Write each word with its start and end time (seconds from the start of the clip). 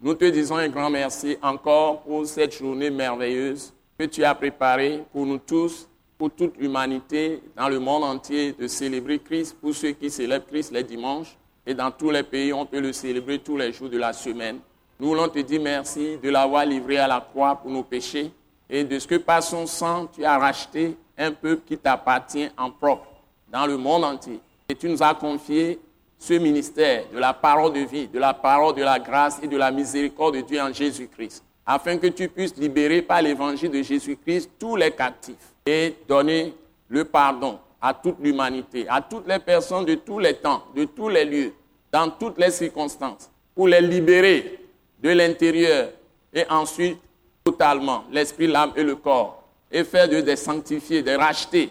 nous 0.00 0.14
te 0.14 0.26
disons 0.26 0.56
un 0.56 0.68
grand 0.68 0.90
merci 0.90 1.38
encore 1.42 2.02
pour 2.02 2.26
cette 2.26 2.58
journée 2.58 2.90
merveilleuse 2.90 3.72
que 3.98 4.04
tu 4.04 4.24
as 4.24 4.34
préparée 4.34 5.02
pour 5.10 5.24
nous 5.24 5.38
tous, 5.38 5.88
pour 6.18 6.30
toute 6.30 6.58
l'humanité, 6.58 7.42
dans 7.56 7.68
le 7.68 7.78
monde 7.78 8.04
entier, 8.04 8.52
de 8.52 8.66
célébrer 8.66 9.18
Christ, 9.18 9.56
pour 9.58 9.74
ceux 9.74 9.92
qui 9.92 10.10
célèbrent 10.10 10.46
Christ 10.46 10.70
les 10.72 10.82
dimanches. 10.82 11.36
Et 11.66 11.74
dans 11.74 11.90
tous 11.90 12.10
les 12.10 12.22
pays, 12.22 12.52
on 12.52 12.66
peut 12.66 12.80
le 12.80 12.92
célébrer 12.92 13.38
tous 13.38 13.56
les 13.56 13.72
jours 13.72 13.88
de 13.88 13.98
la 13.98 14.12
semaine. 14.12 14.58
Nous 15.00 15.08
voulons 15.08 15.28
te 15.28 15.38
dire 15.38 15.60
merci 15.60 16.18
de 16.22 16.28
l'avoir 16.28 16.66
livré 16.66 16.98
à 16.98 17.08
la 17.08 17.20
croix 17.20 17.56
pour 17.56 17.70
nos 17.70 17.82
péchés 17.82 18.30
et 18.68 18.84
de 18.84 18.98
ce 18.98 19.06
que 19.06 19.16
par 19.16 19.42
son 19.42 19.66
sang, 19.66 20.08
tu 20.14 20.24
as 20.24 20.38
racheté 20.38 20.96
un 21.16 21.32
peuple 21.32 21.62
qui 21.66 21.78
t'appartient 21.78 22.48
en 22.56 22.70
propre 22.70 23.06
dans 23.50 23.66
le 23.66 23.76
monde 23.76 24.04
entier. 24.04 24.40
Et 24.68 24.74
tu 24.74 24.88
nous 24.88 25.02
as 25.02 25.14
confié 25.14 25.78
ce 26.18 26.34
ministère 26.34 27.04
de 27.12 27.18
la 27.18 27.32
parole 27.34 27.72
de 27.72 27.80
vie, 27.80 28.08
de 28.08 28.18
la 28.18 28.34
parole 28.34 28.74
de 28.74 28.82
la 28.82 28.98
grâce 28.98 29.38
et 29.42 29.48
de 29.48 29.56
la 29.56 29.70
miséricorde 29.70 30.36
de 30.36 30.40
Dieu 30.40 30.60
en 30.60 30.72
Jésus-Christ, 30.72 31.44
afin 31.64 31.98
que 31.98 32.06
tu 32.06 32.28
puisses 32.28 32.56
libérer 32.56 33.02
par 33.02 33.22
l'évangile 33.22 33.70
de 33.70 33.82
Jésus-Christ 33.82 34.50
tous 34.58 34.76
les 34.76 34.90
captifs 34.90 35.52
et 35.66 35.94
donner 36.08 36.54
le 36.88 37.04
pardon 37.04 37.58
à 37.80 37.92
toute 37.92 38.16
l'humanité, 38.20 38.86
à 38.88 39.00
toutes 39.00 39.28
les 39.28 39.38
personnes 39.38 39.84
de 39.84 39.94
tous 39.96 40.18
les 40.18 40.34
temps, 40.34 40.64
de 40.74 40.84
tous 40.84 41.08
les 41.08 41.24
lieux, 41.24 41.52
dans 41.92 42.10
toutes 42.10 42.38
les 42.38 42.50
circonstances, 42.50 43.30
pour 43.54 43.68
les 43.68 43.80
libérer 43.80 44.60
de 45.02 45.10
l'intérieur 45.10 45.90
et 46.32 46.44
ensuite 46.48 46.98
totalement 47.44 48.04
l'esprit, 48.10 48.46
l'âme 48.46 48.72
et 48.76 48.82
le 48.82 48.96
corps, 48.96 49.42
et 49.70 49.84
faire 49.84 50.08
de 50.08 50.20
des 50.20 50.36
sanctifiés, 50.36 51.02
des 51.02 51.16
rachetés, 51.16 51.70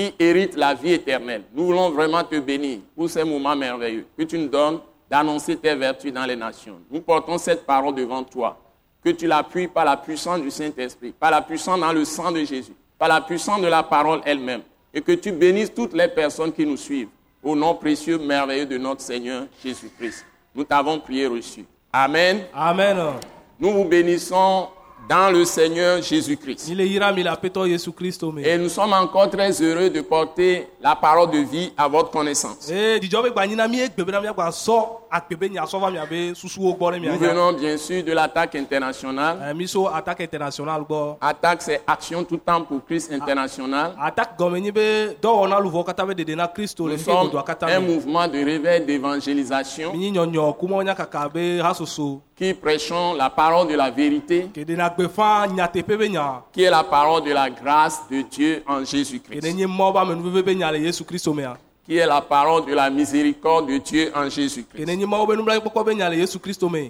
qui 0.00 0.14
héritent 0.18 0.56
la 0.56 0.74
vie 0.74 0.92
éternelle. 0.92 1.42
Nous 1.52 1.66
voulons 1.66 1.90
vraiment 1.90 2.24
te 2.24 2.38
bénir 2.38 2.78
pour 2.96 3.10
ces 3.10 3.22
moments 3.24 3.56
merveilleux 3.56 4.06
que 4.16 4.22
tu 4.22 4.38
nous 4.38 4.48
donnes 4.48 4.80
d'annoncer 5.10 5.56
tes 5.56 5.74
vertus 5.74 6.12
dans 6.12 6.24
les 6.24 6.36
nations. 6.36 6.80
Nous 6.90 7.00
portons 7.00 7.36
cette 7.36 7.66
parole 7.66 7.94
devant 7.94 8.22
toi, 8.22 8.58
que 9.04 9.10
tu 9.10 9.26
l'appuies 9.26 9.68
par 9.68 9.84
la 9.84 9.96
puissance 9.96 10.40
du 10.40 10.50
Saint-Esprit, 10.50 11.12
par 11.18 11.30
la 11.30 11.42
puissance 11.42 11.78
dans 11.78 11.92
le 11.92 12.04
sang 12.04 12.32
de 12.32 12.44
Jésus, 12.44 12.72
par 12.98 13.08
la 13.08 13.20
puissance 13.20 13.60
de 13.60 13.66
la 13.66 13.82
parole 13.82 14.20
elle-même, 14.24 14.62
et 14.94 15.00
que 15.02 15.12
tu 15.12 15.32
bénisses 15.32 15.74
toutes 15.74 15.92
les 15.92 16.08
personnes 16.08 16.52
qui 16.52 16.64
nous 16.64 16.76
suivent, 16.76 17.08
au 17.42 17.54
nom 17.54 17.74
précieux, 17.74 18.18
merveilleux 18.18 18.66
de 18.66 18.78
notre 18.78 19.02
Seigneur 19.02 19.44
Jésus-Christ. 19.62 20.24
Nous 20.54 20.64
t'avons 20.64 20.98
prié 20.98 21.26
reçu. 21.26 21.64
Amen. 21.92 22.44
Amen. 22.54 22.96
Nous 23.58 23.70
vous 23.70 23.84
bénissons 23.84 24.68
dans 25.08 25.30
le 25.32 25.44
Seigneur 25.44 26.02
Jésus-Christ. 26.02 26.68
Me. 26.70 28.46
Et 28.46 28.58
nous 28.58 28.68
sommes 28.68 28.92
encore 28.92 29.28
très 29.30 29.50
heureux 29.62 29.90
de 29.90 30.00
porter 30.00 30.68
la 30.80 30.94
parole 30.94 31.30
de 31.30 31.38
vie 31.38 31.72
à 31.76 31.88
votre 31.88 32.10
connaissance. 32.10 32.68
Ne 32.70 32.98
Nous 37.10 37.18
venons 37.18 37.52
bien 37.52 37.76
sûr 37.76 38.04
de 38.04 38.12
l'attaque 38.12 38.54
internationale. 38.54 39.56
So 39.66 39.88
attaque 41.20 41.62
c'est 41.62 41.80
Action 41.86 42.24
tout 42.24 42.36
temps 42.38 42.62
pour 42.62 42.84
Christ 42.84 43.12
international. 43.12 43.92
Attaque 44.00 44.38
gɔme 44.38 44.58
nyi 44.60 44.72
be 44.72 45.16
dɔwɔna 45.22 45.60
luvɔ 45.60 45.84
katã 45.84 46.04
be 46.06 46.14
dede 46.14 46.36
na 46.36 46.46
Kristo 46.48 46.86
le 46.86 46.92
Nous 46.92 46.98
fi 46.98 47.04
sommes 47.04 47.26
godoa 47.30 47.42
katã 47.42 47.66
un 47.68 47.80
me. 47.80 47.86
mouvement 47.94 48.26
de 48.28 48.38
réveil 48.44 48.84
d'évangélisation 48.84 49.92
Qui 52.40 52.54
prêchons 52.54 53.12
la 53.18 53.28
parole 53.28 53.68
de 53.68 53.74
la 53.74 53.90
vérité, 53.90 54.48
qui 54.54 54.60
est 54.62 56.70
la 56.70 56.82
parole 56.82 57.22
de 57.22 57.32
la 57.32 57.50
grâce 57.50 58.00
de 58.10 58.22
Dieu 58.22 58.62
en 58.66 58.82
Jésus-Christ, 58.82 59.42
qui 61.86 61.98
est 61.98 62.06
la 62.06 62.22
parole 62.22 62.64
de 62.64 62.72
la 62.72 62.88
miséricorde 62.88 63.66
de 63.68 63.76
Dieu 63.76 64.10
en 64.14 64.30
Jésus-Christ, 64.30 64.86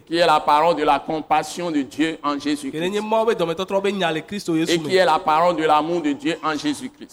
qui 0.07 0.19
est 0.19 0.27
la 0.27 0.39
parole 0.39 0.77
de 0.77 0.85
la 0.85 1.01
compassion 1.01 1.73
de 1.73 1.83
Dieu 1.83 2.19
en 2.23 2.39
Jésus-Christ, 2.39 2.81
et 4.69 4.79
qui 4.79 4.97
est 4.97 5.05
la 5.05 5.19
parole 5.19 5.57
de 5.57 5.65
l'amour 5.65 6.01
de 6.01 6.13
Dieu 6.13 6.39
en 6.45 6.57
Jésus-Christ. 6.57 7.11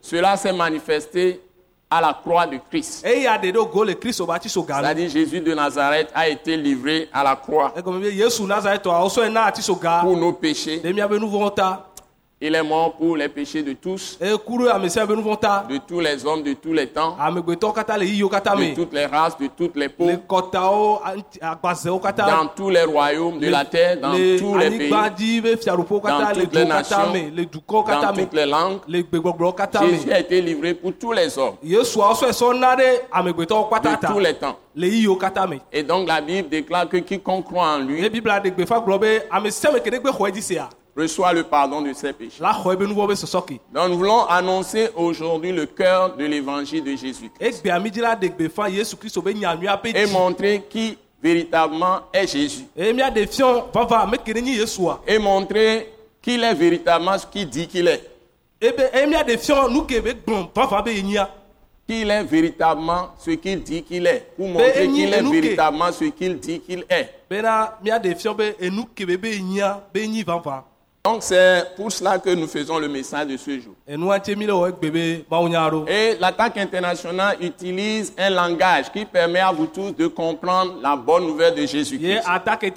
Cela 0.00 0.38
s'est 0.38 0.54
manifesté 0.54 1.42
à 1.90 2.00
la 2.00 2.12
croix 2.20 2.46
de 2.46 2.58
Christ. 2.70 3.04
C'est-à-dire 4.82 5.08
Jésus 5.08 5.40
de 5.40 5.54
Nazareth 5.54 6.08
a 6.14 6.28
été 6.28 6.56
livré 6.56 7.08
à 7.12 7.22
la 7.22 7.36
croix 7.36 7.72
pour 10.02 10.16
nos 10.16 10.32
péchés. 10.32 10.80
Il 12.38 12.54
est 12.54 12.62
mort 12.62 12.92
pour 12.96 13.16
les 13.16 13.30
péchés 13.30 13.62
de 13.62 13.72
tous, 13.72 14.18
de 14.20 15.78
tous 15.78 16.00
les 16.00 16.26
hommes, 16.26 16.42
de 16.42 16.52
tous 16.52 16.74
les 16.74 16.86
temps, 16.88 17.16
katã 18.30 18.54
de 18.54 18.74
toutes 18.74 18.92
les 18.92 19.06
races, 19.06 19.38
de 19.38 19.46
toutes 19.46 19.74
les 19.74 19.86
le 19.86 19.88
peaux, 19.88 20.04
dans 21.40 22.46
tous 22.54 22.68
les 22.68 22.82
royaumes 22.82 23.38
de 23.38 23.48
la 23.48 23.64
terre, 23.64 23.98
dans 24.02 24.12
tous 24.38 24.54
les 24.58 24.70
pays, 24.70 24.90
dans 24.90 25.08
toutes 26.34 26.54
les 26.54 26.64
nations, 26.66 26.96
dans 27.86 28.12
toutes 28.12 28.34
les 28.34 28.44
langues. 28.46 28.80
Jésus 29.88 30.12
a 30.12 30.20
été 30.20 30.42
livré 30.42 30.74
pour 30.74 30.92
tous 30.92 31.12
les 31.12 31.38
hommes, 31.38 31.54
de 31.62 31.68
tous 34.12 34.18
les 34.18 34.34
temps. 34.34 34.56
Et 35.72 35.82
donc 35.82 36.06
la 36.06 36.20
Bible 36.20 36.50
déclare 36.50 36.86
que 36.86 36.98
quiconque 36.98 37.46
croit 37.46 37.76
en 37.76 37.78
lui 37.78 38.10
reçoit 40.96 41.32
le 41.32 41.42
pardon 41.42 41.82
de 41.82 41.92
ses 41.92 42.12
péchés. 42.12 42.42
Donc 42.42 43.88
nous 43.90 43.98
voulons 43.98 44.24
annoncer 44.26 44.88
aujourd'hui 44.96 45.52
le 45.52 45.66
cœur 45.66 46.16
de 46.16 46.24
l'évangile 46.24 46.82
de 46.82 46.96
Jésus 46.96 47.30
egbea 47.40 47.78
mi 47.78 47.90
dzi 47.90 48.00
la 48.00 48.14
ɖe 48.16 48.30
gbefa 48.30 48.68
yesu 48.68 48.96
kristo 48.96 49.22
be 49.22 49.34
nyanyua 49.34 49.76
be 49.76 49.92
et 49.94 50.06
montrer 50.06 50.62
qui 50.68 50.96
véritablement 51.22 52.00
est 52.12 52.26
Jésus. 52.26 52.64
Et 52.76 52.92
montrer 55.18 55.92
qu'il 56.22 56.44
est 56.44 56.54
véritablement 56.54 57.18
ce 57.18 57.26
qu'il 57.26 57.48
dit 57.48 57.66
qu'il 57.66 57.88
est. 57.88 58.10
Qu'il 61.88 62.10
est 62.10 62.24
véritablement 62.24 63.10
ce 63.18 63.30
qu'il 63.30 63.62
dit 63.62 63.82
qu'il 63.82 64.06
est. 64.06 64.26
Pour 64.36 64.48
montrer 64.48 64.88
qu'il 64.88 65.12
est 65.12 65.22
véritablement 65.22 65.92
ce 65.92 66.04
qu'il 66.04 66.38
dit 66.38 66.60
qu'il 66.60 66.84
est. 66.88 67.26
Donc 71.06 71.22
c'est 71.22 71.64
pour 71.76 71.92
cela 71.92 72.18
que 72.18 72.30
nous 72.30 72.48
faisons 72.48 72.80
le 72.80 72.88
message 72.88 73.28
de 73.28 73.36
ce 73.36 73.60
jour. 73.60 73.74
Et 73.86 73.96
l'attaque 76.18 76.56
internationale 76.56 77.36
utilise 77.40 78.12
un 78.18 78.30
langage 78.30 78.90
qui 78.90 79.04
permet 79.04 79.38
à 79.38 79.52
vous 79.52 79.66
tous 79.66 79.92
de 79.92 80.08
comprendre 80.08 80.80
la 80.82 80.96
bonne 80.96 81.28
nouvelle 81.28 81.54
de 81.54 81.64
Jésus-Christ. 81.64 82.22
attaque 82.26 82.62
se 82.62 82.68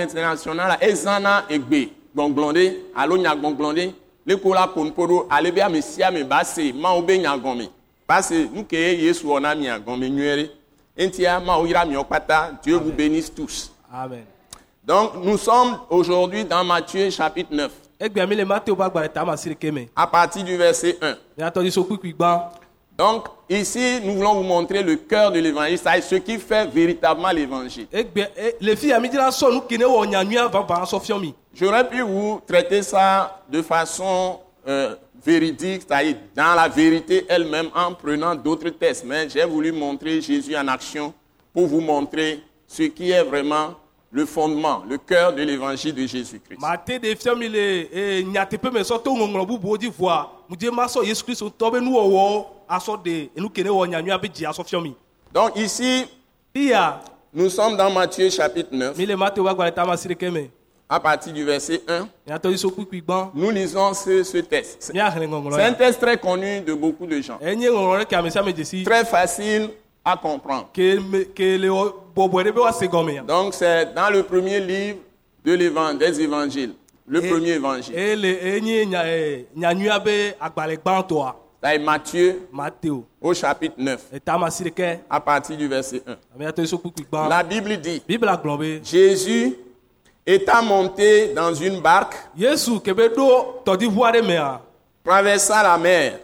internationale 0.00 0.78
ezana 0.80 1.44
egbe 1.50 1.90
gbɔngbɔn 2.16 2.72
alo 2.96 3.18
nyagbɔngbɔn 3.18 3.74
ɖe 3.76 3.92
leko 4.26 4.54
la 4.54 4.66
ƒonuƒo 4.74 5.06
ɖo 5.06 5.26
ale 5.28 5.52
be 5.52 5.60
ame 5.60 5.82
sia 5.82 6.08
ame 6.08 6.24
ba 6.24 6.42
se 6.44 6.72
mawo 6.72 7.02
be 7.02 7.18
nyagɔme 7.18 7.68
parce 8.06 8.30
que 8.30 8.48
nu 8.54 8.64
ke 8.64 8.72
Yesu 8.74 9.26
wɔ 9.26 9.40
na 9.42 9.54
mia 9.54 9.78
gɔme 9.78 10.08
nyuie 10.08 10.50
Dieu 12.62 12.76
vous 12.76 12.92
bénisse 12.92 13.32
tous. 13.34 13.72
amen. 13.92 14.24
Donc 14.84 15.12
nous 15.22 15.38
sommes 15.38 15.78
aujourd'hui 15.88 16.44
dans 16.44 16.62
Matthieu 16.64 17.08
chapitre 17.10 17.54
9 17.54 17.70
egbea 18.00 18.26
mi 18.26 18.36
le 18.36 18.44
mateo 18.44 18.74
ƒe 18.74 18.82
agbalẽ 18.84 19.08
tame 19.08 19.30
asi 19.30 19.48
ɖeke 19.50 19.72
me. 19.72 19.86
À 19.96 20.06
partir 20.06 20.44
du 20.44 20.56
verset 20.56 20.98
1. 21.00 21.16
míatɔ 21.38 21.62
dzi 21.62 21.72
so 21.72 21.84
kpikpui 21.84 22.12
gbã 22.12 22.50
Donc 22.98 23.28
ici 23.48 24.00
nous 24.04 24.14
voulons 24.16 24.34
vous 24.34 24.42
montrer 24.42 24.82
le 24.82 24.96
cœur 24.96 25.32
de 25.32 25.38
l'évangile, 25.38 25.78
c'est 25.78 26.00
ce 26.02 26.16
qui 26.16 26.38
fait 26.38 26.66
véritablement 26.66 27.30
l'évangile. 27.30 27.86
e- 27.94 28.04
mi. 31.18 31.34
J'aurais 31.54 31.88
pu 31.88 32.02
vous 32.02 32.40
traiter 32.46 32.82
ça 32.82 33.40
de 33.50 33.62
façon 33.62 34.38
euh, 34.66 34.94
véridique, 35.24 35.82
c'est-à-dire 35.86 36.16
dans 36.34 36.54
la 36.54 36.68
vérité 36.68 37.24
elle-même 37.28 37.68
en 37.74 37.92
prenant 37.94 38.34
d'autres 38.34 38.70
textes, 38.70 39.04
mais 39.04 39.28
j'ai 39.28 39.44
voulu 39.44 39.72
montrer 39.72 40.20
Jésus 40.20 40.56
en 40.56 40.66
action 40.68 41.12
pour 41.52 41.66
vous 41.66 41.80
montrer 41.80 42.40
ce 42.66 42.84
qui 42.84 43.10
est 43.10 43.22
vraiment 43.22 43.74
le 44.12 44.26
fondement, 44.26 44.82
le 44.88 44.98
cœur 44.98 45.32
de 45.32 45.42
l'évangile 45.42 45.94
de 45.94 46.06
Jésus-Christ. 46.06 46.58
Donc 55.32 55.56
ici, 55.56 56.06
nous 57.32 57.48
sommes 57.48 57.76
dans 57.76 57.90
Matthieu 57.90 58.28
chapitre 58.30 58.70
9, 58.74 58.96
à 60.90 60.98
partir 60.98 61.32
du 61.32 61.44
verset 61.44 61.82
1. 61.86 62.08
miatɔ 62.26 62.50
yiso 62.50 62.68
kpukpui 62.70 63.00
gbã 63.00 63.30
Nous 63.32 63.50
lisons 63.50 63.94
ce, 63.94 64.24
ce 64.24 64.38
texte. 64.38 64.90
C'est 64.92 64.98
un 65.00 65.72
texte 65.72 66.00
très 66.00 66.18
connu 66.18 66.60
de 66.62 66.74
beaucoup 66.74 67.06
de 67.06 67.20
gens. 67.20 67.38
Très 67.38 69.04
facile 69.04 69.70
à 70.04 70.16
comprendre. 70.16 70.68
Donc 73.28 73.54
c'est 73.54 73.94
dans 73.94 74.10
le 74.10 74.22
premier 74.24 74.58
livre 74.58 74.98
de 75.44 75.52
l'évangile, 75.52 75.98
des 75.98 76.20
évangiles. 76.22 76.74
Le 77.06 77.20
premier 77.20 77.50
évangile. 77.50 77.94
C'est 81.62 81.78
Matthieu 81.78 82.40
au 83.20 83.34
chapitre 83.34 83.74
9, 83.76 84.06
etama 84.14 84.50
si 84.50 84.64
ɖeke 84.64 85.00
à 85.08 85.20
partir 85.20 85.56
du 85.56 85.68
verset 85.68 86.02
1. 86.06 86.16
miatɔ 86.38 86.62
yiso 86.62 86.78
kpukpui 86.78 87.04
gbã 87.04 87.28
La 87.28 87.44
Bible 87.44 87.76
dit, 87.76 88.02
Jésus 88.82 89.54
étant 90.26 90.62
monté 90.62 91.32
dans 91.34 91.54
une 91.54 91.80
barque, 91.80 92.14
yesu 92.36 92.72
mea. 92.72 94.60
traversa 95.04 95.62
la 95.62 95.78
mer. 95.78 96.18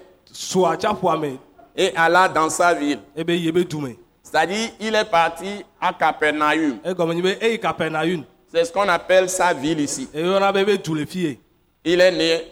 Me 1.21 1.39
et 1.77 1.93
alla 1.97 2.29
dans 2.29 2.49
sa 2.51 2.75
ville. 2.75 3.01
ebe 3.17 3.31
yi 3.31 3.49
ebe 3.49 3.67
du 3.67 3.77
me 3.77 3.95
C'est-à-dire, 4.23 4.71
il 4.81 4.95
est 4.95 5.05
parti 5.05 5.65
à 5.81 5.93
Capernaum. 5.93 6.79
egɔme 6.85 7.15
nye 7.15 7.23
be 7.23 7.37
eyi 7.41 7.59
kapernayun 7.59 8.25
C'est 8.53 8.65
ce 8.65 8.73
qu'on 8.73 8.89
appelle 8.89 9.29
sa 9.29 9.53
ville 9.53 9.81
ici. 9.81 10.09
eyɔna 10.15 10.53
be 10.53 10.59
ebe 10.59 10.83
du 10.83 10.95
le 10.95 11.07
fie. 11.07 11.39
Il 11.85 12.01
est 12.01 12.13
né 12.13 12.43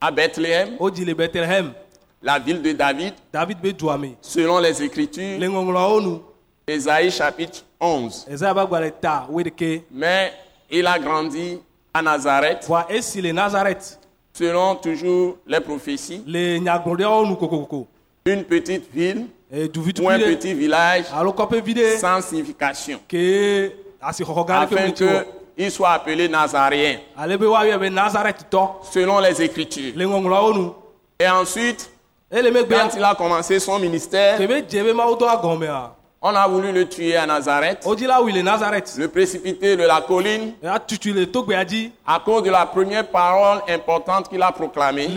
à 0.00 0.10
Bethléem, 0.10 0.76
wodzi 0.78 1.04
le 1.04 1.14
betlehem 1.14 1.72
la 2.22 2.38
ville 2.38 2.60
de 2.60 2.72
David, 2.72 3.14
david 3.32 3.58
be 3.60 3.72
dua 3.72 3.96
me 3.96 4.08
selon 4.20 4.58
les 4.58 4.82
Écritures, 4.82 5.38
le 5.38 5.46
ŋɔŋlɔwo 5.48 6.00
nu 6.02 6.18
Ésaïe 6.66 7.10
chapitre 7.10 7.62
11. 7.80 8.26
ezaya 8.30 8.54
be 8.54 8.60
agbalẽ 8.60 8.92
ta 9.00 9.26
woɖeke 9.30 9.84
Mais 9.90 10.32
il 10.70 10.86
a 10.86 10.98
grandi 10.98 11.58
à 11.92 12.02
Nazareth, 12.02 12.64
voa 12.66 12.86
esi 12.88 13.20
le 13.20 13.32
nazaret 13.32 13.78
selon 14.32 14.76
toujours 14.76 15.38
les 15.46 15.60
prophéties, 15.60 16.22
le 16.26 16.58
nyagblɔɖiawo 16.58 17.26
nu 17.26 17.36
kokoko 17.36 17.86
une 18.24 18.44
petite 18.44 18.88
ville 18.92 19.26
e 19.52 19.66
duvi 19.66 19.92
ou 20.00 20.08
un 20.08 20.18
petit 20.18 20.54
village 20.54 21.06
sans 22.00 22.20
signification, 22.20 23.00
gã 23.10 24.12
ɖeke 24.12 24.50
afin 24.50 24.90
qu'il 24.92 25.70
soit 25.70 25.90
appelé 25.90 26.28
Nazaréen, 26.28 27.00
selon 28.92 29.18
les 29.18 29.42
Écritures. 29.42 29.92
nu 29.96 30.70
Et 31.18 31.28
ensuite, 31.28 31.90
megbea 32.32 32.84
quand 32.84 32.96
il 32.96 33.04
a 33.04 33.14
commencé 33.14 33.58
son 33.58 33.78
ministère, 33.78 34.38
on 36.22 36.34
a 36.34 36.46
voulu 36.46 36.70
le 36.72 36.86
tuer 36.88 37.16
à 37.16 37.26
Nazareth, 37.26 37.84
wodzi 37.84 38.06
la 38.06 38.20
wui 38.20 38.32
le 38.32 39.06
précipiter 39.08 39.76
de 39.76 39.84
la 39.84 40.02
colline. 40.02 40.52
À 40.62 42.20
cause 42.22 42.42
de 42.42 42.50
la 42.50 42.66
première 42.66 43.08
parole 43.08 43.60
importante 43.68 44.28
qu'il 44.28 44.42
a 44.42 44.52
proclamée. 44.52 45.08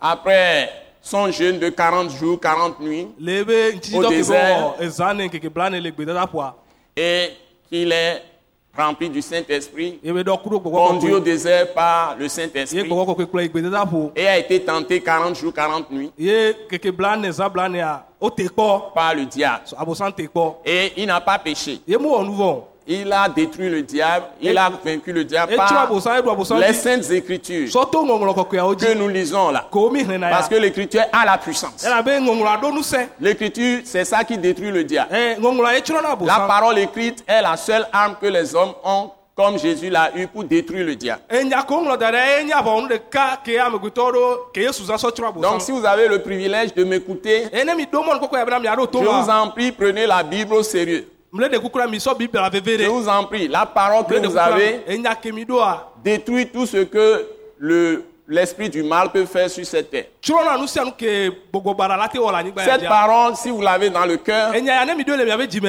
après 0.00 0.70
son 1.02 1.30
jeûne 1.30 1.58
de 1.58 1.68
40 1.68 2.10
jours, 2.10 2.40
40 2.40 2.80
nuits, 2.80 3.08
be 3.18 4.08
désert. 4.08 4.74
gbedadaƒoa 4.78 6.56
et 6.96 7.30
qu'il 7.68 7.90
est 7.92 8.22
rempli 8.76 9.08
du 9.08 9.22
Saint-Esprit, 9.22 10.00
conduit 10.88 11.12
au 11.14 11.20
désert 11.20 11.72
par 11.72 12.16
le 12.18 12.28
Saint-Esprit, 12.28 12.88
et 14.16 14.26
a 14.26 14.38
été 14.38 14.60
tenté 14.60 15.00
40 15.00 15.36
jours, 15.36 15.52
40 15.52 15.90
nuits. 15.90 16.10
Par 18.94 19.14
le 19.14 19.26
diable. 19.26 19.62
Et 20.64 20.92
il 20.96 21.06
n'a 21.06 21.20
pas 21.20 21.38
péché. 21.38 21.80
Il 22.86 23.10
a 23.10 23.30
détruit 23.30 23.70
le 23.70 23.80
diable, 23.80 24.26
il 24.42 24.58
a 24.58 24.70
vaincu 24.84 25.10
le 25.10 25.24
diable 25.24 25.56
par 25.56 25.90
les 26.58 26.72
saintes 26.74 27.10
écritures 27.10 27.70
que 27.72 28.94
nous 28.94 29.08
lisons 29.08 29.50
là. 29.50 29.64
Parce 30.30 30.48
que 30.50 30.56
l'écriture 30.56 31.00
a 31.10 31.24
la 31.24 31.38
puissance. 31.38 31.86
L'écriture, 33.20 33.80
c'est 33.84 34.04
ça 34.04 34.22
qui 34.22 34.36
détruit 34.36 34.70
le 34.70 34.84
diable. 34.84 35.08
tsrɔ̃na 35.14 36.16
La 36.26 36.40
parole 36.40 36.78
écrite 36.78 37.24
est 37.26 37.40
la 37.40 37.56
seule 37.56 37.86
arme 37.90 38.16
que 38.20 38.26
les 38.26 38.54
hommes 38.54 38.74
ont, 38.84 39.10
comme 39.34 39.58
Jésus 39.58 39.88
l'a 39.88 40.10
eu 40.14 40.26
pour 40.26 40.44
détruire 40.44 40.84
le 40.84 40.94
diable. 40.94 41.22
Donc 45.40 45.62
si 45.62 45.72
vous 45.72 45.86
avez 45.86 46.06
le 46.06 46.18
privilège 46.20 46.74
de 46.74 46.84
m'écouter, 46.84 47.44
je 47.50 49.04
vous 49.04 49.30
en 49.30 49.48
prie, 49.48 49.72
prenez 49.72 50.06
la 50.06 50.22
Bible 50.22 50.52
au 50.52 50.62
sérieux. 50.62 51.08
Je 52.84 52.88
vous 52.88 53.08
en 53.08 53.24
prie, 53.24 53.48
la 53.48 53.66
parole 53.66 54.04
que 54.06 54.14
vous 54.28 54.36
avez 54.54 54.80
détruit 56.02 56.46
tout 56.46 56.64
ce 56.66 56.84
que 56.84 57.26
le- 57.58 58.04
l'esprit 58.28 58.70
du 58.70 58.82
mal 58.82 59.10
peut 59.10 59.26
faire 59.26 59.50
sur 59.50 59.66
cette 59.66 59.90
terre. 59.90 60.04
Cette 62.64 62.80
parole, 62.88 63.34
si 63.36 63.50
vous 63.50 63.60
l'avez 63.60 63.90
dans 63.90 64.06
le 64.06 64.16
cœur, 64.16 64.52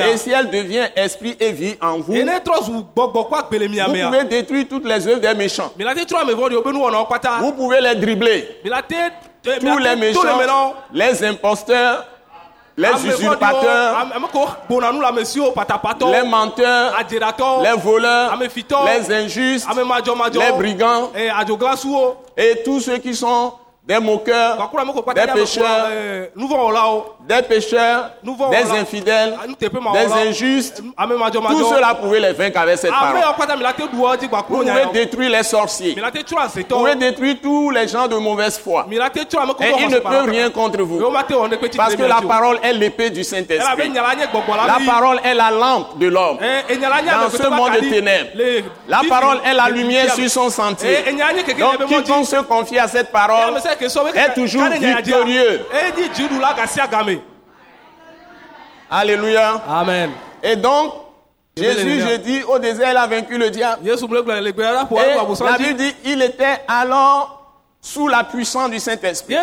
et 0.07 0.17
si 0.17 0.31
elle 0.31 0.49
devient 0.51 0.87
esprit 0.95 1.35
et 1.39 1.51
vie 1.51 1.75
en 1.81 1.97
vous, 1.99 2.13
vous 3.87 3.93
pouvez 4.11 4.23
détruire 4.25 4.67
toutes 4.69 4.85
les 4.85 5.07
œuvres 5.07 5.19
des 5.19 5.33
méchants. 5.33 5.71
Vous 7.41 7.51
pouvez 7.53 7.81
les 7.81 7.95
dribbler. 7.95 8.47
eh, 9.47 9.59
Tous 9.59 9.77
les 9.79 9.95
méchants, 9.95 10.21
les 10.93 11.23
imposteurs, 11.25 12.05
les 12.77 13.05
usurpateurs, 13.07 14.07
les 16.11 16.27
menteurs, 16.27 16.93
les 17.63 17.81
voleurs, 17.81 18.37
les 18.85 19.11
injustes, 19.13 19.67
les 20.33 20.51
brigands. 20.51 21.11
Eh, 21.15 21.29
et 22.37 22.63
tous 22.63 22.81
ceux 22.81 22.97
qui 22.97 23.15
sont 23.15 23.53
des 23.87 23.99
moqueurs, 23.99 24.57
kpata 24.71 25.27
des 25.27 25.31
pécheurs, 25.33 25.87
eh, 25.91 26.31
des 27.27 27.41
pécheurs, 27.43 28.09
Nous 28.23 28.35
des 28.49 28.71
infidèles, 28.79 29.37
des 29.59 30.11
injustes. 30.27 30.81
ame 30.97 31.13
Tout 31.31 31.69
cela 31.69 31.93
pouvez 31.93 32.19
les 32.19 32.33
vaincre 32.33 32.59
avec 32.59 32.77
cette 32.79 32.91
ame 32.91 33.13
parole. 33.13 33.47
Vous 33.91 34.43
pouvez 34.47 34.65
yawo 34.65 34.91
détruire 34.91 35.29
les 35.29 35.43
sorciers. 35.43 35.95
Vous 35.95 36.63
pouvez 36.67 36.95
détruire 36.95 37.35
tous 37.43 37.69
les 37.69 37.87
gens 37.87 38.07
de 38.07 38.15
mauvaise 38.15 38.57
foi. 38.57 38.87
Et 38.91 38.95
ils 38.95 39.89
ne 39.89 39.99
peuvent 39.99 40.29
rien 40.29 40.49
contre 40.49 40.81
vous. 40.81 40.99
Parce 41.77 41.95
que 41.95 42.03
la 42.03 42.21
parole 42.27 42.59
est 42.63 42.73
l'épée 42.73 43.11
du 43.11 43.23
Saint-Esprit. 43.23 43.91
la 43.91 44.77
parole 44.91 45.19
est 45.23 45.33
la 45.35 45.51
lampe 45.51 45.99
de 45.99 46.07
l'homme. 46.07 46.37
Eh, 46.41 46.75
Dans 46.77 47.29
ce 47.29 47.47
monde 47.49 47.73
de 47.73 47.79
ténèbres. 47.89 48.29
La 48.87 49.01
parole 49.07 49.37
est 49.45 49.53
la 49.53 49.69
lumière 49.69 50.11
sur 50.15 50.29
son 50.29 50.49
sentier. 50.49 50.97
Eh, 51.07 51.11
Donc 51.59 51.85
quiconque 51.87 52.25
se 52.25 52.41
confie 52.41 52.79
à 52.79 52.87
cette 52.87 53.09
Eh, 53.09 53.13
parole 53.13 53.53
est 53.81 54.33
toujours 54.33 54.63
victorieux. 54.69 55.65
Alléluia. 58.89 59.61
amen 59.67 60.11
Et 60.43 60.55
donc, 60.55 60.93
Jésus, 61.57 62.01
je 62.01 62.17
dis, 62.17 62.43
au 62.43 62.59
désert, 62.59 62.91
il 62.91 62.97
a 62.97 63.07
vaincu 63.07 63.37
le 63.37 63.49
diable. 63.49 63.81
Et 63.87 63.89
la 63.89 65.57
Bible 65.57 65.75
dit, 65.75 65.95
il 66.03 66.21
était 66.21 66.61
alors 66.67 67.41
sous 67.81 68.07
la 68.07 68.23
puissance 68.23 68.69
du 68.69 68.79
Saint-Esprit. 68.79 69.35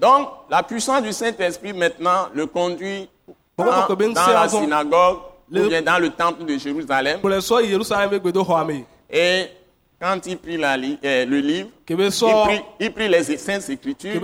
Donc, 0.00 0.28
la 0.48 0.62
puissance 0.62 1.02
du 1.02 1.12
Saint-Esprit 1.12 1.72
maintenant 1.72 2.28
le 2.34 2.46
conduit 2.46 3.08
dans, 3.58 3.64
la 3.64 4.48
synagogue 4.48 5.18
ou 5.52 5.60
bien 5.68 5.82
dans 5.82 5.98
le 5.98 6.10
temple 6.10 6.44
de 6.44 6.56
Jérusalem. 6.58 7.20
Et 9.10 9.46
quand 10.00 10.26
il 10.26 10.36
prit 10.38 10.56
la 10.56 10.76
li- 10.76 10.98
euh, 11.04 11.24
le 11.24 11.38
livre, 11.40 11.68
il 11.88 11.96
prit, 12.46 12.62
il 12.80 12.92
prit 12.92 13.08
les 13.08 13.22
saintes 13.38 13.68
écritures. 13.70 14.20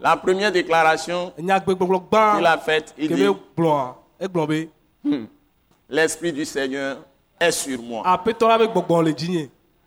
La 0.00 0.14
première 0.16 0.52
déclaration 0.52 1.32
qu'il 2.36 2.46
a 2.46 2.58
faite, 2.58 2.94
il 2.98 3.08
dit, 3.08 3.22
egblɔ 4.20 4.46
be? 4.46 4.68
l'Esprit 5.88 6.32
du 6.32 6.44
Seigneur 6.44 6.98
est 7.40 7.50
sur 7.52 7.80
moi. 7.82 8.02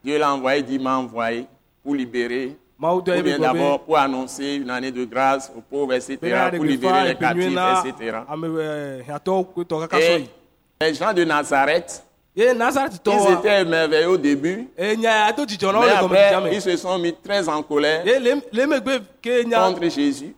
Dieu 0.03 0.17
l'a 0.17 0.33
envoyé, 0.33 0.61
dit 0.63 0.79
m'a 0.79 0.97
envoyé 0.97 1.45
pour 1.83 1.93
libérer, 1.95 2.55
ou 2.95 3.01
bien 3.23 3.37
d'abord 3.53 3.79
pour 3.85 3.97
annoncer 3.97 4.55
une 4.55 4.69
année 4.69 4.91
de 4.91 5.03
grâce 5.05 5.51
aux 5.55 5.61
pauvres, 5.61 5.93
etc., 5.93 6.17
pour 6.57 6.65
libérer 6.71 6.93
les 7.09 7.15
captifs, 7.19 7.53
etc. 7.85 8.17
sɔ 9.99 10.27
Et 10.79 10.85
les 10.87 10.93
gens 10.95 11.13
de 11.13 11.23
nazareth 11.25 12.03
Ils 12.41 12.55
wa 12.57 13.33
étaient 13.33 13.61
émerveillés 13.63 14.05
au 14.05 14.15
début, 14.15 14.69
mais 14.77 15.05
après, 15.05 16.53
ils 16.53 16.61
se 16.61 16.77
sont 16.77 16.97
mis 16.97 17.13
très 17.13 17.49
en 17.49 17.61
colère 17.61 18.05
nya 18.05 19.67
contre 19.67 19.89
Jésus. 19.89 20.33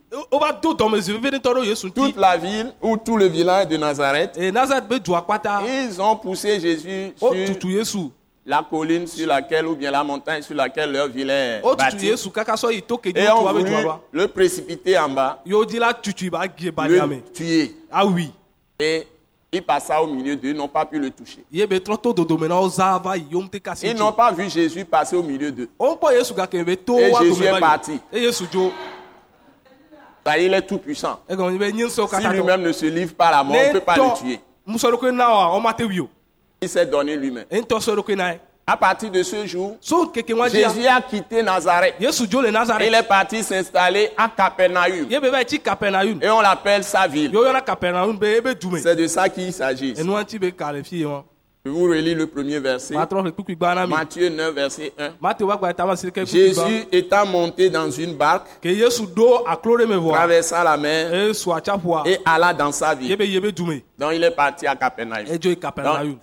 Toute 1.94 2.18
la 2.18 2.38
ville 2.38 2.74
ou 2.82 2.98
tout 2.98 3.18
le 3.18 3.28
village 3.28 3.68
de 3.68 3.78
Nazareth, 3.78 4.36
nazareth 4.52 4.88
be 4.88 5.00
dua 5.00 5.22
kpata 5.22 5.62
ils 5.64 6.02
ont 6.02 6.16
poussé 6.16 6.60
Jésus 6.60 7.14
o 7.22 7.36
sur 7.84 8.10
la 8.48 8.66
colline 8.68 9.06
sur 9.06 9.28
laquelle, 9.28 9.68
ou 9.68 9.76
bien 9.76 9.92
la 9.92 10.04
montagne 10.04 10.42
sur 10.42 10.56
laquelle 10.56 10.92
leur 10.92 11.08
ville 11.08 11.30
est 11.30 11.62
o 11.62 11.76
tutu 11.76 11.92
bâtie, 11.92 12.08
yesu 12.08 12.32
kaka 12.32 12.56
sɔ 12.56 12.72
yi 12.74 12.82
to 12.82 12.98
ke 12.98 13.10
et 13.14 13.30
ont 13.30 13.38
tu 13.38 13.46
wa 13.46 13.54
be 13.54 13.58
voulu 13.58 13.76
le 14.12 14.28
précipiter 14.28 14.98
en 14.98 15.10
bas, 15.10 15.40
yewo 15.46 15.64
di 15.66 15.78
la 15.78 15.94
tutu 15.94 16.32
ba 16.32 16.48
gie 16.58 16.72
balia 16.72 17.06
me 17.06 17.18
le 17.18 17.22
tuer. 17.32 17.76
awi 17.92 18.32
Et 18.80 19.06
il 19.54 19.62
passa 19.64 20.02
au 20.02 20.08
milieu 20.08 20.36
d'eux, 20.38 20.50
ils 20.52 20.56
n'ont 20.56 20.68
pas 20.70 20.86
pu 20.86 20.98
le 20.98 21.10
toucher. 21.10 21.44
Ils 21.52 21.68
n'ont 23.98 24.14
pas 24.14 24.32
vu 24.32 24.50
Jésus 24.50 24.86
passer 24.86 25.16
au 25.18 25.24
milieu 25.24 25.52
d'eux. 25.52 25.68
Et 27.00 27.14
Jésus 27.20 27.44
est 27.44 27.60
parti. 27.60 28.00
Car 30.24 30.38
il 30.38 30.54
est 30.54 30.62
tout 30.62 30.78
puissant. 30.78 31.20
ŋusẽwo 31.30 32.08
Si 32.08 32.28
lui-même 32.28 32.62
ne 32.62 32.72
se 32.72 32.86
livre 32.86 33.14
pas 33.16 33.28
à 33.28 33.32
la 33.32 33.44
mort, 33.44 33.58
on 33.58 33.68
ne 33.68 33.74
peut 33.74 33.80
pas 33.82 33.96
le 33.98 34.18
tuer. 34.18 34.40
Il 36.62 36.70
s'est 36.70 36.86
donné 36.86 37.18
lui-même. 37.18 37.46
À 38.72 38.78
partir 38.78 39.12
de 39.12 39.22
ce 39.22 39.46
jour, 39.46 39.76
Jésus 40.50 40.88
a 40.88 41.02
quitté 41.02 41.44
Nazareth. 41.44 41.96
Il 42.00 42.94
est 42.94 43.04
parti 43.06 43.44
s'installer 43.44 44.12
à 44.16 44.30
Capernaum. 44.30 45.08
Et 46.22 46.30
on 46.30 46.40
l'appelle 46.40 46.86
sa 46.86 47.06
ville. 47.06 47.38
C'est 48.82 48.96
de 48.96 49.08
ça 49.08 49.28
qu'il 49.28 49.52
s'agit. 49.52 49.94
wa 50.08 50.24
Je 51.64 51.70
vous 51.70 51.84
relis 51.84 52.16
le 52.16 52.26
premier 52.28 52.60
verset. 52.60 52.96
Matthieu 52.96 54.30
9, 54.30 54.56
verset 54.56 54.94
1. 54.98 55.10
mate 55.22 55.44
wa 55.44 55.58
gba 55.58 55.74
tama 55.74 55.96
si 55.96 56.08
ke 56.08 56.24
kpikpi 56.24 56.54
gba 56.54 56.68
Jésus 56.68 56.88
étant 56.92 57.26
monté 57.26 57.70
dans 57.70 57.92
une 57.92 58.16
barque, 58.16 58.48
traversa 58.62 60.64
la 60.64 60.78
mer 60.78 61.12
et 62.06 62.18
alla 62.26 62.54
dans 62.54 62.72
sa 62.72 62.96
ville. 62.96 63.16
Donc 64.00 64.12
il 64.14 64.24
est 64.24 64.32
parti 64.32 64.66
à 64.66 64.76
Capernaum. 64.76 65.26
Donc 65.28 66.18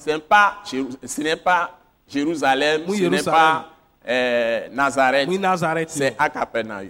ce 1.06 1.20
n'est 1.20 1.36
pas, 1.36 1.77
Jérusalem, 2.08 2.82
ce 2.88 3.04
n'est 3.04 3.22
pas 3.22 3.66
euh, 4.08 4.68
Nazareth, 4.72 5.90
c'est 5.90 6.14
à 6.18 6.28
Capernaum. 6.30 6.86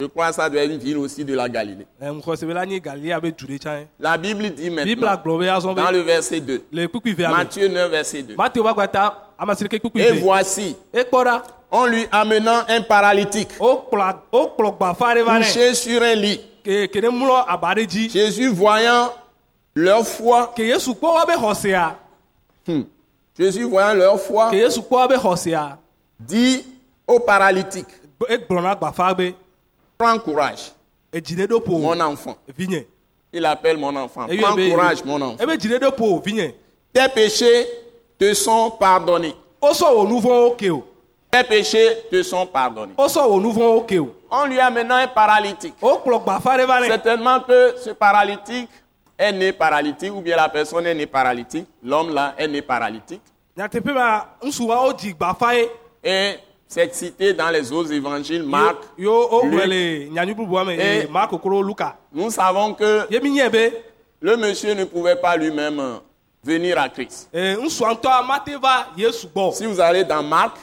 Je 0.00 0.06
crois 0.06 0.28
que 0.30 0.34
ça 0.34 0.50
doit 0.50 0.62
être 0.62 0.72
une 0.72 0.78
ville 0.78 0.96
aussi 0.98 1.24
de 1.24 1.32
la 1.32 1.48
Galilée. 1.48 1.86
la 4.00 4.18
Bible 4.18 4.50
dit 4.50 4.68
maintenant, 4.70 5.74
dans 5.74 5.90
le 5.92 6.00
verset 6.00 6.40
2, 6.40 6.64
le 6.72 6.86
kpikpi 6.88 7.12
vea 7.12 7.28
me 7.28 7.34
Matthieu 7.36 7.68
9, 7.68 7.90
verset 7.90 8.22
2. 8.22 8.34
mate 8.34 8.58
wa 8.58 8.72
gba 8.72 8.88
ta 8.88 9.28
ame 9.38 9.54
si 9.54 9.64
ɖeke 9.64 9.78
kpikpi 9.78 10.00
Et 10.00 10.12
voici, 10.12 10.76
on 11.70 11.86
lui 11.86 12.04
amenant 12.10 12.64
un 12.68 12.80
paralytique. 12.82 13.50
Ɖe 13.60 13.92
va 13.92 15.38
nɛ 15.38 15.38
couché 15.38 15.74
sur 15.74 16.02
un 16.02 16.14
lit. 16.16 16.40
Jésus 18.12 18.48
voyant 18.48 19.12
leur 19.76 20.04
foi, 20.04 20.52
Jésus 23.38 23.64
voyant 23.64 23.94
leur 23.94 24.20
foi, 24.20 24.50
dit 26.20 26.64
au 27.06 27.18
paralytique, 27.20 27.86
prends 29.98 30.18
courage, 30.18 30.72
mon 31.68 32.00
enfant. 32.00 32.36
Il 33.32 33.46
appelle 33.46 33.78
mon 33.78 33.94
enfant. 33.96 34.26
Eyɔ 34.28 34.40
Prends 34.42 34.56
be- 34.56 34.70
courage, 34.70 35.04
mon 35.04 35.20
enfant. 35.22 35.36
vinye 36.22 36.54
Tes 36.92 37.08
péchés 37.08 37.66
te 38.18 38.34
sont 38.34 38.70
pardonnés. 38.78 39.34
Tes 41.30 41.44
péchés 41.44 41.96
te 42.10 42.22
sont 42.22 42.46
pardonnés. 42.46 42.92
On 44.30 44.44
lui 44.46 44.60
amenant 44.60 44.96
un 44.96 45.08
paralytique. 45.08 45.74
nɛ 45.80 46.88
Certainement 46.88 47.40
que 47.40 47.74
ce 47.78 47.90
paralytique 47.90 48.68
est 49.22 49.32
né 49.32 49.52
paralytique, 49.52 50.12
ou 50.12 50.20
bien 50.20 50.36
la 50.36 50.48
personne 50.48 50.84
est 50.86 50.94
née 50.94 51.06
paralytique. 51.06 51.66
L'homme 51.82 52.12
là 52.12 52.34
est 52.36 52.48
né 52.48 52.60
paralytique. 52.60 53.22
ye 53.56 55.14
Et 56.04 56.34
c'est 56.66 56.92
cité 56.94 57.32
dans 57.32 57.50
les 57.50 57.70
autres 57.70 57.92
évangiles, 57.92 58.42
Marc. 58.42 58.78
Luc. 61.62 61.78
Nous 62.12 62.30
savons 62.30 62.74
que 62.74 63.06
le 64.20 64.36
monsieur 64.36 64.74
ne 64.74 64.84
pouvait 64.84 65.16
pas 65.16 65.36
lui-même 65.36 65.80
euh, 65.80 65.96
venir 66.42 66.80
à 66.80 66.88
Christ. 66.88 67.28
Si 67.32 67.56
vous 69.66 69.80
allez 69.80 70.04
dans 70.04 70.22
Marc, 70.22 70.56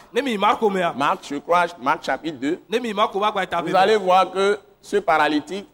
Marc, 0.98 1.20
je 1.30 1.36
crois, 1.38 1.66
Marc 1.82 2.06
chapitre 2.06 2.38
2, 2.40 2.60
ne 2.70 2.80
mi 2.80 2.94
marko 2.94 3.20
va 3.20 3.32
gba 3.32 3.46
ta 3.46 3.62
vous 3.62 3.76
allez 3.76 3.98
voir 3.98 4.32
que 4.32 4.58
ce 4.82 4.98
paralytique, 4.98 5.68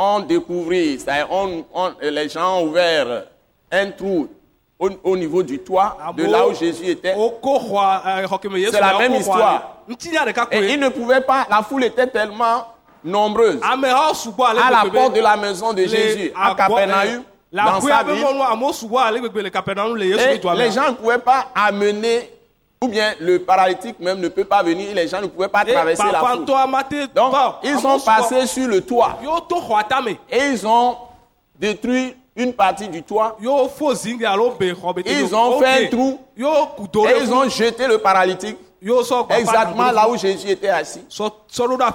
gbafa 0.00 1.16
ya 1.18 1.26
on 1.30 1.64
on- 1.74 1.92
les 2.00 2.28
gens 2.28 2.58
ont 2.60 2.64
ouvert 2.68 3.24
un 3.72 3.90
trou 3.90 4.28
au, 4.78 4.88
au 5.04 5.16
niveau 5.16 5.42
du 5.42 5.58
toit 5.58 5.96
de 6.16 6.22
là 6.32 6.46
où 6.48 6.54
Jésus 6.54 6.86
était. 6.90 7.14
yesu 8.58 8.72
C'est 8.72 8.80
la 8.80 8.98
même 8.98 9.12
histoire. 9.20 9.76
Et 10.52 10.60
koe 10.60 10.72
il 10.74 10.80
ne 10.80 10.88
pouvait 10.88 11.20
pas, 11.20 11.46
la 11.50 11.62
foule 11.62 11.84
était 11.84 12.06
tellement 12.06 12.64
nombreuse 13.04 13.60
ale 13.62 14.60
à 14.66 14.70
la 14.70 14.82
porte 15.00 15.14
de 15.16 15.20
la 15.20 15.36
maison 15.36 15.72
de 15.72 15.82
Jésus, 15.86 16.32
à 16.34 16.54
Capernaum, 16.54 17.24
dans 17.64 17.72
la 17.74 17.80
sa 17.98 18.02
ville. 18.14 18.22
Et 20.30 20.38
les 20.54 20.70
gens 20.70 20.88
ne 20.90 20.94
pouvaient 20.94 21.18
pas 21.18 21.46
amener, 21.54 22.30
ou 22.82 22.88
bien 22.88 23.12
le 23.20 23.40
paralytique 23.40 24.00
même 24.00 24.20
ne 24.20 24.28
peut 24.28 24.44
pas 24.46 24.62
venir, 24.62 24.94
les 24.94 25.06
gens 25.06 25.20
ne 25.20 25.26
pouvaient 25.26 25.48
pas 25.48 25.64
ye 25.64 25.74
traverser 25.74 26.02
la 26.12 26.18
foule. 26.36 26.46
Donc, 27.14 27.30
ils 27.62 27.78
sont 27.78 27.98
passés 28.06 28.46
sur 28.46 28.66
le 28.68 28.80
toit 28.80 29.18
et 30.30 30.38
ils 30.52 30.66
ont 30.66 30.96
détruit 31.58 32.16
une 32.36 32.54
partie 32.54 32.88
du 32.88 33.02
toit 33.02 33.36
Ils 35.10 35.34
ont 35.34 35.58
fait 35.60 35.84
un 35.84 35.90
trou. 35.90 36.18
et 37.10 37.22
ils 37.22 37.34
ont 37.34 37.48
jeté 37.50 37.86
le 37.86 37.98
paralytique 37.98 38.56
exactement 39.40 39.90
là 39.92 40.08
où 40.08 40.16
Jésus 40.16 40.48
était 40.48 40.70
assis. 40.70 41.04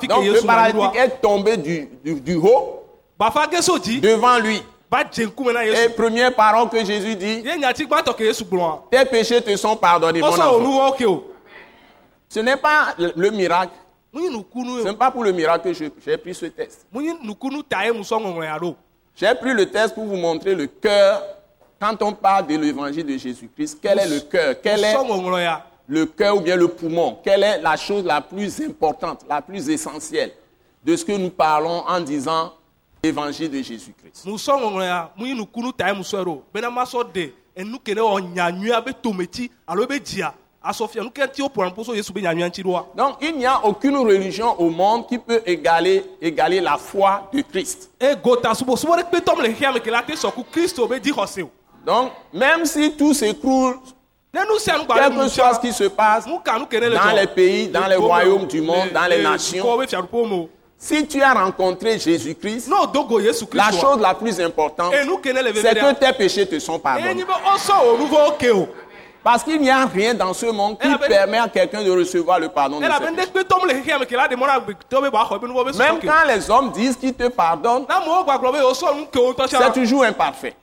Donc 0.08 0.24
le 0.34 0.39
paralytique 0.46 1.00
est 1.04 1.20
tombé 1.20 1.58
du, 1.58 1.89
du, 2.04 2.22
du 2.22 2.36
haut 2.36 2.84
devant 4.01 4.38
lui. 4.38 4.62
Et 4.92 5.89
première 5.89 6.34
parole 6.36 6.70
que 6.70 6.84
Jésus 6.86 7.15
dit, 7.15 7.44
tes 8.92 9.06
péchés 9.06 9.42
te 9.42 9.56
sont 9.56 9.75
pardonnés. 9.75 10.20
Mon 10.22 10.27
enfant. 10.27 11.24
Ce 12.30 12.39
n'est 12.39 12.58
pas 12.58 12.94
le, 12.98 13.12
le 13.15 13.30
miracle. 13.32 13.74
Ce 14.13 14.84
n'est 14.88 14.94
pas 14.94 15.12
pour 15.12 15.24
le 15.24 15.32
miracle 15.32 15.70
que 15.70 15.74
j'ai 15.74 16.18
pris 16.18 16.34
ce 16.34 16.46
test. 16.46 16.86
J'ai 19.15 19.36
pris 19.36 19.54
le 19.54 19.65
test 19.65 19.96
pour 19.96 20.06
vous 20.06 20.15
montrer 20.18 20.56
le 20.56 20.68
cœur. 20.68 21.22
Quand 21.80 22.01
on 22.01 22.13
parle 22.13 22.48
de 22.48 22.56
l'évangile 22.56 23.06
de 23.06 23.18
Jésus-Christ, 23.18 23.80
quel 23.82 24.00
est 24.00 24.08
le 24.08 24.20
cœur? 24.22 24.56
Quel 24.63 24.84
est 24.84 24.96
le 25.88 26.06
cœur 26.06 26.38
ou 26.38 26.39
bien 26.39 26.56
le 26.56 26.70
poumon? 26.70 27.18
Quelle 27.24 27.44
est 27.44 27.62
la 27.62 27.75
chose 27.75 28.06
la 28.06 28.22
plus 28.22 28.62
importante, 28.62 29.22
la 29.30 29.42
plus 29.42 29.70
essentielle 29.70 30.32
de 30.84 30.96
ce 30.96 31.04
que 31.04 31.12
nous 31.12 31.30
parlons 31.30 31.84
en 31.88 32.00
disant 32.00 32.54
l'évangile 33.05 33.50
de 33.50 33.62
Jésus-Christ. 33.62 34.24
Donc, 42.97 43.17
il 43.21 43.38
n'y 43.38 43.45
a 43.45 43.59
aucune 43.63 43.97
religion 43.97 44.59
au 44.59 44.69
monde 44.71 45.07
qui 45.07 45.19
peut 45.19 45.41
égaler, 45.45 46.03
égaler 46.19 46.59
la 46.59 46.77
foi 46.77 47.29
de 47.31 47.41
Christ. 47.41 47.91
Donc, 51.85 52.12
même 52.33 52.65
si 52.65 52.91
tout 52.93 53.13
s'écroule, 53.13 53.75
ne 54.33 54.39
nu 54.41 54.59
sia 54.59 54.77
nu 54.79 54.85
gba 54.85 54.95
quel 54.95 55.03
ɖe 55.03 55.15
que 55.17 55.24
nu 55.24 55.29
soit 55.29 55.53
ce 55.53 55.59
qui 55.59 55.71
se 55.71 55.83
passe, 55.85 56.25
dans 56.25 57.12
les 57.15 57.27
pays, 57.27 57.67
dans 57.67 57.85
les 57.88 57.95
Le- 57.95 58.01
royaumes 58.01 58.47
du 58.47 58.59
monde, 58.62 58.89
dans 58.91 59.05
les 59.07 59.17
le 59.17 59.24
nations. 59.24 59.63
Si 60.77 61.08
tu 61.08 61.22
as 61.22 61.34
rencontré 61.34 61.98
Jésus-Christ, 61.98 62.70
la 63.53 63.72
chose 63.72 64.00
la 64.00 64.13
plus 64.13 64.39
importante, 64.39 64.94
c'est 64.94 65.75
que 65.75 65.94
tes 65.94 66.13
péchés 66.13 66.46
te 66.48 66.60
sont 66.60 66.79
pardonnés. 66.79 67.24
be 67.24 67.32
wosɔ 67.32 67.74
wò 67.86 67.98
nu 67.98 68.05
vɔwo 68.05 68.38
ke 68.38 68.51
o 68.51 68.67
Parce 69.24 69.44
qu'il 69.44 69.60
n'y 69.60 69.72
a 69.72 69.86
rien 69.88 70.13
dans 70.13 70.34
ce 70.34 70.46
monde 70.46 70.77
qui 70.79 70.88
permet 71.08 71.39
à 71.39 71.48
quelqu'un 71.48 71.84
de 71.84 71.89
recevoir 71.89 72.39
le 72.39 72.48
pardon 72.50 72.79
de 72.79 72.86
ses 72.86 73.00
Même 75.79 76.00
quand 76.00 76.27
les 76.27 76.51
hommes 76.51 76.72
disent 76.72 76.96
qu'ils 76.96 77.15
te 77.15 77.27
pardonnent, 77.29 77.88
c'est 79.50 79.74
toujours 79.74 80.03
imparfait. 80.03 80.55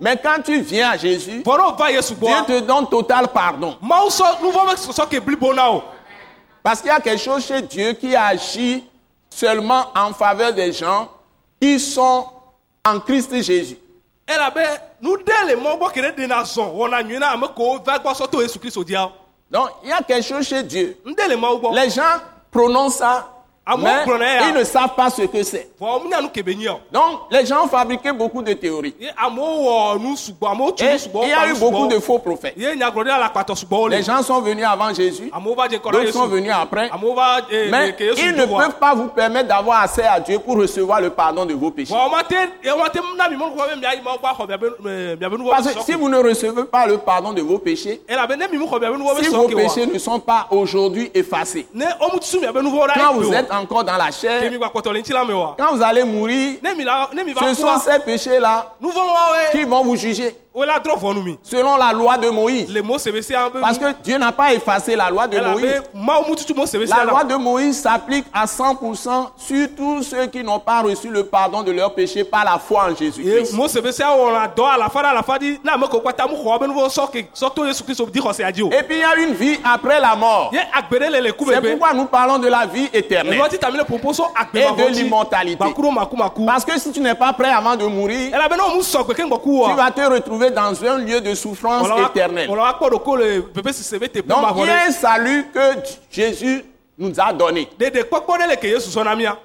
Mais 0.00 0.16
quand 0.22 0.42
tu 0.44 0.60
viens 0.60 0.90
à 0.90 0.96
Jésus, 0.98 1.42
Dieu 1.42 2.36
te 2.46 2.60
donne 2.60 2.86
total 2.88 3.28
pardon. 3.28 3.78
Parce 6.62 6.80
qu'il 6.80 6.90
y 6.90 6.92
a 6.92 7.00
quelque 7.00 7.22
chose 7.22 7.46
chez 7.46 7.62
Dieu 7.62 7.94
qui 7.94 8.14
agit 8.14 8.84
seulement 9.36 9.84
en 9.94 10.14
faveur 10.14 10.54
des 10.54 10.72
gens 10.72 11.10
qui 11.60 11.78
sont 11.78 12.26
en 12.84 13.00
Christ 13.00 13.42
Jésus. 13.42 13.76
Donc, 19.50 19.68
il 19.82 19.88
y 19.90 19.92
a 19.92 20.02
quelque 20.02 20.24
chose 20.24 20.46
chez 20.48 20.62
Dieu. 20.62 20.98
Les 21.04 21.90
gens 21.90 22.02
prononcent 22.50 22.96
ça, 22.96 23.28
mais 23.78 24.04
prenait, 24.06 24.38
hein. 24.38 24.44
ils 24.50 24.54
ne 24.54 24.62
savent 24.64 24.94
pas 24.94 25.10
ce 25.10 25.22
que 25.22 25.42
c'est. 25.42 25.70
o 25.80 26.00
Donc, 26.92 27.20
les 27.32 27.44
gens 27.44 27.64
ont 27.64 27.68
fabriqué 27.68 28.12
beaucoup 28.12 28.40
de 28.42 28.52
théories. 28.52 28.94
Et 29.00 29.08
sugbɔ 30.98 31.22
il 31.24 31.28
y 31.30 31.32
a 31.32 31.48
eu 31.48 31.54
beaucoup 31.58 31.86
de 31.88 31.98
faux 31.98 32.18
prophètes. 32.20 32.54
Les 32.56 34.02
gens 34.02 34.22
sont 34.22 34.40
venus 34.40 34.64
avant 34.64 34.94
Jésus, 34.94 35.30
d'autres 35.32 36.12
sont 36.12 36.26
venus 36.28 36.52
après. 36.54 36.90
va 37.14 37.38
eh, 37.50 37.68
Mais 37.70 37.94
ils 38.18 38.34
ne 38.36 38.46
peuvent 38.46 38.78
pas 38.78 38.94
vous 38.94 39.08
permettre 39.08 39.48
d'avoir 39.48 39.82
accès 39.82 40.04
à 40.04 40.20
Dieu 40.20 40.38
pour 40.38 40.56
recevoir 40.58 41.00
le 41.00 41.10
pardon 41.10 41.44
de 41.44 41.54
vos 41.54 41.70
péchés. 41.70 41.92
eh, 41.94 42.70
Parce 45.50 45.72
que 45.74 45.82
si 45.82 45.92
vous 45.92 46.08
ne 46.08 46.18
recevez 46.18 46.64
pas 46.64 46.86
le 46.86 46.98
pardon 46.98 47.32
de 47.32 47.42
vos 47.42 47.58
péchés, 47.58 48.00
be 48.08 49.22
si 49.22 49.28
vos 49.28 49.48
péchés 49.48 49.86
ne 49.86 49.98
sont 49.98 50.20
pas 50.20 50.46
aujourd'hui 50.50 51.10
effacés, 51.14 51.66
quand 52.94 53.14
vous 53.14 53.32
êtes 53.32 53.50
encore 53.56 53.84
dans 53.84 53.96
la 53.96 54.10
chair, 54.10 54.42
quand 55.58 55.74
vous 55.74 55.82
allez 55.82 56.04
mourir, 56.04 56.56
ce 57.40 57.54
sont 57.54 57.78
ces 57.78 57.98
péchés-là 58.00 58.74
qui 59.52 59.62
vont 59.64 59.82
vous 59.84 59.96
juger 59.96 60.34
o 60.56 60.64
la 60.64 60.78
drɔ 60.80 60.96
vɔ 60.96 61.14
nu 61.14 61.22
mi 61.22 61.38
selon 61.42 61.76
la 61.76 61.92
loi 61.92 62.16
de 62.16 62.30
Moïse. 62.30 62.72
Parce 63.60 63.76
que 63.78 63.92
Dieu 64.02 64.16
n'a 64.16 64.32
pas 64.32 64.54
effacé 64.54 64.96
la 64.96 65.10
loi 65.10 65.28
de 65.28 65.38
Moïse. 65.38 65.82
La 66.88 67.04
loi 67.04 67.24
de 67.24 67.34
Moïse 67.34 67.82
s'applique 67.82 68.24
à 68.32 68.46
100% 68.46 69.28
sur 69.36 69.68
tous 69.76 70.02
ceux 70.02 70.26
qui 70.28 70.42
n'ont 70.42 70.58
pas 70.58 70.80
reçu 70.80 71.10
le 71.10 71.24
pardon 71.24 71.62
de 71.62 71.72
leurs 71.72 71.92
péchés 71.94 72.24
par 72.24 72.46
la 72.46 72.58
foi 72.58 72.86
en 72.90 72.96
Jésus-Christ. 72.96 73.52
Et 78.72 78.82
puis 78.82 78.96
il 78.96 79.00
y 79.00 79.04
a 79.04 79.16
une 79.16 79.34
vie 79.34 79.60
après 79.62 80.00
la 80.00 80.16
mort. 80.16 80.50
C'est 80.52 81.60
pourquoi 81.60 81.92
nous 81.92 82.06
parlons 82.06 82.38
de 82.38 82.48
la 82.48 82.64
vie 82.64 82.88
éternelle. 82.94 83.42
Et 84.54 84.60
de 84.60 84.88
l'immortalité. 84.90 85.64
Parce 86.46 86.64
que 86.64 86.78
si 86.80 86.92
tu 86.92 87.00
n'es 87.00 87.14
pas 87.14 87.34
prêt 87.34 87.50
avant 87.50 87.76
de 87.76 87.84
mourir, 87.84 88.32
tu 88.32 88.38
wa 89.52 89.74
vas 89.74 89.90
te 89.90 90.00
retrouver 90.00 90.45
dans 90.50 90.84
un 90.84 90.98
lieu 90.98 91.20
de 91.20 91.34
souffrance 91.34 91.88
éternelle. 92.10 92.48
le 92.48 93.40
pe 93.42 93.60
Donc 94.22 94.46
il 94.56 94.66
y 94.66 94.70
a 94.70 94.86
un 94.88 94.90
salut 94.92 95.46
que 95.52 95.60
Jésus 96.10 96.64
nous 96.98 97.12
a 97.18 97.32
donné. 97.32 97.68
Le 97.78 98.02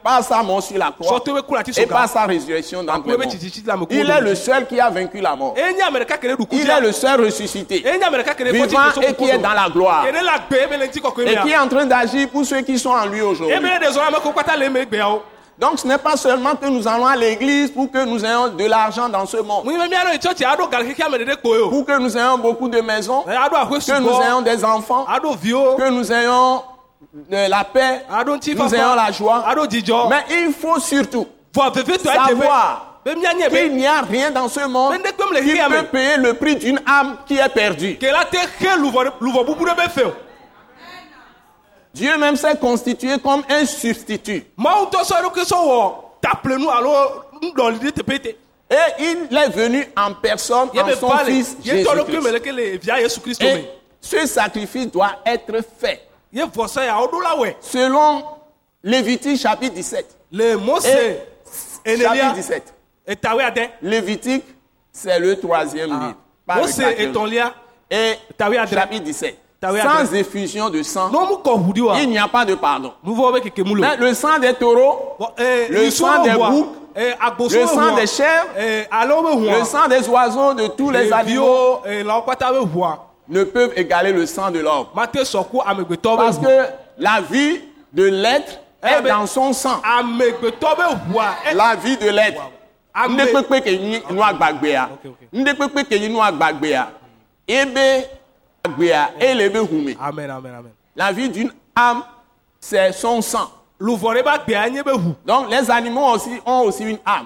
par 0.03 0.23
sa 0.23 0.41
mort 0.41 0.63
sur 0.63 0.77
la 0.77 0.91
croix. 0.91 1.21
Et 1.77 1.85
par 1.85 2.07
sa 2.07 2.25
résurrection 2.25 2.83
la 2.83 2.97
me 2.97 3.85
ku 3.85 3.95
Il 3.95 4.09
est 4.09 4.21
le 4.21 4.35
seul 4.35 4.65
qui 4.67 4.79
a 4.79 4.89
vaincu 4.89 5.19
la 5.19 5.35
mort. 5.35 5.53
Il 5.57 6.69
est 6.69 6.81
le 6.81 6.91
seul 6.91 7.25
ressuscité, 7.25 7.83
vivant 8.51 8.79
et 9.01 9.13
qui 9.13 9.29
est 9.29 9.37
dans 9.37 9.53
la 9.53 9.69
gloire. 9.69 10.05
le 10.05 10.85
et 11.25 11.37
qui 11.43 11.51
est 11.51 11.57
en 11.57 11.67
train 11.67 11.85
d'agir 11.85 12.29
pour 12.29 12.45
ceux 12.45 12.61
qui 12.61 12.79
sont 12.79 12.91
en 12.91 13.05
lui 13.05 13.21
aujourd'hui. 13.21 13.57
Donc 15.61 15.77
ce 15.77 15.85
n'est 15.87 15.99
pas 15.99 16.17
seulement 16.17 16.55
que 16.55 16.65
nous 16.65 16.87
allons 16.87 17.05
à 17.05 17.15
l'église 17.15 17.69
pour 17.69 17.91
que 17.91 18.03
nous 18.03 18.25
ayons 18.25 18.47
de 18.47 18.65
l'argent 18.65 19.07
dans 19.07 19.27
ce 19.27 19.37
monde, 19.37 19.63
pour 19.63 19.71
que 21.85 21.99
nous 21.99 22.17
ayons 22.17 22.37
beaucoup 22.39 22.67
de 22.67 22.81
maisons, 22.81 23.21
que 23.21 23.99
nous 23.99 24.21
ayons 24.25 24.41
des 24.41 24.65
enfants, 24.65 25.05
que 25.05 25.89
nous 25.89 26.11
ayons 26.11 26.63
de 27.29 27.47
la 27.49 27.63
paix, 27.63 28.05
ŋuti 28.25 28.55
nous 28.55 28.73
ayons 28.75 28.95
la 28.95 29.11
joie. 29.11 29.43
Mais 30.09 30.23
il 30.31 30.51
faut 30.51 30.79
surtout 30.79 31.27
savoir 32.33 32.87
qu'il 33.05 33.75
n'y 33.75 33.85
a 33.85 34.01
rien 34.01 34.31
dans 34.31 34.47
ce 34.47 34.65
monde 34.67 34.93
qui 35.41 35.57
peut 35.69 35.83
payer 35.91 36.17
le 36.17 36.33
prix 36.33 36.55
d'une 36.55 36.79
âme 36.87 37.17
qui 37.27 37.37
est 37.37 37.49
perdue. 37.49 37.97
ke 37.99 38.05
la 38.11 38.25
te 38.25 38.37
xe 38.59 38.77
luvɔ 38.77 39.05
ɖe- 39.05 39.11
luvɔ 39.21 39.45
bubu 39.45 39.65
ɖe 39.65 39.75
be 39.75 39.89
fe 39.89 40.03
o 40.05 40.13
Dieu 41.93 42.17
même 42.17 42.35
s'est 42.35 42.55
constitué 42.57 43.17
comme 43.19 43.43
un 43.49 43.65
substitut. 43.65 44.45
Et 48.69 48.75
il 48.99 49.37
est 49.37 49.49
venu 49.49 49.85
en 49.97 50.13
personne 50.13 50.69
en 50.73 50.95
son 50.97 51.09
fils 51.25 51.57
Jésus-Christ. 51.61 53.41
Et 53.41 53.69
ce 53.99 54.25
sacrifice 54.25 54.89
doit 54.89 55.17
être 55.25 55.61
fait 55.77 56.07
selon 57.61 58.23
Lévitique 58.83 59.39
chapitre 59.39 59.75
17. 59.75 60.05
le 60.31 60.55
mose 60.55 60.85
Et 60.85 61.19
chapitre 61.83 62.07
enelia 62.07 62.31
17. 62.33 62.73
etawe 63.07 63.41
ade 63.41 63.69
Lévitique, 63.81 64.45
c'est 64.91 65.19
le 65.19 65.37
troisième 65.39 65.89
livre. 65.89 66.15
pas 66.45 66.61
le 66.61 67.01
etɔlia 67.01 67.53
Et 67.91 68.15
chapitre 68.67 69.03
17. 69.03 69.37
Sans 69.83 70.13
effusion 70.15 70.69
de 70.71 70.81
sang, 70.83 71.09
il 72.01 72.09
n'y 72.09 72.17
a 72.17 72.27
pas 72.27 72.43
de 72.45 72.55
pardon. 72.55 72.93
Mais 73.81 73.97
le 73.97 74.13
sang 74.15 74.39
des 74.39 74.53
taureaux, 74.55 75.15
eh, 75.37 75.67
Le 75.69 75.89
sang 75.91 76.23
des 76.23 76.29
boucs, 76.49 76.67
eh, 76.95 77.13
le 77.61 77.67
sang 77.67 77.95
des 77.95 78.07
chèvres, 78.07 78.47
eh, 78.57 78.87
le 79.59 79.63
sang 79.65 79.87
des 79.87 80.07
oiseaux, 80.09 80.53
de 80.55 80.67
tous 80.67 80.89
les 80.89 81.09
animaux 81.13 81.81
ne 83.29 83.43
peuvent 83.43 83.73
égaler 83.77 84.11
le 84.11 84.25
sang 84.25 84.49
de 84.51 84.59
l'homme. 84.59 84.87
Parce 86.17 86.37
que 86.39 86.67
la 86.97 87.21
vie 87.21 87.61
de 87.93 88.05
l'être 88.05 88.59
est 88.81 89.01
ben- 89.03 89.19
dans 89.19 89.27
son 89.27 89.53
sang. 89.53 89.79
La 91.53 91.75
vie 91.75 91.97
de 91.97 92.09
l'être. 92.09 92.41
La 100.95 101.11
vie 101.11 101.29
d'une 101.29 101.51
âme, 101.75 102.03
c'est 102.59 102.91
son 102.93 103.21
sang. 103.21 103.49
Donc 105.25 105.49
les 105.49 105.71
animaux 105.71 106.05
aussi 106.13 106.29
ont 106.45 106.61
aussi 106.65 106.83
une 106.83 106.99
âme, 107.05 107.25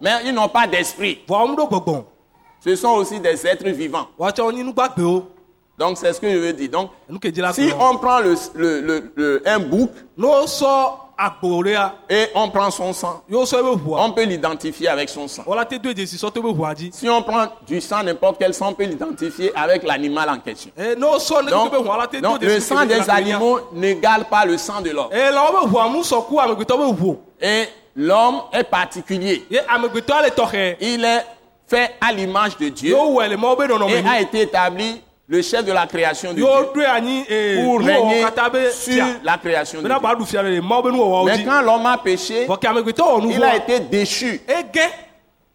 mais 0.00 0.20
ils 0.24 0.32
n'ont 0.32 0.48
pas 0.48 0.66
d'esprit. 0.66 1.16
Ce 2.64 2.74
sont 2.76 2.92
aussi 2.94 3.20
des 3.20 3.46
êtres 3.46 3.68
vivants. 3.68 4.06
Donc 5.78 5.98
c'est 5.98 6.12
ce 6.14 6.20
que 6.20 6.30
je 6.30 6.38
veux 6.38 6.52
dire. 6.54 6.70
Donc 6.70 6.90
si 7.52 7.70
on 7.78 7.96
prend 7.98 8.20
le, 8.20 8.34
le- 8.54 8.80
le- 8.80 9.12
le- 9.16 9.42
un 9.46 9.58
bouc 9.58 9.90
et 12.08 12.28
on 12.34 12.48
prend 12.48 12.70
son 12.70 12.92
sang, 12.92 13.22
on 13.30 14.12
peut 14.12 14.24
l'identifier 14.24 14.88
avec 14.88 15.08
son 15.08 15.28
sang. 15.28 15.42
Si 16.92 17.08
on 17.08 17.22
prend 17.22 17.46
du 17.66 17.80
sang, 17.80 18.02
n'importe 18.02 18.36
quel 18.38 18.54
sang, 18.54 18.68
on 18.70 18.74
peut 18.74 18.84
l'identifier 18.84 19.52
avec 19.54 19.82
l'animal 19.82 20.28
en 20.30 20.38
question. 20.38 20.70
eh, 20.78 20.94
Donc, 21.50 21.72
donc, 22.22 22.42
le 22.42 22.60
sang 22.60 22.86
des 22.86 23.10
animaux 23.10 23.60
n'égale 23.72 24.24
pas 24.30 24.44
le 24.44 24.56
sang 24.56 24.80
de 24.80 24.90
l'homme. 24.90 25.10
ʋu 25.12 27.16
Et 27.42 27.64
l'homme 27.96 28.42
est 28.52 28.64
particulier. 28.64 29.44
tɔxɛ 30.30 30.76
Il 30.80 31.04
est 31.04 31.24
fait 31.66 31.94
à 32.00 32.12
l'image 32.12 32.56
de 32.58 32.68
Dieu. 32.68 32.96
Et 33.88 33.98
a 34.08 34.20
été 34.20 34.42
établi 34.42 35.02
le 35.30 35.42
chef 35.42 35.64
de 35.64 35.70
la 35.72 35.86
création 35.86 36.30
de 36.32 36.36
Dieu. 36.36 36.44
eh, 37.28 37.62
pour 37.64 37.78
régner 37.86 38.22
sur 38.72 39.04
la 39.22 39.38
création 39.38 39.80
de 39.80 39.86
Dieu. 39.88 39.98
Mais 41.24 41.44
quand 41.44 41.62
l'homme 41.62 41.86
a 41.86 41.96
péché, 41.98 42.46
il 43.30 43.42
a 43.44 43.56
été 43.56 43.78
déchu. 43.80 44.40
Ege 44.48 44.90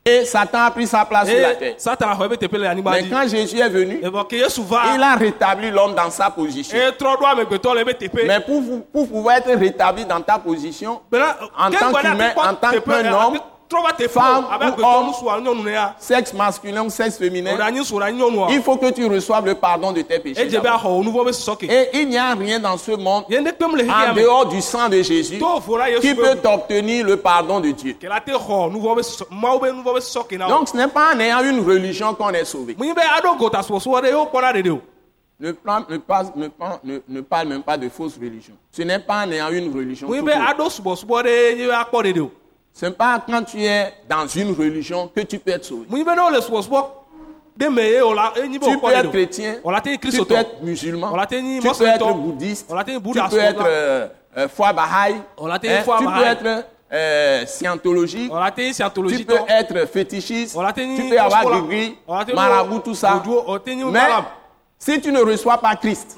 et 0.07 0.23
Satan 0.23 0.59
a 0.67 0.71
pris 0.71 0.85
sa 0.87 1.03
place 1.03 1.27
sur 1.27 1.35
la 1.41 1.53
eye 1.53 1.55
terre. 1.57 1.75
Mais 2.93 3.09
quand 3.09 3.27
Jésus 3.27 3.59
est 3.59 3.69
venu, 3.69 3.99
il 4.95 5.01
a 5.03 5.15
rétabli 5.15 5.71
l'homme 5.71 5.95
dans 5.95 6.11
sa 6.11 6.29
position. 6.29 6.77
Mais 8.27 8.39
pour, 8.39 8.61
pour 8.93 9.09
pouvoir 9.09 9.37
être 9.37 9.51
rétabli 9.59 10.05
dans 10.05 10.21
ta 10.21 10.37
position, 10.37 11.01
en 11.57 11.69
tant 11.71 11.91
qu'humain, 12.11 12.29
en 12.37 12.53
tant 12.53 12.69
qu'un 12.69 13.11
homme, 13.13 13.39
femme 14.07 14.45
ou 14.71 14.81
homme, 14.85 15.05
sexe 15.99 16.33
masculin 16.33 16.83
ou 16.85 16.89
sexe 16.89 17.17
féminin, 17.17 17.51
il 18.51 18.61
faut 18.61 18.77
que 18.77 18.91
tu 18.91 19.05
reçoives 19.07 19.45
le 19.45 19.55
pardon 19.55 19.91
de 19.91 20.01
tes 20.01 20.19
péchés. 20.19 20.41
Et 21.69 21.89
il 22.01 22.09
n'y 22.09 22.17
a 22.17 22.33
rien 22.35 22.59
dans 22.59 22.77
ce 22.77 22.91
monde, 22.91 23.25
en 23.89 24.13
dehors 24.21 24.45
du 24.47 24.61
sang 24.61 24.87
de 24.89 25.01
Jésus, 25.01 25.37
qui 25.99 26.13
peut 26.15 26.35
be 26.35 26.41
t'obtenir 26.41 27.05
le 27.05 27.17
pardon 27.17 27.59
de 27.59 27.71
Dieu. 27.71 27.93
Donc 30.49 30.67
ce 30.69 30.77
n'est 30.77 30.87
pas 30.87 31.13
en 31.15 31.19
ayant 31.19 31.43
une 31.43 31.59
religion 31.65 32.13
qu'on 32.13 32.29
est 32.31 32.45
sauvé. 32.45 32.75
Ne, 35.39 35.51
parle- 35.51 35.83
ne 35.89 35.97
parle- 35.97 36.31
ne 36.37 36.47
parle- 36.47 36.79
ne- 36.83 36.99
ne 37.09 37.19
parle 37.21 37.47
même 37.49 37.61
pas 37.63 37.77
de 37.77 37.89
fausse 37.89 38.15
religion. 38.17 38.53
Ce 38.71 38.83
n'est 38.83 38.99
pas 38.99 39.25
en 39.25 39.31
ayant 39.31 39.49
une 39.49 39.73
religion. 39.75 40.07
Ce 42.77 42.85
n'est 42.85 42.91
pas 42.91 43.21
quand 43.25 43.41
tu 43.43 43.63
es 43.63 43.93
dans 44.09 44.27
une 44.27 44.51
religion 44.53 45.07
que 45.15 45.21
tu 45.21 45.39
peux 45.39 45.51
être 45.51 45.63
sauvé. 45.63 45.85
enyi 45.89 46.03
be 48.59 48.65
Tu 48.65 48.69
peux 48.69 48.75
kpɔ 48.75 48.91
être 48.91 49.11
chrétien, 49.11 49.55
tu 50.11 50.25
peux 50.25 50.35
être 50.35 50.61
musulman, 50.61 51.13
tu 51.29 51.69
peux 51.77 51.85
être 51.87 52.13
bouddhiste, 52.13 52.67
tu 52.67 53.29
peux 53.29 53.39
être 53.39 53.63
euh, 53.65 54.07
euh, 54.37 54.47
foi 54.49 54.73
Bahaï, 54.73 55.15
hein, 55.41 55.57
tu 55.61 56.05
peux 56.05 56.23
être 56.25 56.65
euh, 56.91 57.45
scientologique, 57.45 58.29
tu 58.29 59.23
peux 59.25 59.39
être 59.47 59.85
fétichiste, 59.87 60.57
tu 60.75 61.09
peux 61.09 61.17
avoir 61.17 61.43
gospel. 61.43 61.61
gris, 61.69 61.97
marabout, 62.35 62.79
tout 62.79 62.93
ça. 62.93 63.23
ọ̀tẹ́yìn 63.47 63.89
Mais. 63.89 64.01
Si 64.77 65.01
tu 65.01 65.11
ne 65.11 65.19
reçois 65.21 65.57
pas 65.57 65.75
Christ 65.75 66.17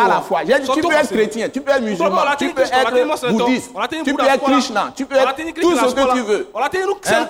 par 0.00 0.08
la 0.08 0.20
foi, 0.20 0.40
j'ai 0.46 0.58
dit, 0.60 0.68
tu 0.74 0.80
peux 0.80 0.94
être 0.94 1.10
chrétien, 1.12 1.48
tu 1.48 1.60
peux 1.60 1.70
être 1.72 1.82
musulman, 1.82 2.16
tu 2.38 2.44
peux 2.54 2.62
être 2.62 2.92
bouddhiste, 3.32 3.70
tu 4.04 4.14
peux 4.14 4.22
être. 4.24 4.44
Krishna, 4.44 4.92
tu 4.94 5.06
peux 5.06 5.16
être 5.16 5.34
tout 5.60 5.76
ce 5.76 5.94
que 5.94 6.12
tu 6.12 6.20
veux. 6.22 6.48
Hein? 6.54 7.26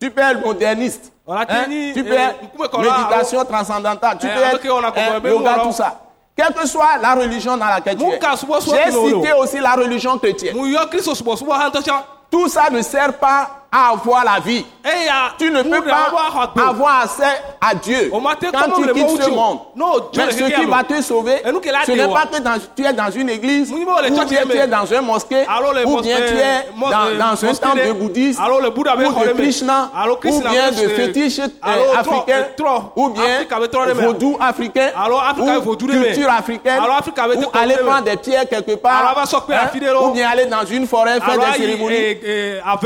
Tu 0.00 0.10
peux 0.10 0.22
être 0.22 0.40
moderniste. 0.46 1.12
Hein? 1.28 1.44
Tu 1.94 2.02
peux 2.04 2.14
eh, 2.14 2.64
être 2.64 2.78
méditation 2.80 3.44
transcendantale. 3.44 4.18
Tu 4.18 4.26
Eh, 4.26 4.30
peux 4.34 4.42
être 4.42 4.60
hein, 4.98 5.20
yoga, 5.28 5.58
tout 5.64 5.72
ça. 5.72 6.00
Quelle 6.34 6.54
que 6.54 6.66
soit 6.66 6.96
la 7.02 7.14
religion 7.16 7.56
dans 7.58 7.66
laquelle 7.66 7.96
tu 7.98 8.04
es. 8.04 8.18
J'ai 8.74 8.90
cité 9.20 9.32
aussi 9.34 9.58
la 9.58 9.74
religion 9.74 10.16
chrétienne. 10.18 10.56
Tout 12.30 12.48
ça 12.48 12.70
ne 12.70 12.80
sert 12.80 13.12
pas 13.18 13.50
à 13.72 13.90
avoir 13.90 14.24
la 14.24 14.40
vie. 14.40 14.64
Tu 15.38 15.50
ne 15.50 15.62
peux 15.62 15.82
pas 15.90 16.10
avoir 16.68 17.00
accès 17.02 17.40
à 17.60 17.74
Dieu. 17.74 18.10
Quand 18.52 18.58
tu 18.76 18.82
quittes 18.94 19.06
ce 19.22 19.30
monde. 19.36 19.58
Mais 20.16 20.32
ce 20.32 20.38
qui 20.60 20.64
va 20.70 20.82
te 20.84 21.02
sauver, 21.02 21.36
ce 21.86 21.92
n'est 21.92 22.02
pas 22.14 22.26
que 22.26 22.42
dans- 22.42 22.56
tu 22.74 22.84
es 22.84 22.92
dans 22.92 23.10
une 23.10 23.28
église, 23.28 23.70
ou 24.10 24.14
bien 24.24 24.40
tu 24.50 24.56
es 24.58 24.66
dans 24.66 24.92
un 24.94 25.00
mosquée, 25.02 25.44
ou 25.84 26.00
bien 26.02 26.16
euh, 26.16 26.28
tu 26.28 26.34
es 26.38 26.68
dans, 26.90 27.04
euh, 27.06 27.18
dans 27.18 27.44
un 27.44 27.48
temple 27.60 27.76
de 27.86 27.92
avait 27.92 28.38
ou 29.06 29.12
de 29.12 29.26
Krishna, 29.42 29.90
alors 29.96 30.16
ou 30.16 30.20
Krishna 30.20 30.50
bien 30.50 30.70
de 30.70 30.88
fétiche 30.96 31.38
euh, 31.38 31.44
africain, 32.00 32.38
euh, 32.38 32.42
ou 32.96 33.08
bien 33.10 33.24
vaudou 34.06 34.36
africain, 34.40 34.88
ou 35.38 35.44
culture 36.04 36.30
africaine, 36.30 36.78
ou 37.36 37.40
aller 37.62 37.74
prendre 37.86 38.04
des 38.04 38.16
pierres 38.16 38.48
quelque 38.48 38.72
part, 38.76 38.92
hein, 39.56 39.60
ou 40.08 40.10
bien 40.12 40.28
aller 40.28 40.46
dans 40.46 40.64
une 40.64 40.86
forêt 40.88 41.20
faire 41.20 41.38
des 41.38 41.58
cérémonies. 41.60 41.96
avec 41.96 42.22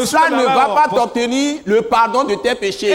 Ça 0.06 0.18
ne 0.30 0.36
va 0.44 0.52
avait- 0.64 0.73
pas 0.74 0.88
t'obtenir 0.88 1.60
le 1.64 1.82
pardon 1.82 2.24
de 2.24 2.34
tes 2.34 2.54
péchés. 2.54 2.90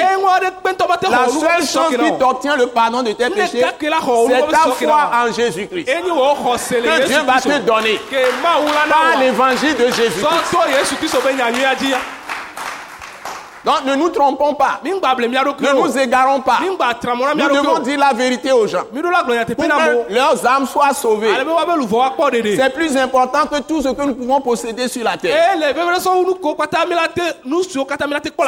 La 1.10 1.28
seule 1.28 1.65
chose 1.68 1.89
qui 1.98 2.12
t'obtient 2.20 2.56
le 2.56 2.68
pardon 2.68 3.02
de 3.04 3.12
tes 3.13 3.30
péchés, 3.30 3.63
c'est 3.63 4.48
ta 4.52 4.72
foi 4.72 5.12
en 5.13 5.32
Jésus-Christ. 5.32 5.88
Xɔ 5.89 6.58
sele 6.58 6.84
Que 6.84 7.08
Dieu 7.08 7.20
va 7.26 7.39
te 7.42 7.60
donner 7.60 8.00
par 8.89 9.20
l'évangile 9.20 9.76
de 9.76 9.88
Jésus. 9.92 10.22
Donc 13.65 13.84
ne 13.86 13.95
nous 13.95 14.10
trompons 14.10 14.54
pas. 14.54 14.80
Ne 14.84 14.91
nous 15.74 15.98
égarons 15.98 16.41
pas. 16.41 16.60
Nous 16.63 17.50
devons 17.50 17.80
dire 17.80 18.00
la 18.00 18.13
vérité 18.13 18.52
aux 18.52 18.67
gens. 18.67 18.84
Pour 18.84 19.02
que 19.02 20.13
leurs 20.13 20.45
âmes 20.48 20.65
soient 20.67 20.93
sauvées. 20.93 21.32
C'est 22.56 22.74
plus 22.74 22.95
important 22.98 23.45
que 23.48 23.60
tout 23.62 23.82
ce 23.82 23.89
que 23.89 24.02
nous 24.02 24.15
pouvons 24.15 24.39
posséder 24.41 24.88
sur 24.88 25.04
la 25.04 25.17
terre. 25.17 25.58
Le 25.58 25.74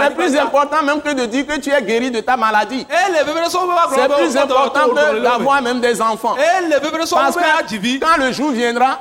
C'est 0.03 0.15
plus 0.15 0.37
important 0.37 0.83
même 0.83 1.01
que 1.01 1.13
de 1.13 1.25
dire 1.25 1.45
que 1.45 1.59
tu 1.59 1.71
es 1.71 1.81
guéri 1.81 2.09
de 2.11 2.21
ta 2.21 2.37
maladie. 2.37 2.85
Wa 2.89 3.87
C'est 3.93 4.07
plus 4.15 4.37
important 4.37 4.89
que 4.89 5.19
d'avoir 5.19 5.61
même 5.61 5.81
des 5.81 6.01
enfants. 6.01 6.35
Sɔ 6.37 7.15
Parce 7.15 7.35
que 7.35 7.99
quand 7.99 8.17
le 8.17 8.31
jour 8.31 8.51
viendra, 8.51 8.97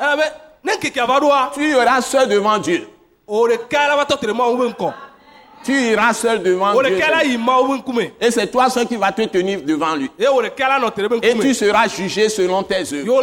tu 1.55 1.71
iras 1.71 2.01
seul 2.03 2.29
devant 2.29 2.59
Dieu. 2.59 2.89
Tu 5.63 5.73
iras 5.73 6.15
seul 6.15 6.43
devant 6.43 6.73
Dieu. 6.81 6.99
Et 8.21 8.31
c'est 8.31 8.47
toi 8.47 8.71
seul 8.71 8.87
qui 8.87 8.97
va 8.97 9.13
te 9.13 9.23
tenir 9.23 9.61
devant 9.63 9.95
lui. 9.95 10.11
Et 11.23 11.35
tu 11.39 11.55
seras 11.55 11.87
jugé 11.89 12.29
selon 12.29 12.63
tes 12.63 12.83
œuvres. 12.95 13.23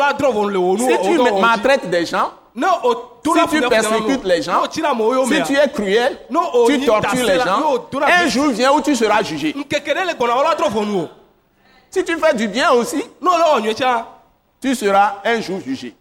Si 0.80 1.02
tu 1.02 1.42
maltraites 1.42 1.90
des 1.90 2.06
gens, 2.06 2.32
Ne 2.58 2.66
o 2.84 2.96
to 3.22 3.36
si 3.36 3.62
tu 3.62 3.62
persécutes 3.70 4.24
les 4.24 4.42
gens, 4.42 4.64
si 4.72 5.44
tu 5.44 5.56
es 5.56 5.70
cruel, 5.72 6.18
oh, 6.34 6.66
tu 6.68 6.84
tortures 6.88 7.24
les 7.24 7.38
gens, 7.38 7.62
la 8.00 8.22
un 8.22 8.28
jour 8.28 8.48
vient 8.48 8.74
où 8.74 8.82
tu 8.82 8.96
seras 8.96 9.22
jugé. 9.22 9.56
Si 11.92 12.04
tu 12.04 12.18
fais 12.18 12.34
du 12.34 12.48
bien 12.48 12.72
aussi, 12.72 13.04
tu 14.60 14.74
seras 14.74 15.22
un 15.24 15.40
jour 15.40 15.60
jugé. 15.64 15.94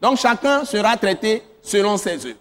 Donc 0.00 0.18
chacun 0.18 0.64
sera 0.64 0.96
traité 0.96 1.42
selon 1.62 1.96
ses 1.96 2.18
œuvres. 2.26 2.36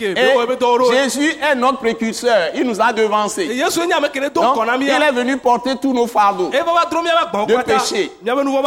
Et 0.00 0.56
ɖo. 0.58 0.92
Jésus 0.92 1.30
est 1.40 1.54
notre 1.54 1.78
précurseur. 1.78 2.50
Il 2.54 2.64
nous 2.64 2.80
a 2.80 2.92
devancés. 2.92 3.46
Donc, 3.46 4.58
il 4.80 4.88
est 4.88 5.12
venu 5.12 5.36
porter 5.36 5.76
tous 5.76 5.92
nos 5.92 6.06
fardeaux. 6.06 6.50
De 6.50 7.62
péché. 7.62 8.10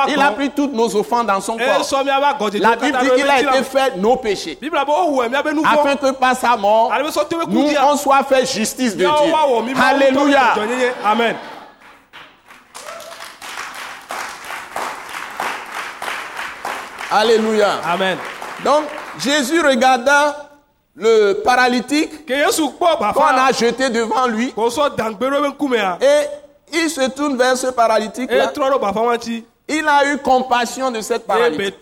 Il 0.07 0.21
a 0.21 0.31
pris 0.31 0.51
toutes 0.51 0.73
nos 0.73 0.95
offenses 0.95 1.25
dans 1.25 1.41
son 1.41 1.57
corps. 1.57 2.03
La 2.59 2.75
Bible 2.75 2.97
dit 3.01 3.09
qu'il 3.15 3.29
a 3.29 3.39
été 3.41 3.63
fait 3.63 3.97
nos 3.97 4.15
péchés. 4.15 4.57
Biblia 4.61 4.85
be 4.85 4.89
o 4.89 5.11
wɔe 5.17 5.29
miabe 5.29 5.53
nu 5.53 5.61
vɔ. 5.61 5.67
Afin 5.67 5.95
que 5.95 6.11
par 6.11 6.35
sa 6.35 6.55
mort, 6.55 6.91
nous 7.49 7.67
on 7.83 7.97
soit 7.97 8.23
fait 8.23 8.45
justice 8.45 8.95
de 8.95 9.05
Dieu. 9.05 9.73
Ma 9.75 9.87
Alléluia. 9.87 10.53
Amen. 11.03 11.35
Alléluia. 17.15 17.79
Amen. 17.85 18.17
Donc, 18.63 18.83
Jésus 19.19 19.61
regarda 19.61 20.49
le 20.95 21.33
paralytique 21.43 22.25
qu'on 22.27 23.37
a 23.37 23.51
jeté 23.53 23.89
devant 23.89 24.27
lui 24.27 24.53
ŋkumea. 24.57 25.97
et 26.01 26.27
il 26.73 26.89
se 26.89 27.07
tourne 27.09 27.37
vers 27.37 27.55
ce 27.57 27.67
E 27.67 27.71
wa 27.71 29.13
ŋuti. 29.13 29.45
Il 29.67 29.87
a 29.87 30.05
eu 30.11 30.17
compassion 30.17 30.91
de 30.91 30.99
cette 31.01 31.25
paralytique. 31.25 31.81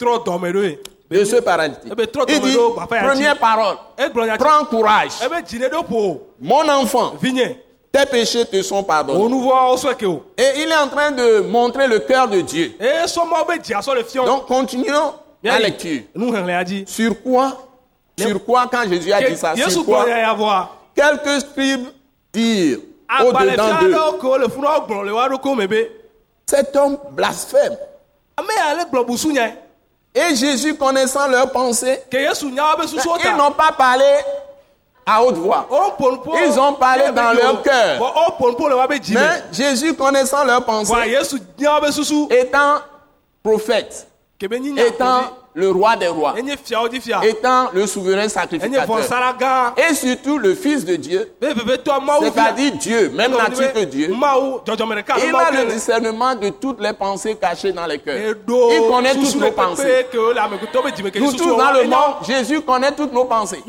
De 1.10 1.26
ce 1.26 1.36
paralytique. 1.38 1.92
Il 2.28 2.40
dit, 2.42 2.58
un 2.58 2.86
première 2.86 3.38
parole, 3.38 3.76
prends 4.38 4.66
courage. 4.66 5.12
Mon 6.42 6.70
enfant, 6.70 7.14
tes 7.92 8.06
péchés 8.06 8.46
te 8.46 8.62
sont 8.62 8.84
pardonnés. 8.84 9.20
Et 10.38 10.62
il 10.62 10.72
est 10.72 10.76
en 10.76 10.88
train 10.88 11.12
de 11.12 11.40
montrer 11.42 11.88
le 11.88 12.00
cœur 12.00 12.28
de 12.28 12.42
Dieu. 12.42 12.76
Donc, 14.26 14.46
continuons 14.48 15.14
la 15.44 15.60
lecture. 15.60 16.02
Sur 16.88 17.22
quoi 17.22 17.58
Sur 18.18 18.46
quoi, 18.46 18.68
quand 18.72 18.88
Jésus 18.88 19.12
a 19.12 19.22
dit 19.22 19.38
ça 19.38 19.54
Sur 19.56 19.86
quoi? 19.86 20.06
Quelques 20.96 21.42
scribes 21.42 21.88
dirent 22.32 22.80
Agbalẽfia 23.10 23.82
au-dedans 23.82 24.88
d'eux 25.38 25.56
me 25.56 25.68
be. 25.68 25.88
Cet 26.46 26.76
homme 26.76 26.98
blasphème. 27.12 27.78
Busu 29.08 29.34
nyae. 29.34 29.54
Et 30.16 30.36
Jésus, 30.36 30.76
connaissant 30.76 31.28
leurs 31.28 31.52
pensées, 31.52 32.00
Ke 32.10 32.18
Yesu 32.18 32.52
nya 32.52 32.76
wo 32.76 32.84
be 32.84 32.88
susuwo 32.88 33.16
ils 33.24 33.36
n'ont 33.36 33.52
pas 33.52 33.72
parlé 33.72 34.06
à 35.06 35.24
haute 35.24 35.38
voix. 35.38 35.68
O 35.72 36.02
ƒonu 36.02 36.18
po. 36.24 36.36
Ils 36.38 36.60
ont 36.60 36.74
parlé 36.74 37.06
dans 37.12 37.34
leur 37.34 37.64
cœur. 37.64 37.98
Bɔn 38.00 38.12
o 38.16 38.32
ƒonu 38.40 38.56
po 38.56 38.70
le 38.70 38.76
wa 38.76 38.88
be 38.88 39.00
dzi 39.02 39.14
me. 39.14 39.20
Mais 39.20 39.44
Jésus, 39.52 39.96
connaissant 39.96 40.44
leurs 40.44 40.64
pensées, 40.64 40.94
étant 42.30 42.76
prophète, 43.42 44.08
étant 44.78 45.22
le 45.56 45.70
roi 45.70 45.96
des 45.96 46.08
rois, 46.08 46.34
étant 47.24 47.70
le 47.74 47.86
souverain 47.86 48.28
sacrificateur, 48.28 49.76
et 49.78 49.94
surtout 49.94 50.40
le 50.40 50.56
Fils 50.56 50.84
de 50.84 50.96
Dieu, 50.96 51.32
c'est-à-dire 51.42 52.72
Dieu, 52.80 53.10
même 53.16 53.32
nature 53.32 53.72
que 53.72 53.84
Dieu, 53.84 54.10
il 54.12 55.36
a 55.36 55.52
le 55.52 55.72
discernement 55.72 56.36
de 56.36 56.50
toutes 56.50 56.82
les 56.82 56.94
pensées 56.94 57.36
cachées 57.36 57.72
dans 57.72 57.86
les 57.86 58.00
cœurs. 58.00 58.36
Il 58.48 58.88
connaît 58.90 59.14
toutes 59.14 59.36
nos 59.36 59.52
pensées. 59.52 60.08
Nous 61.20 61.34
tous 61.34 61.56
dans 61.56 61.72
le 61.72 61.84
monde, 61.88 62.16
Jésus 62.26 62.62
connaît 62.62 62.92
toutes 62.94 63.14
nos 63.14 63.26
pensées. 63.26 63.64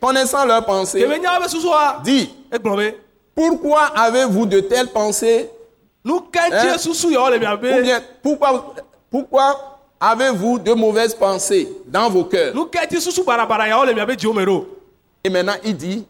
Connaissant 0.00 0.44
leurs 0.44 0.64
pensées, 0.64 1.06
dit, 2.04 2.34
pourquoi 3.34 3.80
avez-vous 3.96 4.46
de 4.46 4.60
telles 4.60 4.88
pensées 4.88 5.50
Hein? 6.06 8.00
pourquoi, 8.22 8.74
pourquoi 9.10 9.78
avez-vous 10.00 10.58
de 10.58 10.72
mauvaises 10.72 11.14
pensées 11.14 11.68
dans 11.86 12.08
vos 12.08 12.24
cœurs? 12.24 12.54
Et 15.24 15.28
maintenant, 15.28 15.54
il 15.64 15.76
dit. 15.76 16.06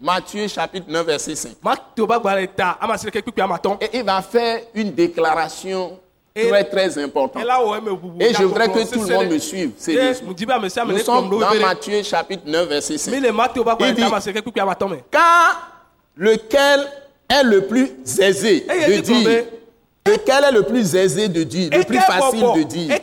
Matthieu 0.00 0.48
chapitre 0.48 0.86
9, 0.88 1.06
verset 1.06 1.36
5. 1.36 1.52
Mateo 1.62 2.06
ba 2.06 2.18
gbalẽ 2.18 2.48
ta 2.56 2.76
ama 2.80 2.98
si 2.98 3.06
ɖeke 3.06 3.22
kpikpi 3.22 3.40
ama 3.42 3.58
tɔn. 3.58 3.76
Et 3.80 3.98
il 3.98 4.04
va 4.04 4.22
faire 4.22 4.60
une 4.74 4.90
déclaration 4.92 5.98
très, 6.34 6.64
très 6.64 6.88
bubu. 7.06 8.24
Et 8.24 8.34
je 8.34 8.42
voudrais 8.42 8.68
que 8.68 8.92
tout 8.92 9.02
le 9.02 9.14
monde 9.14 9.28
me 9.28 9.38
suive. 9.38 9.72
Sérieusement. 9.76 10.32
ame 10.50 10.92
Nous 10.92 10.98
sommes 10.98 11.30
dans. 11.30 11.54
Matthieu 11.60 12.02
chapitre 12.02 12.42
9, 12.46 12.68
verset 12.68 12.94
Mi 12.94 12.98
5. 12.98 13.20
le 13.20 13.32
Mateo 13.32 13.64
ba 13.64 13.76
Il 13.80 13.94
dit-. 13.94 14.02
Car 15.10 15.70
lequel 16.16 16.88
est 17.28 17.42
le 17.42 17.66
plus 17.66 17.90
aisé 18.20 18.60
de 18.60 19.00
dire 19.00 19.44
Lequel 20.06 20.44
est 20.44 20.52
le 20.52 20.62
plus 20.62 20.94
aisé 20.94 21.28
de 21.28 21.42
dire? 21.44 21.70
Le 21.72 21.82
plus 21.82 21.98
facile 21.98 22.46
de 22.56 22.62
dire. 22.62 22.98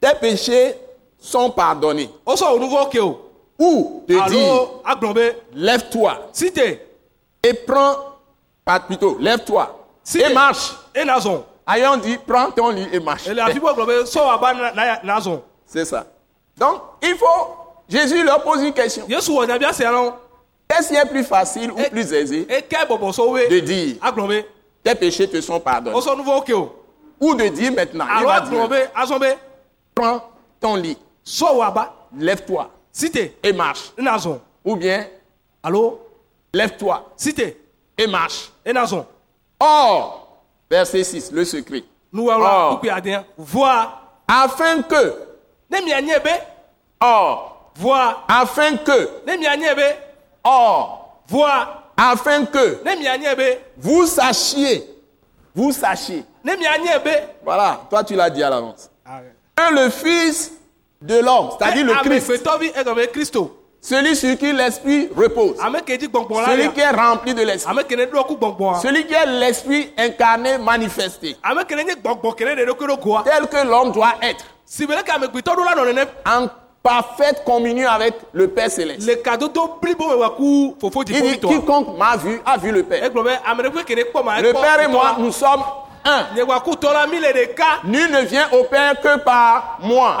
Tes 0.00 0.14
péchés 0.20 0.74
sont 1.20 1.50
pardonnés. 1.50 2.10
O 2.26 2.34
sɔ 2.34 2.54
o 2.54 2.58
nu 2.58 2.66
vɔ 2.66 2.90
ke 2.90 2.98
o. 2.98 3.20
Ou 3.58 4.02
de 4.08 4.18
dire. 4.28 5.34
Lève-toi 5.54 6.30
et 7.44 7.54
prends, 7.54 7.96
pas 8.64 8.80
plutôt, 8.80 9.16
lève-toi 9.20 9.78
et 10.14 10.34
marche. 10.34 10.72
On 10.96 11.96
dit, 11.98 12.18
prends 12.26 12.50
ton 12.50 12.70
lit 12.70 12.88
et 12.92 12.98
marche. 12.98 13.28
C'est 15.66 15.84
ça. 15.84 16.06
Donc, 16.56 16.82
il 17.02 17.14
faut. 17.14 17.26
Jésus 17.88 18.24
leur 18.24 18.42
pose 18.42 18.62
une 18.62 18.72
question. 18.72 19.06
Yesu 20.72 20.72
wɔ 20.72 20.72
nyabia 20.72 20.72
sia 20.72 20.72
na 20.72 20.72
wo 20.72 20.72
Qu'est-ce 20.72 20.88
qui 20.88 20.94
est 20.96 21.06
plus 21.06 21.24
facile 21.24 21.70
ou 21.72 21.78
Eh. 21.78 21.90
plus 21.90 22.12
aisé 22.12 22.46
de 22.46 23.60
dire 23.60 23.96
tes 24.84 24.94
péchés 24.94 25.28
te 25.28 25.40
sont 25.40 25.60
pardonnés. 25.60 25.96
Wosɔ 25.96 26.16
nuvo 26.16 26.40
ke 26.42 26.52
o 26.52 26.72
Ou 27.20 27.34
de 27.36 27.48
dire 27.48 27.72
maintenant, 27.72 28.06
il 28.18 28.26
va 28.26 28.40
dire, 28.40 29.38
prends 29.94 30.20
ton 30.60 30.74
lit, 30.74 30.98
lève-toi 32.18 32.70
et 33.44 33.52
marche. 33.52 33.92
Ou 34.64 34.76
bien, 34.76 35.06
lève-toi 36.52 37.12
et 37.96 38.06
marche. 38.08 38.50
Or, 39.60 40.42
verset 40.68 41.04
6, 41.04 41.30
le 41.30 41.44
secret. 41.44 41.84
Oh. 42.12 42.78
voa 43.38 43.98
Afin 44.28 44.82
que, 44.82 45.14
ne 45.70 45.78
mianyɛ 45.78 46.22
be 46.24 46.30
or, 47.00 47.72
afin 48.28 48.76
que, 48.78 49.08
or, 50.44 51.22
afin 51.96 52.44
que 52.44 52.78
vous 53.76 54.06
sachiez, 54.06 54.88
vous 55.54 55.72
sachiez. 55.72 56.24
Voilà, 57.44 57.80
toi 57.88 58.04
tu 58.04 58.14
l'as 58.14 58.30
dit 58.30 58.42
à 58.42 58.50
l'avance. 58.50 58.90
Que 59.54 59.74
le 59.74 59.90
Fils 59.90 60.52
de 61.00 61.18
l'homme, 61.18 61.50
c'est-à-dire 61.58 61.84
le 61.84 61.94
Christ, 62.02 62.46
egɔme 62.74 63.06
kristo 63.08 63.58
celui 63.82 64.14
sur 64.14 64.38
qui 64.38 64.52
l'Esprit 64.52 65.08
repose, 65.16 65.56
celui 65.58 66.70
qui 66.72 66.80
est 66.80 66.90
rempli 66.90 67.34
de 67.34 67.42
l'Esprit, 67.42 67.74
celui 68.80 69.06
qui 69.06 69.12
est 69.12 69.26
l'Esprit 69.26 69.92
incarné, 69.98 70.56
manifesté, 70.58 71.36
tel 73.24 73.48
que 73.48 73.66
l'homme 73.66 73.90
doit 73.90 74.14
être, 74.22 74.44
en 76.24 76.46
parfaite 76.82 77.44
communion 77.44 77.88
avec 77.88 78.14
le 78.32 78.48
Père 78.48 78.70
Céleste. 78.70 79.08
Il 79.08 79.16
dit, 81.04 81.38
quiconque 81.38 81.98
m'a 81.98 82.16
vu, 82.16 82.40
a 82.44 82.56
vu 82.56 82.72
le 82.72 82.82
Père. 82.82 83.10
ma 83.12 84.40
Le 84.40 84.52
Père 84.52 84.80
et 84.80 84.88
moi, 84.88 85.16
nous 85.18 85.32
sommes 85.32 85.62
un. 86.04 86.26
Nul 87.84 88.10
ne 88.10 88.20
vient 88.22 88.48
au 88.52 88.64
Père 88.64 89.00
que 89.00 89.18
par 89.18 89.78
moi. 89.82 90.16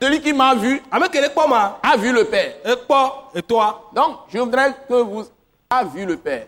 Celui 0.00 0.20
qui 0.20 0.32
m'a 0.32 0.54
vu, 0.54 0.82
a 0.90 1.96
vu 1.96 2.12
le 2.12 2.24
Père. 2.24 2.54
ekpɔ 2.64 3.12
etɔa 3.34 3.82
Donc, 3.92 4.16
je 4.32 4.38
voudrais 4.38 4.72
que 4.88 4.94
vous 4.94 5.24
a 5.70 5.84
vu 5.84 6.04
le 6.04 6.16
Père. 6.16 6.46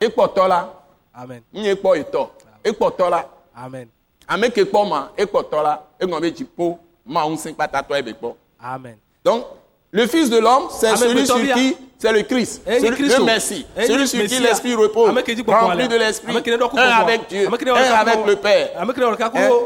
Ekpɔtɔ 0.00 0.48
la, 0.48 0.72
amen 1.14 1.42
n 1.52 1.64
ye 1.64 1.74
kpɔ 1.74 1.96
etɔ. 2.00 2.28
Ekpɔtɔ 2.64 3.10
la, 3.10 3.28
amen 3.56 3.88
ame 4.32 4.50
ke 4.50 4.64
kpɔ 4.64 4.88
ma, 4.88 5.08
ekpɔtɔ 5.16 5.62
la, 5.62 5.80
egɔn 6.00 6.20
be 6.20 6.30
dziƒo, 6.30 6.78
ma 7.06 7.24
ŋusẽ 7.26 7.54
kpatatɔ 7.54 7.98
ebe 7.98 8.12
kpɔ. 8.14 8.34
amen. 8.62 8.96
Donc, 9.24 9.44
le 9.92 10.06
Fils 10.06 10.30
de 10.30 10.38
l'homme, 10.38 10.68
c'est 10.70 10.96
celui 10.96 11.26
sur 11.26 11.36
qui, 11.36 11.76
c'est 11.98 12.12
le 12.12 12.22
Christ, 12.22 12.62
celui, 12.66 13.08
le 13.08 13.24
Messie, 13.24 13.66
celui 13.76 14.08
sur 14.08 14.24
qui 14.24 14.38
l'Esprit 14.38 14.74
repose, 14.74 15.08
rempli 15.46 15.88
de 15.88 15.96
l'Esprit, 15.96 16.34
un 16.34 16.78
avec 16.78 17.28
Dieu, 17.28 17.46
un 17.46 17.92
avec 17.92 18.26
le 18.26 18.36
Père, 18.36 18.70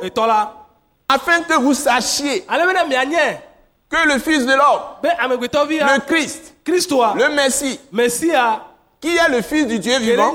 Eh. 0.03 0.11
afin 1.09 1.43
que 1.43 1.55
vous 1.61 1.75
sachiez 1.75 2.45
que 3.89 4.09
le 4.09 4.19
Fils 4.19 4.45
de 4.45 4.53
l'homme, 4.53 4.81
be 5.01 5.09
amegbetɔ 5.17 5.67
vi 5.69 5.79
le 5.79 6.01
Christ, 6.01 6.55
kristoa 6.65 7.15
le 7.17 7.29
Messie, 7.29 7.79
mesia 7.93 8.65
qui 9.01 9.17
est 9.17 9.29
le 9.29 9.43
Fils 9.43 9.69
du 9.69 9.79
Dieu 9.79 9.97
vivant, 10.01 10.35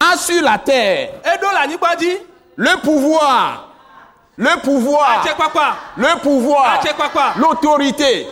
a 0.00 0.16
sur 0.16 0.42
la 0.42 0.56
terre 0.58 1.10
le 2.56 2.80
pouvoir, 2.82 3.68
le 4.36 4.60
pouvoir, 4.62 5.24
le 5.96 6.20
pouvoir, 6.20 6.80
l'autorité. 7.36 8.26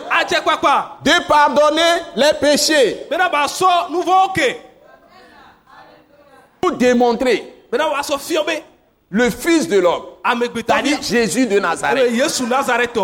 De 1.03 1.27
pardonner 1.27 1.81
les 2.15 2.33
péchés. 2.39 3.05
Bena 3.09 3.29
ba 3.29 3.45
sɔ 3.47 3.89
nuvɔwo 3.89 4.33
ke 4.33 4.55
pour 6.61 6.71
démontrer 6.73 7.65
be 7.71 7.77
le 9.09 9.29
Fils 9.29 9.67
de 9.67 9.79
l'homme, 9.79 10.03
c'est-à-dire 10.55 11.01
Jésus 11.01 11.45
de 11.45 11.59
Nazareth, 11.59 12.97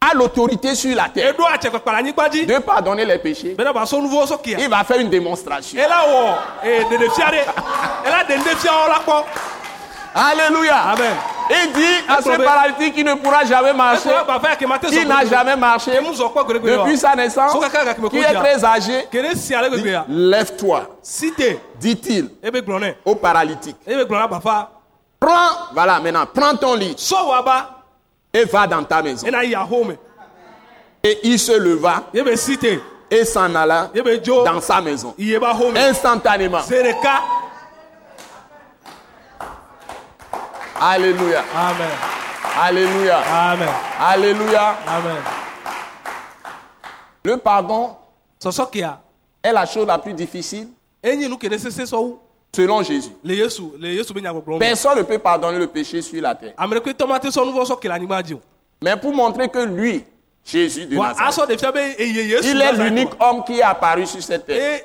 a 0.00 0.14
l'autorité 0.14 0.74
sur 0.74 0.94
la 0.94 1.08
terre. 1.08 1.34
De 1.34 2.58
pardonner 2.60 3.04
les 3.04 3.18
péchés. 3.18 3.54
bena 3.54 3.72
ba 3.72 3.84
sɔ 3.84 4.00
nuvɔwo 4.02 4.26
sɔ 4.26 4.42
kia 4.42 4.58
Il 4.60 4.68
va 4.68 4.84
faire 4.84 5.00
une 5.00 5.10
démonstration. 5.10 5.78
Alléluia. 10.14 10.76
amen. 10.92 11.14
Il 11.50 11.72
dit 11.72 12.08
à 12.08 12.22
ce 12.22 12.42
paralytique 12.42 12.94
qui 12.94 13.04
ne 13.04 13.14
pourra 13.14 13.44
jamais 13.44 13.72
marcher, 13.72 14.10
qui 14.88 15.06
n'a 15.06 15.24
jamais 15.24 15.56
marché 15.56 15.92
depuis 15.92 16.96
sa 16.96 17.14
naissance, 17.14 17.52
qui 18.10 18.18
est 18.18 18.34
très 18.34 18.64
âgé, 18.64 19.06
lève-toi, 20.08 20.82
dit-il 21.78 22.30
gblɔ 22.42 22.78
nɛ 22.80 22.94
au 23.04 23.14
paralytique. 23.16 23.76
bafa 24.30 24.70
Prends, 25.20 25.68
voilà, 25.72 26.00
maintenant, 26.00 26.26
prends 26.32 26.56
ton 26.56 26.74
lit 26.74 26.96
et 28.34 28.44
va 28.44 28.66
dans 28.66 28.82
ta 28.82 29.02
maison. 29.02 29.26
Et 31.04 31.18
il 31.24 31.38
se 31.38 31.52
leva 31.52 32.04
te 32.12 32.78
et 33.10 33.24
s'en 33.24 33.54
alla 33.54 33.90
dans 34.44 34.60
sa 34.60 34.80
maison. 34.80 35.14
Instantanément. 35.76 36.60
Alléluia. 40.84 41.44
amen 41.54 41.90
Alléluia. 42.60 43.18
amen 43.18 43.68
Alléluia. 44.00 44.76
amen 44.88 45.16
Le 47.24 47.36
pardon 47.36 47.94
est 49.44 49.52
la 49.52 49.64
chose 49.64 49.86
la 49.86 49.98
plus 49.98 50.12
difficile 50.12 50.68
selon 52.54 52.82
Jésus. 52.82 53.10
Personne 54.58 54.98
ne 54.98 55.02
peut 55.04 55.18
pardonner 55.18 55.58
le 55.60 55.68
péché 55.68 56.02
sur 56.02 56.20
la 56.20 56.34
terre. 56.34 56.54
Mais 58.82 58.96
pour 58.96 59.14
montrer 59.14 59.48
que 59.48 59.60
lui, 59.60 60.04
Jésus 60.44 60.86
de 60.86 60.96
Nazareth, 60.96 61.58
il 62.00 62.60
est 62.60 62.72
l'unique 62.72 63.10
homme 63.20 63.44
qui 63.44 63.58
est 63.60 63.62
apparu 63.62 64.06
sur 64.06 64.22
cette 64.22 64.44
terre, 64.46 64.80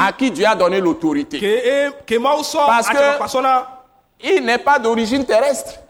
à 0.00 0.12
qui 0.12 0.30
Dieu 0.30 0.46
a 0.46 0.54
donné 0.54 0.80
l'autorité. 0.80 1.38
e 1.38 1.90
Parce 2.66 2.88
que- 2.88 3.18
Il 4.24 4.44
n'est 4.44 4.58
pas 4.58 4.78
d'origine 4.78 5.24
terrestre. 5.24 5.80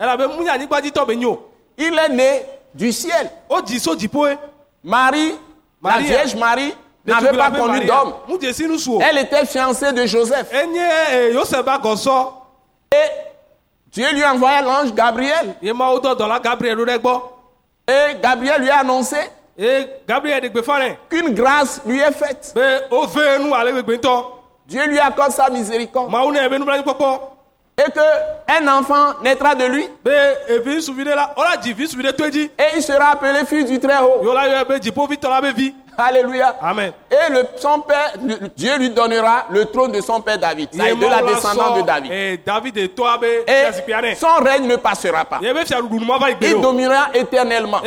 Il 1.78 1.98
est 1.98 2.08
né 2.08 2.42
du 2.74 2.90
ciel. 2.92 3.30
Marie, 4.84 5.34
la 5.84 5.98
Vierge 5.98 6.34
Marie, 6.36 6.74
n'avait 7.06 7.36
pas 7.36 7.50
connu 7.50 7.84
d'homme. 7.84 8.14
o 8.28 8.38
Elle 9.00 9.18
était 9.18 9.44
fiancée 9.46 9.92
de 9.92 10.06
Joseph. 10.06 10.48
enye 10.52 10.80
e, 10.80 11.32
yosef 11.34 11.62
ba 11.64 11.78
gɔsɔ 11.78 12.32
Et 12.92 13.31
Dieu 13.92 14.06
lui 14.14 14.22
a 14.22 14.32
envoyé 14.32 14.62
l'ange 14.62 14.94
Gabriel. 14.94 15.54
Et 17.88 18.14
Gabriel 18.22 18.60
lui 18.62 18.70
a 18.70 18.78
annoncé 18.78 19.16
qu'une 21.10 21.34
grâce 21.34 21.82
lui 21.84 22.00
est 22.00 22.12
faite. 22.12 22.54
Dieu 24.66 24.86
lui 24.86 24.98
accorde 24.98 25.32
sa 25.32 25.50
miséricorde. 25.50 26.10
Et 27.78 27.90
qu'un 27.90 28.68
enfant 28.68 29.14
naîtra 29.22 29.54
de 29.54 29.64
lui. 29.64 29.86
Et 32.58 32.76
il 32.76 32.82
sera 32.82 33.10
appelé 33.10 33.44
fils 33.46 33.66
du 33.66 33.78
Très-Haut. 33.78 34.22
Alléluia. 35.98 36.56
amen 36.60 36.92
Et 37.10 37.32
le, 37.32 37.46
son 37.56 37.80
père, 37.80 38.12
le- 38.22 38.48
Dieu 38.56 38.76
lui 38.78 38.90
donnera 38.90 39.44
le 39.50 39.66
trône 39.66 39.92
de 39.92 40.00
son 40.00 40.20
père 40.20 40.38
David. 40.38 40.70
Ça 40.74 40.90
est 40.90 40.94
de 40.96 41.06
la 41.06 41.22
descendance 41.22 41.78
de 41.78 41.82
David. 41.82 42.10
e 42.12 42.36
david 42.44 42.78
Et 42.78 43.72
zikpuia 43.72 44.00
nɛ 44.00 44.14
son 44.14 44.42
règne 44.42 44.66
ne 44.66 44.76
passera 44.76 45.24
pas. 45.24 45.40
Il 45.42 46.60
dominera 46.60 47.08
éternellement. 47.14 47.80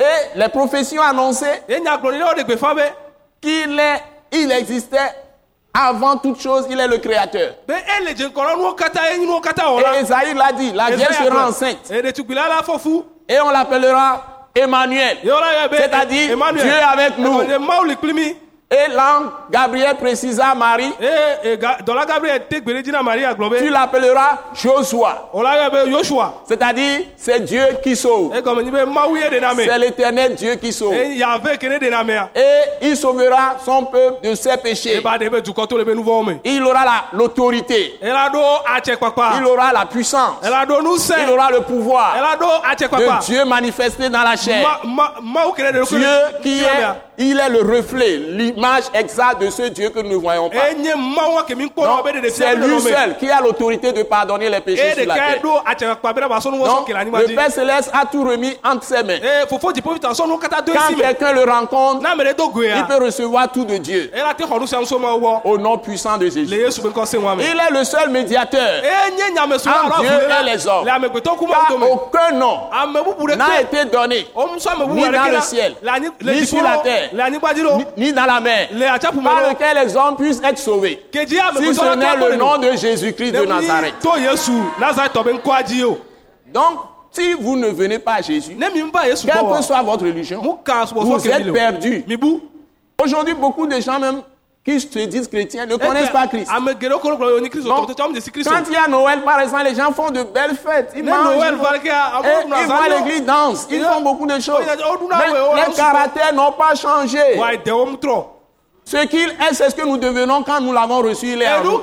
Et 0.00 0.38
les 0.38 0.48
prophéties 0.48 0.98
ont 0.98 1.02
annoncé 1.02 1.46
ye 1.68 1.78
nyagblɔɖi 1.80 2.20
ɖewo 2.20 2.34
ɖe 2.34 2.44
gbe 2.44 2.56
fa 2.56 2.74
be 2.74 2.82
qu'il 3.40 3.78
est, 3.78 4.02
il 4.32 4.50
existait 4.50 5.14
avant 5.74 6.16
toute 6.16 6.40
chose, 6.40 6.66
il 6.70 6.80
est 6.80 6.88
le 6.88 6.98
créateur. 6.98 7.54
Et 7.68 7.72
Esaïe 10.00 10.34
l'a 10.34 10.52
dit, 10.52 10.72
la 10.72 10.90
Vierge 10.90 11.14
sera 11.14 11.48
enceinte. 11.48 11.90
Et 13.28 13.40
on 13.40 13.50
l'appellera 13.50 14.29
Emmanuel. 14.54 15.18
C'est-à-dire. 15.76 16.30
Dieu 16.64 16.72
avec 16.92 17.18
nous. 17.18 17.40
Et 18.72 18.88
l'ange 18.94 19.30
Gabriel 19.50 19.96
précisa 19.96 20.50
à 20.50 20.54
Marie, 20.54 20.92
tu 23.58 23.68
l'appelleras 23.68 24.38
Joshua. 24.54 25.28
C'est-à-dire, 26.46 27.00
c'est 27.16 27.40
Dieu 27.40 27.64
qui 27.82 27.96
sauve. 27.96 28.32
C'est 29.66 29.78
l'éternel 29.78 30.34
Dieu 30.36 30.54
qui 30.54 30.72
sauve. 30.72 30.94
mea 32.04 32.28
Et 32.36 32.86
il 32.88 32.96
sauvera 32.96 33.56
son 33.64 33.86
peuple 33.86 34.22
de 34.28 34.34
ses 34.36 34.56
péchés. 34.58 35.00
Il 36.44 36.62
aura 36.62 36.84
la- 36.84 37.04
l'autorité. 37.18 37.98
Il 39.40 39.46
aura 39.46 39.72
la 39.72 39.84
puissance. 39.86 40.36
Il 41.24 41.30
aura 41.30 41.50
le 41.50 41.60
pouvoir 41.62 42.14
de 42.86 43.24
Dieu 43.26 43.44
manifesté 43.44 44.08
dans 44.08 44.22
la 44.22 44.36
chair. 44.36 44.64
Dieu 45.98 46.08
qui 46.42 46.60
est, 46.60 46.64
il 47.18 47.38
est 47.38 47.48
le 47.48 47.60
reflet, 47.76 48.20
l'image 48.60 48.84
exacte 48.94 49.40
de 49.40 49.50
ce 49.50 49.62
Dieu 49.62 49.90
que 49.90 50.00
nous 50.00 50.10
ne 50.10 50.16
voyons 50.16 50.50
pas. 50.50 50.70
Donc, 50.74 50.90
c'est 52.30 52.56
lui 52.56 52.80
seul 52.80 53.16
qui 53.18 53.30
a 53.30 53.40
l'autorité 53.40 53.92
de 53.92 54.02
pardonner 54.02 54.48
les 54.50 54.60
péchés 54.60 54.94
sur 54.94 55.06
la 55.06 55.14
terre. 55.14 55.40
Donc, 55.42 56.88
le 56.88 57.34
Père 57.34 57.50
Céleste 57.50 57.90
a 57.92 58.06
tout 58.06 58.22
remis 58.24 58.56
entre 58.64 58.84
ses 58.84 59.02
mains. 59.02 59.18
Quand 59.48 59.72
quelqu'un 60.96 61.32
le 61.32 61.44
rencontre, 61.50 62.06
il 62.06 62.84
peut 62.86 63.04
recevoir 63.04 63.50
tout 63.50 63.64
de 63.64 63.76
Dieu 63.78 64.10
au 65.44 65.58
nom 65.58 65.78
puissant 65.78 66.18
de 66.18 66.26
Jésus. 66.28 66.46
Il 66.54 66.54
est 66.54 67.70
le 67.72 67.84
seul 67.84 68.10
médiateur. 68.10 68.82
Entre 69.86 70.00
Dieu 70.00 70.10
et 70.40 70.44
les 70.44 70.66
hommes. 70.66 70.86
Car 70.86 71.90
aucun 71.90 72.32
nom 72.32 72.58
bubu 73.04 73.36
n'a 73.36 73.60
été 73.60 73.84
donné, 73.86 74.26
o 74.34 74.46
musɔ 74.48 74.70
ame 74.70 74.86
bubu 74.86 75.00
Ni 75.00 75.10
dans 75.10 75.24
le 75.36 75.40
ciel, 75.40 75.74
ni 76.22 76.46
sur 76.46 76.62
la 76.62 76.78
terre, 76.78 77.10
ni 77.96 78.12
dans 78.12 78.26
la 78.26 78.40
mer, 78.40 78.49
par 79.22 79.48
lequel 79.50 79.76
les 79.84 79.96
hommes 79.96 80.16
puissent 80.16 80.40
être 80.42 80.58
sauvés. 80.58 81.04
Si 81.12 81.74
ce 81.74 81.96
n'est 81.96 82.28
le 82.30 82.36
nom 82.36 82.58
de 82.58 82.72
Jésus-Christ 82.72 83.32
de 83.32 83.44
Nazareth. 83.46 83.94
to 84.00 84.16
yesu 84.18 84.52
nazaretɔ 84.80 85.24
be 85.24 85.32
ŋkɔa 85.38 85.62
dzi 85.64 85.84
o 85.84 85.98
Donc, 86.52 86.78
si 87.12 87.32
vous 87.34 87.56
ne 87.56 87.68
venez 87.68 87.98
pas 87.98 88.14
à 88.14 88.22
Jésus, 88.22 88.56
quelle 88.58 88.72
que 88.72 89.42
wa 89.42 89.62
soit 89.62 89.82
votre 89.82 90.04
religion, 90.04 90.40
vous 90.42 91.28
êtes 91.28 91.46
bu 92.16 92.40
Aujourd'hui, 93.02 93.34
beaucoup 93.34 93.66
de 93.66 93.80
gens 93.80 93.98
même 93.98 94.22
qui 94.64 94.78
se 94.78 94.98
disent 95.06 95.26
chrétiens 95.28 95.64
ne 95.66 95.76
connaissent 95.76 96.10
pas 96.10 96.26
Christ. 96.26 96.50
Donc, 96.50 97.88
Quand 98.44 98.62
il 98.66 98.72
y 98.72 98.76
a 98.76 98.88
Noël, 98.88 99.22
par 99.22 99.40
exemple, 99.40 99.64
les 99.64 99.74
gens 99.74 99.90
font 99.92 100.10
de 100.10 100.22
belles 100.22 100.54
fêtes. 100.54 100.92
Ils 100.94 101.02
mangent, 101.02 101.34
noël 101.36 101.54
ils 101.82 101.90
ils 101.90 102.66
vont 102.66 102.74
à 102.74 102.88
l'église, 102.88 103.24
dansent, 103.24 103.66
ils 103.70 103.82
font 103.82 104.02
beaucoup 104.02 104.26
de 104.26 104.38
choses. 104.38 104.64
Oh, 104.86 104.96
oh, 105.00 105.08
Mais 105.08 105.24
oh, 105.40 105.54
les 105.56 105.74
caractères 105.74 106.34
n'ont 106.34 106.52
pas 106.52 106.74
changé. 106.74 107.38
Ce 108.84 108.96
qu'il 109.06 109.28
est, 109.28 109.54
c'est 109.54 109.70
ce 109.70 109.74
que 109.76 109.82
nous 109.86 109.98
devenons 109.98 110.42
quand 110.42 110.60
nous 110.60 110.72
l'avons 110.72 110.98
reçu. 110.98 111.26
Il 111.34 111.42
est 111.42 111.46
nous. 111.62 111.78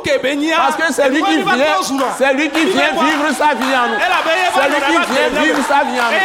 Parce 0.58 0.76
que 0.76 0.92
c'est 0.94 1.10
lui 1.10 1.22
qui 1.24 1.38
vient, 1.56 1.66
c'est 2.18 2.34
lui 2.34 2.50
qui 2.50 2.66
vient 2.66 2.92
vivre 2.92 3.28
sa 3.38 3.54
vie 3.56 3.64
en 3.64 3.88
nous. 3.88 3.96
C'est 4.54 4.68
lui 4.70 4.76
qui 4.82 4.92
vient 5.14 5.30
vivre 5.42 5.60
sa 5.68 5.84
vie 5.86 6.00
en 6.00 6.10
nous. 6.12 6.18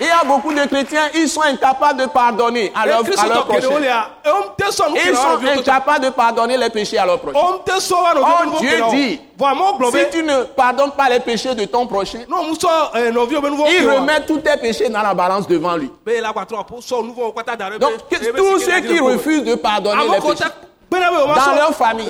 Il 0.00 0.06
y 0.06 0.10
a 0.10 0.24
beaucoup 0.24 0.54
de 0.54 0.64
chrétiens, 0.64 1.08
ils 1.14 1.28
sont 1.28 1.42
incapables 1.42 2.00
de 2.00 2.06
pardonner 2.06 2.72
à 2.74 2.86
leur, 2.86 3.00
à 3.00 3.26
leur 3.26 3.44
prochain. 3.46 3.68
Ils 4.94 5.14
sont 5.16 5.38
incapables 5.58 6.04
de 6.06 6.10
pardonner 6.10 6.56
les 6.56 6.70
péchés 6.70 6.96
à 6.98 7.04
leur 7.04 7.20
prochain. 7.20 7.38
Oh, 7.38 8.58
Dieu 8.60 8.70
dit, 8.92 9.20
Si 9.92 10.10
tu 10.10 10.22
ne 10.22 10.44
pardonnes 10.44 10.92
pas 10.92 11.08
les 11.08 11.20
péchés 11.20 11.54
de 11.54 11.64
ton 11.64 11.86
prochain, 11.86 12.18
nuwo 12.28 12.54
il 13.70 13.86
wa 13.86 13.94
remet 13.94 14.20
tous 14.26 14.38
tes 14.38 14.56
péchés 14.58 14.88
dans 14.88 15.02
la 15.02 15.14
balance 15.14 15.46
devant 15.48 15.76
lui. 15.76 15.90
Donc, 17.78 17.92
tous 18.36 18.58
ceux 18.60 18.80
qui 18.80 18.98
refusent 19.00 19.44
de 19.44 19.54
pardonner 19.54 20.02
les 20.12 20.20
péchés, 20.20 20.44
ma 20.90 21.34
Dans 21.34 21.54
leur 21.56 21.74
famille. 21.74 22.08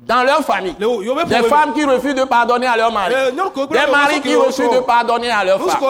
dans 0.00 0.22
leur 0.22 0.42
famille, 0.44 0.74
des 0.74 1.42
femmes 1.48 1.72
qui 1.74 1.84
refusent 1.84 2.14
de 2.14 2.24
pardonner 2.24 2.66
à 2.66 2.76
leur 2.76 2.92
mari, 2.92 3.14
ko 3.54 3.66
des 3.66 3.86
maris 3.90 4.20
qui 4.20 4.34
refusent 4.34 4.70
de 4.70 4.80
pardonner 4.80 5.30
à 5.30 5.44
leur 5.44 5.60
femme, 5.60 5.80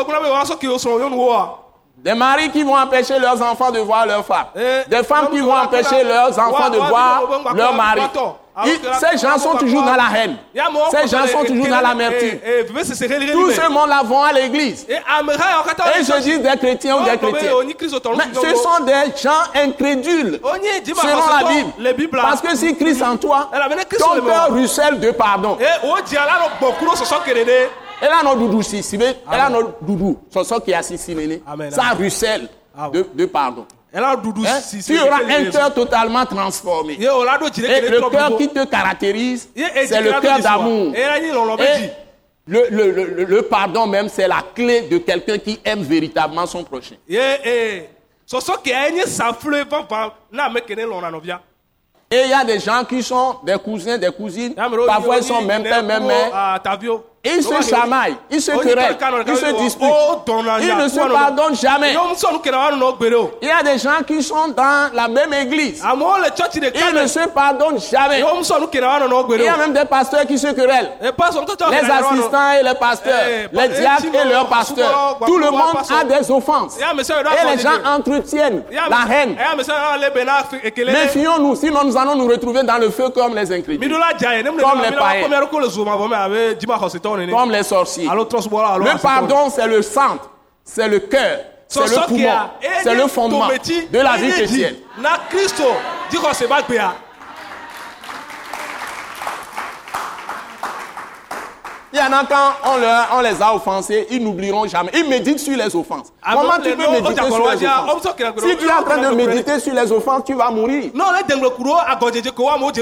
des 1.97 2.15
maris 2.15 2.51
qui 2.51 2.63
vont 2.63 2.77
empêcher 2.77 3.19
leurs 3.19 3.41
enfants 3.43 3.71
de 3.71 3.79
voir 3.81 4.07
leur 4.07 4.25
femme, 4.25 4.47
des 4.89 5.03
femmes 5.03 5.31
qui 5.31 5.41
vont 5.41 5.57
empêcher 5.57 6.05
leurs 6.05 6.39
enfants 6.39 6.71
de 6.71 6.79
voir 6.79 7.23
leur 7.55 7.73
mari. 7.75 8.03
Ils- 8.67 8.79
Ces 9.01 9.19
gens 9.19 9.37
sont 9.39 9.57
toujours 9.57 9.83
dans 9.83 9.97
la 9.97 10.09
haine. 10.17 10.37
Ya 10.55 10.71
mo 10.71 10.79
Ces 10.91 11.09
gens 11.09 11.27
sont 11.27 11.45
toujours 11.45 11.67
dans 11.69 11.81
l'amertume. 11.81 12.39
Tout 13.33 13.51
ce 13.51 13.69
monde-là 13.69 14.03
vont 14.05 14.23
à 14.23 14.33
l'église. 14.33 14.87
Et 15.99 16.05
se 16.05 16.13
disent 16.23 16.41
des 16.41 16.57
chrétiens 16.59 16.97
ou 16.97 17.05
des 17.05 17.11
chrétiens. 17.33 17.51
Mais 18.17 18.25
ce 18.35 18.55
sont 18.63 18.85
des 18.85 19.13
gens 19.21 19.43
incrédules. 19.55 20.41
Selon 21.03 21.27
la 21.29 21.49
Bible. 21.49 21.73
Parce 22.23 22.41
que 22.41 22.57
si 22.57 22.77
Christ 22.77 23.03
en 23.03 23.17
toi, 23.17 23.51
ton 23.99 24.15
cœur 24.27 24.53
ruisselle 24.53 25.01
de 25.01 25.11
pardon. 25.11 25.59
Et 28.03 28.07
là, 28.07 28.23
notre 28.23 28.37
doudou, 28.39 28.63
si, 28.63 28.83
si, 28.83 28.97
et 28.97 28.99
là, 29.31 29.49
notre 29.49 29.71
doudou, 29.81 30.19
ça 30.45 30.61
qui 30.61 30.73
si, 30.83 30.99
ça 31.71 31.83
ruisselle 31.97 32.49
Ah 32.77 32.89
de 32.93 33.27
pardon. 33.27 33.67
Hein? 34.47 34.61
Tu 34.87 34.99
auras 35.07 35.21
un 35.23 35.45
cœur 35.51 35.75
totalement 35.75 36.27
transformé. 36.27 36.97
Et 37.65 37.81
le 37.91 38.01
cœur 38.11 38.37
qui 38.39 38.49
te 38.49 38.65
caractérise, 38.65 39.49
c'est 39.87 40.01
le 40.03 40.11
cœur 40.21 40.39
d'amour. 40.41 40.93
Le, 42.47 42.67
le, 42.71 42.91
le, 42.91 43.25
le 43.25 43.43
pardon 43.43 43.87
même, 43.87 44.09
c'est 44.11 44.29
la 44.29 44.43
clé 44.55 44.83
de 44.83 44.99
quelqu'un 44.99 45.39
qui 45.39 45.59
aime 45.65 45.83
véritablement 45.83 46.45
son 46.47 46.63
prochain. 46.63 46.97
Et 52.11 52.23
il 52.25 52.31
y 52.31 52.33
a 52.35 52.45
des 52.45 52.59
gens 52.61 52.85
qui 52.85 53.03
sont 53.03 53.37
des 53.45 53.57
cousins, 53.59 53.97
des 53.97 54.11
cousines, 54.11 54.55
parfois 54.87 55.17
ils 55.19 55.23
sont 55.25 55.41
même 55.43 55.63
père, 55.63 55.83
même 55.83 56.05
mère. 56.07 56.61
Ils 57.27 57.43
se 57.43 57.63
chamaillent, 57.71 58.17
ils 58.31 58.41
se 58.43 58.51
querellent, 58.53 58.99
ils 59.27 59.37
se 59.37 59.47
disputent. 59.63 59.89
Ils 60.61 60.77
ne 60.77 60.89
se 60.89 61.01
pardonnent 61.11 61.57
jamais. 61.57 61.97
Il 63.41 63.49
y 63.49 63.51
a 63.51 63.63
des 63.63 63.79
gens 63.79 64.03
qui 64.07 64.23
sont 64.23 64.49
dans 64.49 64.91
la 64.93 65.09
même 65.09 65.33
église. 65.33 65.81
de 66.61 66.67
Ils 66.77 66.95
ne 67.03 67.07
se 67.07 67.27
pardonnent 67.29 67.81
jamais. 67.81 68.21
Il 68.21 69.43
y 69.43 69.49
a 69.49 69.57
même 69.57 69.73
des 69.73 69.87
pasteurs 69.87 70.27
qui 70.27 70.39
se 70.39 70.49
querellent. 70.49 70.91
tɔtɔ 71.01 71.71
Les 71.71 71.91
assistants 71.91 72.51
et 72.61 72.63
les 72.63 72.75
pasteurs, 72.75 73.15
Eh, 73.27 73.49
les 73.57 73.65
eh, 73.65 73.69
diacres 73.81 74.05
et 74.25 74.29
leurs 74.29 74.47
pasteurs. 74.49 75.19
Tout 75.25 75.39
le 75.39 75.51
monde 75.51 75.77
a 75.99 76.05
des 76.05 76.31
offenses. 76.31 76.79
Et 76.79 77.57
les 77.57 77.63
gens 77.63 77.71
entretiennent 77.87 78.63
la 78.71 79.15
haine. 79.15 79.37
Méfions-nous, 80.93 81.57
sinon 81.57 81.85
nous 81.85 81.97
allons 81.97 82.17
nous 82.17 82.27
retrouver 82.29 82.63
dans 82.65 82.77
le 82.79 82.91
feu 82.91 83.09
comme 83.11 83.35
les 83.35 83.51
incrédules, 83.51 83.91
Comme 84.61 84.83
les 84.83 84.93
païens. 84.97 85.29
Comme 87.33 87.51
les 87.51 87.63
sorciers. 87.63 88.09
Le 88.79 88.85
pardon, 89.03 89.51
c'est 89.51 89.67
le 89.67 89.83
centre, 89.83 90.31
c'est 90.65 90.89
le 90.89 90.99
cœur, 91.01 91.39
c'est 91.69 91.81
le 91.81 91.87
poumon, 92.07 92.19
c'est 92.83 92.95
le 92.95 93.07
fondement 93.09 93.47
de 93.91 93.99
la 94.01 94.17
vie 94.17 94.31
chrétienne. 94.33 94.77
Il 101.93 101.99
y 101.99 102.03
en 102.03 102.13
a 102.13 102.25
quand 102.25 102.55
on, 102.75 102.77
leur- 102.79 103.07
on 103.15 103.21
les 103.21 103.41
a 103.41 103.55
offensés, 103.55 104.09
ils 104.11 104.21
n'oublieront 104.23 104.67
jamais. 104.67 104.91
Ils 104.95 105.09
méditent 105.09 105.39
sur 105.39 105.57
les 105.57 105.77
offenses. 105.77 106.09
Ah, 106.21 106.33
Comment 106.35 106.55
tu 106.65 106.71
peux 106.77 106.83
méditer 106.91 107.21
sur 107.37 107.39
les 107.51 107.57
offenses? 107.69 107.87
Si 108.51 108.57
tu 108.57 108.65
es 108.67 108.73
en 108.73 108.83
train 108.83 108.97
de 108.99 109.15
méditer 109.15 109.61
sur 109.61 109.75
les 109.75 109.93
offenses, 109.93 110.23
tu 110.27 110.35
vas 110.35 110.51
mourir. 110.51 110.91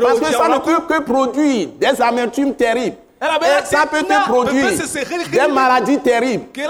Parce 0.00 0.18
que 0.18 0.24
ça 0.32 0.48
ne 0.48 0.58
peut 0.64 0.80
que 0.88 1.00
produire 1.02 1.68
des 1.78 2.00
amertumes 2.00 2.54
terribles. 2.54 2.96
Ça 3.64 3.86
peut 3.86 4.02
te 4.02 4.28
produire 4.28 4.70
des 5.30 5.52
maladies 5.52 5.98
terribles. 6.00 6.44
Tu 6.52 6.62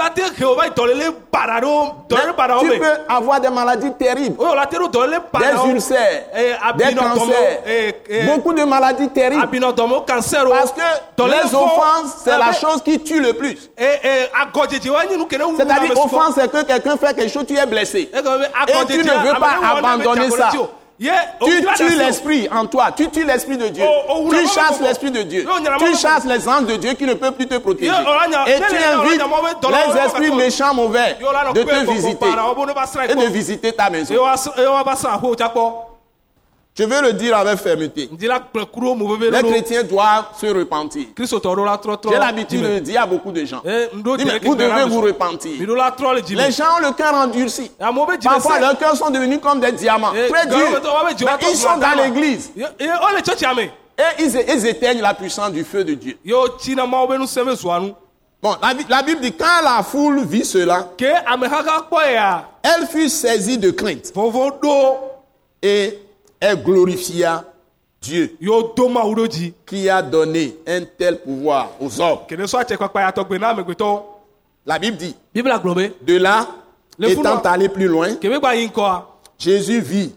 peux 2.78 2.86
avoir 3.08 3.40
des 3.40 3.48
maladies 3.48 3.92
terribles. 3.98 4.36
Des 4.36 5.70
ulcères, 5.70 6.24
des 6.76 6.94
cancers, 6.94 7.62
beaucoup 8.26 8.52
de 8.52 8.64
maladies 8.64 9.08
terribles. 9.08 9.42
abinɔ 9.42 9.72
dɔmɔ 9.72 10.04
cancer 10.06 10.44
o 10.46 10.50
Parce 10.50 10.72
que 10.72 11.22
les 11.22 11.54
offenses, 11.54 12.16
c'est 12.24 12.38
la 12.38 12.52
chose 12.52 12.82
qui 12.82 12.98
tue 13.00 13.20
le 13.20 13.32
plus. 13.32 13.70
C'est-à-dire, 15.56 15.96
offense, 15.96 16.34
c'est 16.34 16.50
que 16.50 16.62
quelqu'un 16.64 16.96
fait 16.96 17.14
quelque 17.14 17.32
chose, 17.32 17.46
tu 17.46 17.56
es 17.56 17.66
blessé. 17.66 18.10
Et 18.12 18.86
tu 18.86 18.98
ne 18.98 19.26
veux 19.26 19.40
pas 19.40 19.54
abandonner 19.76 20.30
ça. 20.30 20.50
Tu 21.44 21.64
tues 21.76 21.96
l'esprit 21.96 22.48
en 22.50 22.66
toi, 22.66 22.92
tu 22.92 23.08
tues 23.10 23.24
l'esprit 23.24 23.56
de 23.56 23.68
Dieu. 23.68 23.84
Oh, 23.86 24.24
oh, 24.26 24.30
Tu 24.30 24.46
chasses 24.48 24.80
l'esprit 24.80 25.10
de 25.10 25.22
Dieu. 25.22 25.46
Tu 25.78 25.96
chasses 25.96 26.24
les 26.24 26.48
anges 26.48 26.66
de 26.66 26.76
Dieu 26.76 26.92
qui 26.94 27.04
ne 27.04 27.14
peuvent 27.14 27.32
plus 27.32 27.46
te 27.46 27.58
protéger. 27.58 27.90
Et 28.46 28.56
tu 28.58 28.76
invites 28.76 29.22
les 29.70 30.00
esprits 30.00 30.32
méchants 30.32 30.74
mauvais 30.74 31.16
de 31.54 31.62
te 31.62 31.90
visiter 31.90 32.26
et 33.08 33.14
de 33.14 33.26
visiter 33.32 33.72
ta 33.72 33.90
maison. 33.90 34.14
Je 36.74 36.85
veux 36.85 37.03
le 37.03 37.12
dire 37.12 37.36
avec 37.36 37.59
fermeté. 37.59 38.09
Les 39.30 39.42
chrétiens 39.51 39.82
doivent 39.82 40.24
se 40.40 40.47
repentir. 40.47 41.05
J'ai 42.11 42.18
l'habitude 42.18 42.62
de 42.62 42.66
le 42.66 42.80
dire 42.80 43.03
à 43.03 43.07
beaucoup 43.07 43.30
de 43.30 43.44
gens. 43.44 43.61
Eh, 43.64 43.88
Dis, 44.16 44.24
mais 44.24 44.38
vous 44.38 44.55
devez 44.55 44.84
vous 44.88 45.01
repentir. 45.03 45.53
Les 46.38 46.51
gens 46.51 46.64
ont 46.78 46.86
le 46.88 46.92
cœur 46.94 47.12
endurci. 47.14 47.70
dzime 48.16 48.30
Parfois, 48.32 48.59
leurs 48.59 48.78
cœurs 48.78 48.97
sont 48.97 49.11
devenus 49.11 49.40
comme 49.42 49.61
des 49.61 49.72
diamants. 49.72 50.12
Eh, 50.16 50.28
Très 50.30 50.47
durs. 50.47 50.80
mais 51.42 51.47
ils 51.51 51.57
sont 51.57 51.76
dans 51.76 52.03
l'église. 52.03 52.53
Me 52.57 53.20
Et 53.99 54.22
ils, 54.24 54.34
ils 54.49 54.66
éteignent 54.66 55.03
la 55.03 55.12
puissance 55.12 55.53
du 55.53 55.64
feu 55.64 55.84
de 55.84 55.92
Dieu. 55.92 56.16
Bon, 58.42 58.57
la, 58.62 58.72
la 58.88 59.03
Bible 59.03 59.20
dit 59.20 59.32
quand 59.34 59.62
la 59.62 59.82
foule 59.82 60.24
vit 60.24 60.44
cela, 60.47 60.88
elle 62.62 62.86
fut 62.88 63.11
saisie 63.11 63.59
de 63.59 63.70
crainte 63.70 64.11
ɖo 64.14 64.97
et 66.43 66.45
elle 66.45 66.62
glorifia 66.62 67.45
Dieu. 68.01 68.36
Qui 69.64 69.88
a 69.88 70.03
donné 70.03 70.57
un 70.66 70.80
tel 70.99 71.20
pouvoir 71.20 71.70
aux 71.80 72.01
hommes. 72.01 72.18
La 74.66 74.78
Bible 74.78 74.97
dit, 74.97 75.14
de 75.34 76.16
là, 76.18 76.49
Le 76.99 77.11
étant 77.11 77.38
allé 77.40 77.68
plus 77.68 77.86
loin, 77.86 78.09
Jésus 79.38 79.80
vit. 79.80 80.12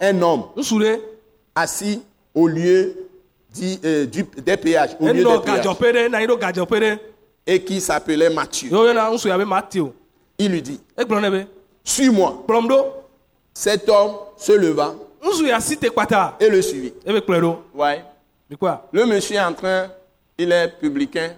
Un 0.00 0.22
homme. 0.22 0.44
Assis 1.54 2.02
au 2.34 2.46
lieu 2.46 2.94
dit, 3.52 3.80
euh, 3.84 4.06
du, 4.06 4.22
des 4.22 4.56
péages, 4.56 4.96
au 5.00 5.06
lieu 5.08 5.24
des 5.24 5.38
péages, 5.40 6.98
et 7.46 7.64
qui 7.64 7.80
s'appelait 7.80 8.30
Matthieu. 8.30 8.70
Il 10.38 10.52
lui 10.52 10.62
dit, 10.62 10.80
suis-moi. 11.82 12.44
Cet 13.52 13.88
homme 13.88 14.12
se 14.36 14.52
leva 14.52 14.94
et 16.40 16.48
le 16.48 17.20
ɖo 17.20 17.62
Ouais. 17.74 18.04
Le 18.92 19.06
monsieur 19.06 19.36
est 19.36 19.40
en 19.40 19.52
train, 19.52 19.86
il 20.38 20.50
est 20.50 20.68
publicain, 20.80 21.30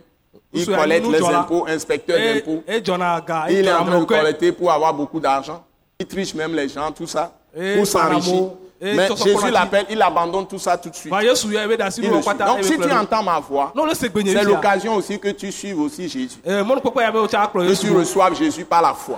il 0.52 0.66
collecte 0.66 1.06
les 1.06 1.22
impôts, 1.24 1.66
inspecteur 1.68 2.18
d'impôts. 2.18 2.62
Il 2.68 3.66
est 3.66 3.72
en 3.72 3.84
train 3.84 4.00
de 4.00 4.04
collecter 4.04 4.52
pour 4.52 4.70
avoir 4.72 4.94
beaucoup 4.94 5.20
d'argent. 5.20 5.64
Il 5.98 6.06
triche 6.06 6.34
même 6.34 6.54
les 6.54 6.68
gens, 6.68 6.90
tout 6.92 7.06
ça, 7.06 7.32
pour 7.76 7.86
s'enrichir. 7.86 8.50
Mais 8.80 9.08
Jésus 9.16 9.50
l'appelle, 9.52 9.86
il 9.90 10.02
abandonne 10.02 10.46
tout 10.46 10.58
ça 10.58 10.76
tout 10.76 10.90
de 10.90 10.94
suite. 10.94 11.12
Il 11.14 11.26
Donc 11.26 12.64
si 12.64 12.76
tu 12.76 12.90
entends 12.92 13.22
ma 13.22 13.38
voix, 13.38 13.72
c'est 13.94 14.42
l'occasion 14.44 14.96
aussi 14.96 15.20
que 15.20 15.28
tu 15.28 15.52
suives 15.52 15.78
aussi 15.78 16.08
Jésus. 16.08 16.38
akplɔ 16.44 17.68
Que 17.68 17.80
tu 17.80 17.92
reçoives 17.92 18.34
Jésus 18.36 18.64
par 18.64 18.82
la 18.82 18.94
foi. 18.94 19.16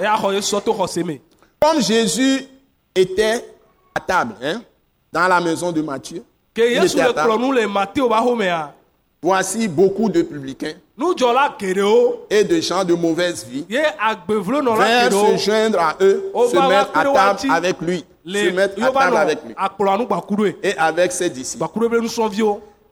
Comme 1.61 1.81
Jésus 1.81 2.47
était 2.95 3.54
à 3.97 4.01
table, 4.01 4.35
hein, 4.43 4.61
dans 5.13 5.29
la 5.29 5.41
maison 5.41 5.71
de 5.71 5.81
Matthieu, 5.81 6.25
il 6.57 6.63
était 6.85 7.01
à 7.01 7.13
table. 7.13 7.33
voici 9.23 9.69
beaucoup 9.69 10.09
de 10.09 10.23
publicains 10.23 10.73
et 12.31 12.45
de 12.45 12.61
gens 12.61 12.85
de 12.85 12.95
mauvaise 12.95 13.47
vie 13.49 13.65
vinrent 13.69 15.39
se 15.39 15.45
joindre 15.45 15.79
à 15.81 15.97
eux, 16.01 16.25
se 16.35 16.69
mettre 16.69 16.91
à 16.99 17.05
table 17.05 17.53
avec 17.53 17.81
lui, 17.81 18.05
se 18.27 18.51
mettre 18.51 18.83
à 18.83 18.91
table 18.91 19.17
avec 19.17 19.39
lui 19.45 20.57
et 20.63 20.77
avec 20.77 21.13
ses 21.13 21.31
disciples. 21.31 21.65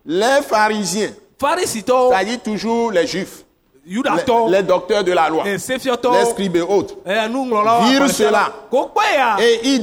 Les 0.06 0.40
pharisiens, 0.42 1.10
farisitɔwo 1.38 2.10
c'est-à-dire 2.12 2.42
toujours 2.42 2.92
les 2.92 3.06
juifs, 3.08 3.44
les, 3.84 4.62
docteurs 4.62 5.04
de 5.04 5.12
la 5.12 5.28
loi, 5.28 5.44
les 5.44 5.58
scribes 5.58 6.56
et 6.56 6.60
autres, 6.60 6.94
nuŋlɔlawo 7.06 7.84
Virent 7.88 8.08
cela. 8.08 8.52
ya 9.14 9.36
et 9.40 9.80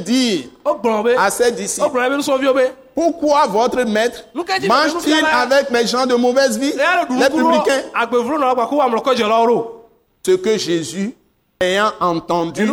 wogblɔ 0.66 1.04
be 1.04 1.16
à 1.18 1.30
ses 1.30 1.52
disciples, 1.52 2.00
pourquoi 2.96 3.48
votre 3.48 3.84
maître 3.84 4.26
mange-t-il 4.36 5.26
avec 5.26 5.70
les 5.70 5.88
gens 5.88 6.06
de 6.06 6.16
mauvaise 6.16 6.58
vie, 6.60 6.74
le 6.74 7.20
les 7.20 7.30
publicains 7.30 7.84
Ce 10.26 10.32
que 10.32 10.58
Jésus, 10.58 11.16
ayant 11.62 11.92
entendu, 12.02 12.70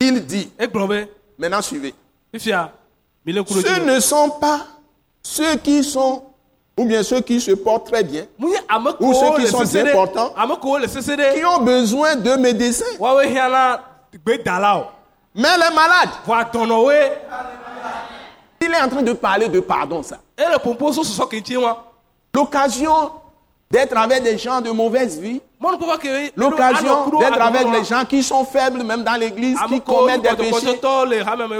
il 0.00 0.24
dit, 0.26 0.50
maintenant 1.38 1.62
suivez. 1.62 1.94
ɖo 2.34 3.44
Ce 3.48 3.80
ne 3.80 4.00
sont 4.00 4.30
pas 4.40 4.60
ceux 5.22 5.56
qui 5.56 5.82
sont, 5.84 6.22
ou 6.78 6.84
bien 6.84 7.02
ceux 7.02 7.20
qui 7.20 7.40
se 7.40 7.52
portent 7.52 7.90
très 7.90 8.02
bien, 8.02 8.24
Ou 9.00 9.12
ceux 9.14 9.26
qui 9.36 9.46
sont 9.50 9.58
importants. 9.88 10.32
qui 11.34 11.44
ont 11.44 11.60
besoin 11.60 12.16
de 12.16 12.34
médecins. 12.36 12.84
Mais 15.34 15.48
les 15.56 15.74
malades, 15.74 16.10
il 18.60 18.72
est 18.72 18.80
en 18.80 18.88
train 18.88 19.02
de 19.02 19.12
parler 19.12 19.48
de 19.48 19.60
pardon, 19.60 20.02
ça. 20.02 20.16
L'occasion 22.34 23.10
d'être 23.70 23.96
avec 23.96 24.22
des 24.22 24.38
gens 24.38 24.60
de 24.60 24.70
mauvaise 24.70 25.18
vie, 25.18 25.40
l'occasion 26.36 27.06
d'être 27.18 27.40
avec 27.42 27.66
les 27.72 27.84
gens 27.84 28.04
qui 28.04 28.22
sont 28.22 28.44
faibles, 28.44 28.82
même 28.82 29.02
dans 29.02 29.14
l'église, 29.18 29.58
qui 29.68 29.80
commettent 29.80 30.22
des 30.22 30.28
péchés, 30.36 30.80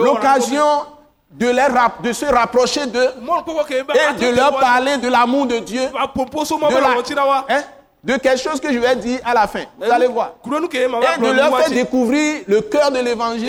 l'occasion 0.04 0.64
de, 1.32 1.48
les 1.48 1.62
rap- 1.62 2.02
de 2.02 2.12
se 2.12 2.24
rapprocher 2.26 2.86
d'eux 2.86 3.08
et 3.94 3.98
de 4.20 4.26
leur 4.36 4.50
parler 4.60 4.96
de 4.98 5.08
l'amour 5.08 5.46
de 5.46 5.58
Dieu, 5.58 5.82
de, 6.68 6.74
la- 6.80 6.88
hein, 7.48 7.62
de 8.04 8.16
quelque 8.16 8.40
chose 8.40 8.60
que 8.60 8.72
je 8.72 8.78
vais 8.78 8.96
dire 8.96 9.20
à 9.24 9.32
la 9.32 9.46
fin. 9.46 9.60
Vous 9.78 9.90
allez 9.90 10.06
voir. 10.08 10.32
Et 11.16 11.20
de 11.20 11.26
leur 11.36 11.50
faire 11.58 11.68
découvrir 11.74 12.42
le 12.48 12.60
cœur 12.62 12.90
de 12.90 12.98
l'évangile. 13.00 13.48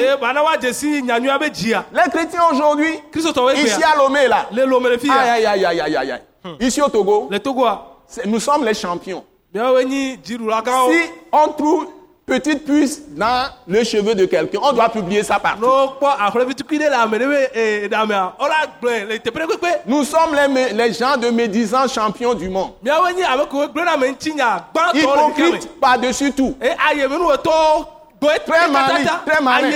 dzia 1.50 1.84
Les 1.94 2.10
chrétiens 2.12 2.42
aujourd'hui, 2.52 3.00
ici 3.66 3.82
à 3.84 3.98
Lomé, 3.98 4.28
là, 4.28 4.46
aïe, 5.10 5.46
aïe, 5.46 5.66
aïe, 5.66 5.82
aïe, 5.82 5.96
aïe, 5.98 6.12
aïe. 6.12 6.22
Ici 6.60 6.82
au 6.82 6.90
Togo, 6.90 7.28
nous 8.26 8.40
sommes 8.40 8.64
les 8.66 8.74
champions. 8.74 9.24
Si 10.92 11.10
on 11.32 11.48
trouve 11.50 11.88
petite 12.26 12.65
puce 12.65 13.01
dans 13.09 13.47
le 13.67 13.84
cheveu 13.84 14.15
de 14.15 14.26
quelqu'un, 14.26 14.59
on 14.63 14.71
doit 14.74 14.89
publier 14.89 15.24
ça 15.24 15.39
partout. 15.39 15.61
Nous 19.86 20.03
sommes 20.05 20.34
les, 20.36 20.74
les 20.74 20.93
gens 20.93 21.17
de 21.17 21.30
médisants 21.30 21.88
champions 21.88 22.34
du 22.34 22.49
monde. 22.49 22.71
me 23.97 24.07
Hypocrites 24.95 25.80
par-dessus 25.80 26.32
tout. 26.32 26.55
Très 28.45 28.67
malin, 28.71 29.03
très 29.26 29.41
malin. 29.43 29.67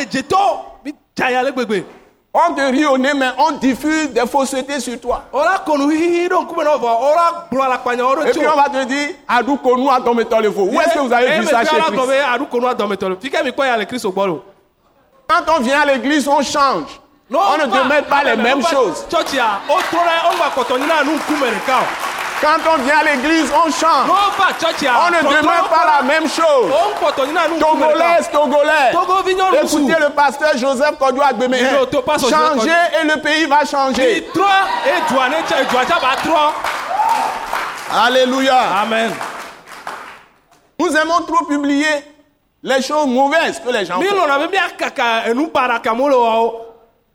On 2.34 2.54
te 2.54 2.62
rit 2.62 2.86
au 2.86 2.98
nez, 3.00 3.14
mais 3.16 3.30
on 3.40 3.52
diffuse 3.54 4.10
des 4.12 4.28
faussetés 4.28 4.80
sur 4.80 5.00
toi. 5.00 5.24
Et 8.28 8.32
puis 8.32 8.48
on 8.48 8.56
va 8.56 8.70
te 8.70 8.84
dire, 8.86 9.10
le 10.42 10.52
faux. 10.52 10.68
Où 10.72 10.80
est-ce 10.82 10.94
que 10.94 11.00
vous 11.00 11.14
avez 11.14 11.28
vu 11.40 11.46
ça 11.52 11.62
chez 11.66 11.76
Christ? 11.88 11.96
Quand 15.28 15.58
on 15.58 15.62
vient 15.62 15.82
à 15.82 15.86
l'église, 15.86 16.28
on 16.28 16.42
change. 16.44 17.00
On 17.32 17.58
ne 17.58 17.66
demande 17.66 18.06
pas 18.08 18.24
les 18.24 18.36
mêmes 18.38 18.62
choses. 18.72 19.06
Quand 22.42 22.58
on 22.72 22.78
vient 22.84 23.00
à 23.00 23.04
l'église, 23.04 23.52
on 23.66 23.70
tsɔtsia 24.60 24.92
On 25.08 25.10
ne 25.12 25.18
demande 25.42 25.70
pas 25.70 25.86
la 25.98 26.04
même 26.04 26.30
chose. 26.30 26.72
ɖeka 27.60 28.30
Togolais, 28.32 28.92
Écoutez 29.64 30.00
le 30.00 30.10
pasteur 30.10 30.56
Joseph 30.58 30.98
pasteur 32.02 32.30
Joseph 32.32 32.58
Changez 32.58 32.72
et 33.02 33.08
le 33.08 33.22
pays 33.22 33.46
va 33.46 33.66
changer. 33.66 34.28
Alléluia. 38.06 38.58
amen. 38.82 39.12
Nous 40.80 40.96
aimons 40.96 41.22
trop 41.26 41.46
publier 41.46 41.88
les 42.62 42.82
choses 42.82 43.08
mauvaises 43.08 43.60
que 43.66 43.70
les 43.72 43.86
gens 43.86 44.00
font. 44.00 44.16
wawo 46.14 46.62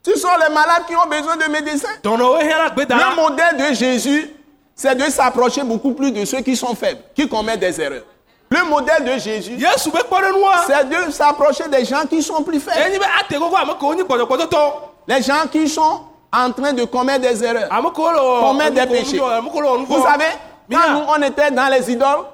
Ce 0.05 0.17
sont 0.19 0.29
les 0.41 0.53
malades 0.53 0.85
qui 0.89 0.97
ont 0.97 1.07
besoin 1.09 1.37
de 1.37 1.45
médecins. 1.45 1.89
Le 2.05 3.15
modèle 3.15 3.57
de 3.57 3.75
Jésus, 3.75 4.31
c'est 4.75 4.95
de 4.95 5.11
s'approcher 5.11 5.63
beaucoup 5.63 5.93
plus 5.93 6.13
de 6.13 6.25
ceux 6.25 6.41
qui 6.41 6.57
sont 6.57 6.75
faibles, 6.75 7.01
qui 7.15 7.29
commettent 7.29 7.61
des 7.61 7.81
erreurs. 7.81 8.03
Le 8.51 8.65
modèle 8.69 9.05
de 9.05 9.19
Jésus, 9.19 9.57
kpɔɖenua 9.57 10.65
c'est 10.67 10.85
de 10.89 11.11
s'approcher 11.11 11.69
des 11.69 11.85
gens 11.85 12.05
qui 12.09 12.23
sont 12.23 12.43
plus 12.43 12.61
faibles. 12.61 12.99
Les 15.09 15.23
gens 15.23 15.47
qui 15.51 15.69
sont 15.69 16.01
en 16.33 16.51
train 16.53 16.73
de 16.73 16.85
commettre 16.85 17.23
des 17.23 17.43
erreurs. 17.45 17.69
ame 17.73 17.91
kewo 17.93 18.11
le 18.13 18.19
wɔ 18.19 18.41
Commet 18.41 18.71
des 18.71 18.87
péchés. 18.87 19.19
Vous 19.19 20.03
savez, 20.03 20.25
quand 20.71 20.93
nous, 20.93 21.05
on 21.09 21.23
était 21.23 21.51
dans 21.51 21.69
les 21.69 21.91
idoles, 21.91 22.27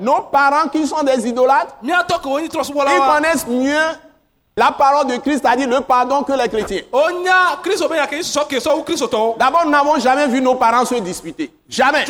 nos 0.00 0.20
parents 0.32 0.68
qui 0.68 0.86
sont 0.86 1.02
des 1.02 1.28
idolâtres, 1.28 1.74
ils 1.82 3.00
connaissent 3.14 3.46
mieux 3.46 3.74
la 4.58 4.72
parole 4.72 5.06
de 5.06 5.16
Christ, 5.18 5.42
c'est-à-dire 5.44 5.68
le 5.68 5.80
pardon 5.82 6.24
que 6.24 6.32
les 6.32 6.48
chrétiens. 6.48 6.82
D'abord, 9.38 9.64
nous 9.64 9.70
n'avons 9.70 9.98
jamais 10.00 10.26
vu 10.26 10.40
nos 10.42 10.56
parents 10.56 10.84
se 10.84 10.96
disputer. 10.96 11.52
Jamais. 11.68 12.04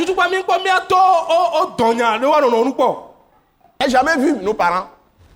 J'ai 3.80 3.90
jamais 3.90 4.16
vu 4.16 4.32
nos 4.40 4.54
parents 4.54 4.86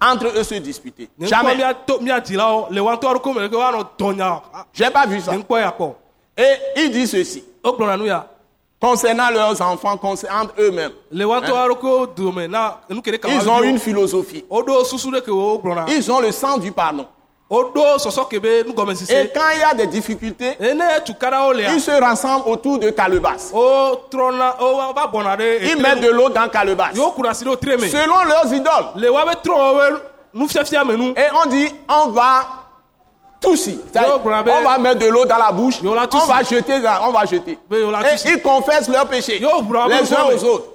entre 0.01 0.27
eux 0.39 0.43
se 0.43 0.55
disputer. 0.55 1.11
Jamais. 1.21 1.55
dɔnya 1.87 2.23
J'ai 4.73 4.91
pas 4.91 5.07
vu 5.07 5.21
ça. 5.21 5.33
Et 6.39 6.55
il 6.77 6.91
dit 6.91 7.07
ceci 7.07 7.45
concernant 8.83 9.31
leurs 9.31 9.61
enfants, 9.63 9.97
concernant 9.97 10.49
eux-mêmes. 10.59 10.91
kama 13.21 13.35
Ils 13.35 13.49
ont 13.49 13.63
une 13.63 13.79
philosophie. 13.79 14.45
Ils 15.89 16.11
ont 16.11 16.21
le 16.21 16.33
sens 16.33 16.59
du 16.61 16.73
pardon. 16.73 17.07
Et 17.51 17.55
quand 19.35 19.51
il 19.55 19.61
y 19.61 19.63
a 19.63 19.75
des 19.75 19.87
difficultés, 19.87 20.57
ils 20.59 21.81
se 21.81 21.91
rassemblent 22.01 22.49
autour 22.49 22.79
de 22.79 22.91
Calebas. 22.91 23.53
ɖe 25.37 25.59
Ils 25.71 25.77
mettent 25.81 26.01
de 26.01 26.11
l'eau 26.11 26.31
dans 26.31 26.49
Calebas. 26.49 26.93
Selon 26.95 28.25
leurs 28.27 28.53
idoles. 28.53 29.05
Et 31.15 31.29
on 31.45 31.49
dit, 31.51 31.69
on 31.89 32.09
va 32.09 32.62
tout 33.43 33.57
si. 33.57 33.79
Yo, 33.95 34.19
brabe. 34.25 34.49
On 34.49 34.63
va 34.63 34.79
mettre 34.79 35.01
de 35.01 35.07
l'eau 35.07 35.25
dans 35.27 35.37
la 35.37 35.51
bouche. 35.53 35.81
On 35.85 35.91
va 35.93 36.43
jeter, 36.43 36.75
on 37.03 37.11
va 37.11 37.25
jeter. 37.27 37.59
Et 37.73 38.29
ils 38.31 38.41
confessent 38.41 38.89
leurs 38.89 39.07
péchés. 39.09 39.39
Les 39.41 40.15
uns 40.15 40.25
aux 40.33 40.45
autres. 40.45 40.69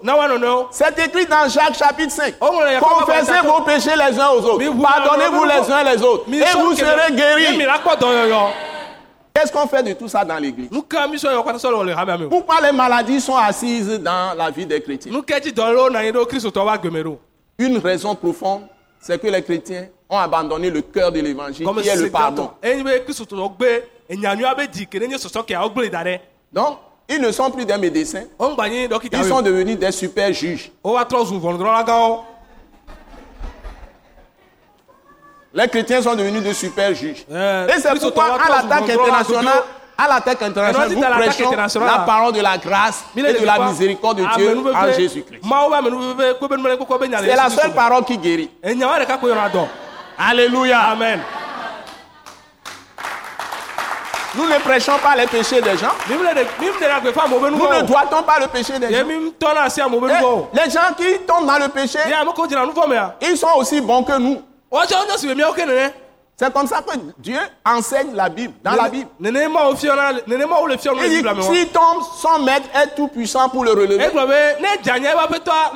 C'est 0.72 1.00
écrit 1.00 1.26
dans 1.26 1.48
Jacques 1.50 1.76
chapitre 1.76 2.12
5. 2.12 2.36
Oh, 2.42 2.50
mon 2.52 2.60
Dieu, 2.60 2.78
Confessez 2.80 3.40
vos 3.44 3.62
péchés 3.62 3.96
les 3.96 4.20
uns 4.20 4.30
aux 4.30 4.42
autres. 4.42 4.82
Pardonnez-vous 4.82 5.46
les 5.46 5.72
uns 5.72 5.84
les 5.84 6.04
autres. 6.04 6.26
Et 6.32 6.58
vous 6.58 6.76
serez 6.76 7.12
guéris. 7.14 7.66
Qu'est-ce 9.34 9.52
qu'on 9.52 9.68
fait 9.68 9.84
de 9.84 9.94
tout 9.94 10.08
ça 10.08 10.26
dans 10.26 10.38
l'église? 10.38 10.70
Pourquoi 12.30 12.62
les 12.62 12.72
maladies 12.72 13.22
sont 13.22 13.38
assises 13.38 14.00
dans 14.00 14.36
la 14.36 14.50
vie 14.50 14.66
des 14.66 14.82
chrétiens? 14.82 15.14
Une 17.60 17.78
raison 17.78 18.16
profonde, 18.16 18.64
c'est 19.00 19.22
que 19.22 19.28
les 19.28 19.44
chrétiens 19.44 19.88
ont 20.10 20.18
abandonné 20.18 20.70
le 20.70 20.82
cœur 20.82 21.12
de 21.12 21.20
l'évangile 21.20 21.66
Comme 21.66 21.82
qui 21.82 21.88
est 21.90 21.96
le 21.96 22.10
pardon. 22.12 22.52
Donc, 26.54 26.78
ils 27.10 27.22
ne 27.22 27.32
sont 27.32 27.50
plus 27.52 27.66
des 27.66 27.78
médecins. 27.78 28.24
Ils 29.14 29.24
sont 29.30 29.42
devenus 29.42 29.78
des 29.78 29.92
super 29.92 30.32
juges. 30.34 30.72
gãwo 31.84 32.24
Les 35.54 35.68
chrétiens 35.68 36.02
sont 36.02 36.16
devenus 36.16 36.44
des 36.44 36.54
super 36.54 36.94
juges. 36.94 37.26
Euh, 37.32 37.68
Et 37.68 37.80
c'est 37.80 37.90
pourquoi 38.00 38.26
à 38.36 38.50
l'attaque 38.50 38.90
internationale, 39.08 39.64
à 39.98 40.08
l'attaque 40.08 40.42
internationale, 40.44 40.90
nous 40.96 41.02
prêchons 41.32 41.50
la 41.88 42.00
parole 42.06 42.34
de 42.34 42.42
la 42.42 42.58
grâce 42.58 43.04
et 43.16 43.34
de 43.42 43.46
la 43.46 43.54
miséricorde 43.72 44.18
de 44.20 44.24
Dieu 44.38 44.48
en 44.76 44.86
Jésus-Christ. 44.94 45.42
C'est 47.22 47.36
la 47.36 47.50
seule 47.50 47.74
parole 47.74 48.04
qui 48.06 48.18
guérit. 48.18 48.50
Alléluia. 50.18 50.80
amen 50.92 51.20
Nous 54.36 54.46
ne 54.48 54.58
prêchons 54.60 54.98
pas 55.02 55.16
les 55.16 55.26
péchés 55.28 55.62
des 55.62 55.78
gens. 55.78 55.94
Nous 57.58 57.64
ne 57.74 57.82
doitons 57.88 58.24
pas 58.24 58.40
le 58.40 58.48
péché 58.48 58.78
des 58.80 58.88
gens. 58.94 59.00
Eh, 59.00 59.04
Les 60.54 60.70
gens 60.70 60.94
qui 60.96 61.20
tombent 61.26 61.48
dans 61.48 61.58
le 61.58 61.68
péché, 61.70 62.00
mea 62.88 63.16
ils 63.22 63.38
sont 63.38 63.48
aussi 63.58 63.82
bons 63.82 64.04
que 64.04 64.18
nous. 64.18 64.42
Si 66.40 66.46
C'est 66.46 66.54
comme 66.54 66.68
ça 66.68 66.84
que 66.84 66.92
Dieu 67.18 67.40
enseigne 67.66 68.14
la 68.14 68.30
Bible, 68.30 68.54
dans 68.64 68.74
la 68.74 68.90
Bible. 68.90 69.10
Il 69.20 69.32
dit, 69.32 69.40
wɔ 69.40 69.76
s'il 71.42 71.70
tombe, 71.70 72.04
son 72.22 72.38
maître 72.44 72.68
est 72.76 72.94
tout 72.96 73.08
puissant 73.08 73.50
pour 73.50 73.64
le 73.64 73.72
relever. 73.72 74.06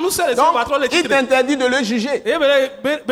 se 0.08 0.36
Donc, 0.36 0.54
il 0.92 1.08
t'interdit 1.08 1.56
de 1.56 1.66
le 1.66 1.82
juger. 1.82 2.22
be 2.24 2.38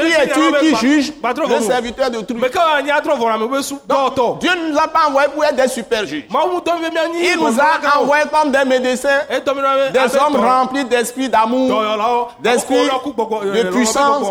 Qui 0.01 0.13
es-tu 0.13 0.53
qui 0.61 0.77
juge 0.77 1.13
le 1.21 1.61
serviteur 1.61 2.09
de 2.11 2.21
truc 2.21 2.39
dɔwɔtɔ 2.41 4.39
Dieu 4.39 4.51
ne 4.55 4.71
nous 4.71 4.79
a 4.79 4.87
pas 4.87 5.09
envoyés 5.09 5.31
pour 5.35 5.45
être 5.45 5.57
des 5.57 5.67
super 5.67 6.07
juges. 6.07 6.27
Il 6.31 7.37
nous 7.37 7.61
a 7.61 7.81
envoyés 7.99 8.27
comme 8.33 8.53
des 8.53 8.65
médecins, 8.65 9.23
be 9.29 9.93
des 9.93 10.17
hommes 10.17 10.37
remplis 10.37 10.85
d'esprit 10.85 11.29
d'amour 11.29 12.31
d'esprit, 12.41 12.87
de 12.87 13.71
puissance. 13.71 14.25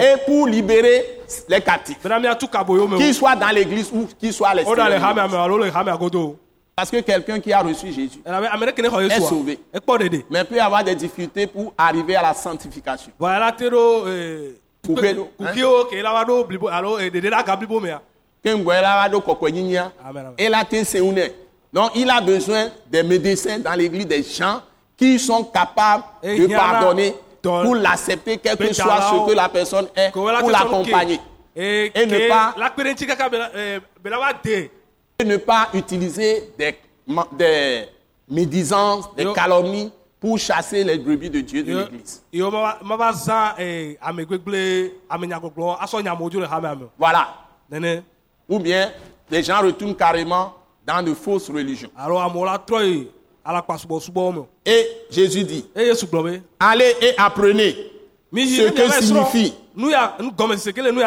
et 0.00 0.14
pour 0.24 0.46
libérer 0.46 1.16
les 1.48 1.60
captifs. 1.60 1.98
Qu'ils 2.98 3.14
soient 3.14 3.36
dans 3.36 3.48
l'église 3.54 3.90
ou 3.92 4.06
qu'ils 4.18 4.32
soient 4.32 4.48
à 4.48 4.54
l'extérieur. 4.54 5.00
Parce 6.74 6.90
que 6.90 7.00
quelqu'un 7.00 7.40
qui 7.40 7.52
a 7.54 7.60
reçu 7.60 7.86
Jésus, 7.92 8.20
Est 9.00 9.08
yesu 9.08 9.20
sauvé. 9.28 9.58
mais 10.30 10.44
peut 10.44 10.60
avoir 10.60 10.84
des 10.84 10.94
difficultés 10.94 11.46
pour 11.46 11.72
arriver 11.78 12.16
à 12.16 12.22
la 12.22 12.34
sanctification. 12.34 13.12
hein. 19.78 19.90
Donc 21.72 21.90
il 21.94 22.08
a 22.10 22.20
besoin 22.20 22.68
des 22.90 23.02
médecins 23.02 23.58
dans 23.58 23.72
l'église, 23.74 24.06
des 24.06 24.22
gens 24.22 24.60
qui 24.96 25.18
sont 25.18 25.44
capables 25.44 26.04
de 26.22 26.46
pardonner 26.56 27.14
pour 27.64 27.74
l'accepter, 27.74 28.38
quel 28.38 28.56
que 28.56 28.64
soit 28.72 28.84
ce 29.26 29.30
que 29.30 29.36
la 29.36 29.48
personne 29.48 29.88
est, 29.96 30.10
pour 30.40 30.50
l'accompagner. 30.50 31.20
ee 31.56 31.90
Et 31.94 32.06
ne 32.06 32.28
pas- 32.28 32.54
Et 35.18 35.24
ne 35.24 35.36
utiliser 35.74 36.52
des, 36.58 37.88
médisances, 38.28 39.14
des 39.16 39.24
calomnies 39.32 39.92
pour 40.20 40.38
chasser 40.38 40.82
les 40.84 40.98
brebis 40.98 41.30
de 41.30 41.40
Dieu 41.40 41.62
de 41.62 41.72
l'église. 41.84 42.22
Voilà. 46.98 47.28
Ou 48.48 48.58
bien 48.58 48.90
les 49.30 49.42
gens 49.42 49.60
retournent 49.60 49.94
carrément 49.96 50.54
dans 50.86 51.02
de 51.02 51.14
fausses 51.14 51.48
religions. 51.50 51.90
alo 51.96 52.18
Et 54.64 54.86
Jésus 55.10 55.44
dit, 55.44 55.66
allez 56.58 56.94
et 57.00 57.14
apprenez. 57.16 57.76
Ce 58.34 58.70
que 58.70 59.02
signifie. 59.02 59.54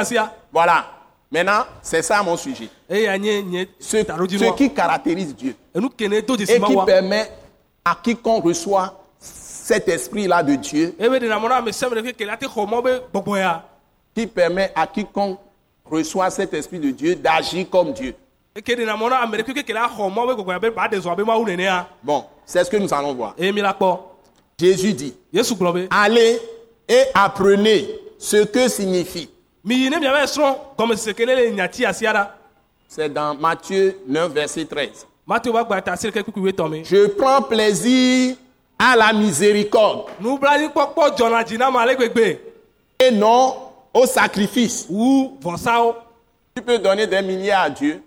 sia 0.05 0.33
Voilà. 0.51 0.85
Maintenant, 1.31 1.65
c'est 1.81 2.01
ça 2.01 2.23
mon 2.23 2.35
sujet. 2.37 2.69
Ce, 2.89 4.55
qui 4.55 4.73
caractérise 4.73 5.35
Dieu 5.35 5.55
et 5.75 6.59
qui 6.59 6.75
permet 6.85 7.29
à 7.85 7.95
quiconque 8.01 8.43
reçoit 8.45 8.99
cet 9.19 9.87
esprit-là 9.89 10.41
de 10.41 10.55
Dieu, 10.55 10.95
qui 14.15 14.27
permet 14.27 14.71
à 14.75 14.87
quiconque 14.87 15.39
reçoit 15.85 16.29
cet 16.31 16.53
esprit 16.55 16.79
de 16.79 16.89
Dieu 16.89 17.15
d'agir 17.15 17.69
comme 17.69 17.93
Dieu. 17.93 18.15
Nenea 21.45 21.88
Bon, 22.03 22.26
c'est 22.45 22.64
ce 22.64 22.70
que 22.70 22.78
nous 22.78 22.93
allons 22.93 23.14
voir. 23.14 23.36
Jésus 24.60 24.93
dit, 24.93 25.14
allez 25.89 26.39
et 26.88 27.03
apprenez 27.14 27.88
ce 28.18 28.43
que 28.43 28.68
signifie. 28.68 29.30
C'est 32.88 33.14
dans 33.14 33.36
Matthieu 33.36 33.99
9, 34.07 34.32
verset 34.34 34.66
13. 34.66 35.05
mateo 35.30 35.53
ba 35.53 35.64
gba 35.64 35.82
ta 35.82 35.93
asi 35.93 36.07
ɖeke 36.10 36.24
kpekpe 36.26 36.51
tɔ 36.57 36.66
me 36.70 36.84
Je 36.84 37.05
prends 37.07 37.41
plaisir 37.43 38.36
à 38.80 38.95
la 38.95 39.14
miséricorde 39.14 40.05
et 42.99 43.12
non 43.12 43.53
au 43.93 44.05
sacrifice. 44.07 44.88
Tu 46.60 46.66
peux 46.66 46.78
donner 46.78 47.07
des 47.07 47.22
milliards 47.22 47.64
à 47.64 47.70
Dieu, 47.70 48.03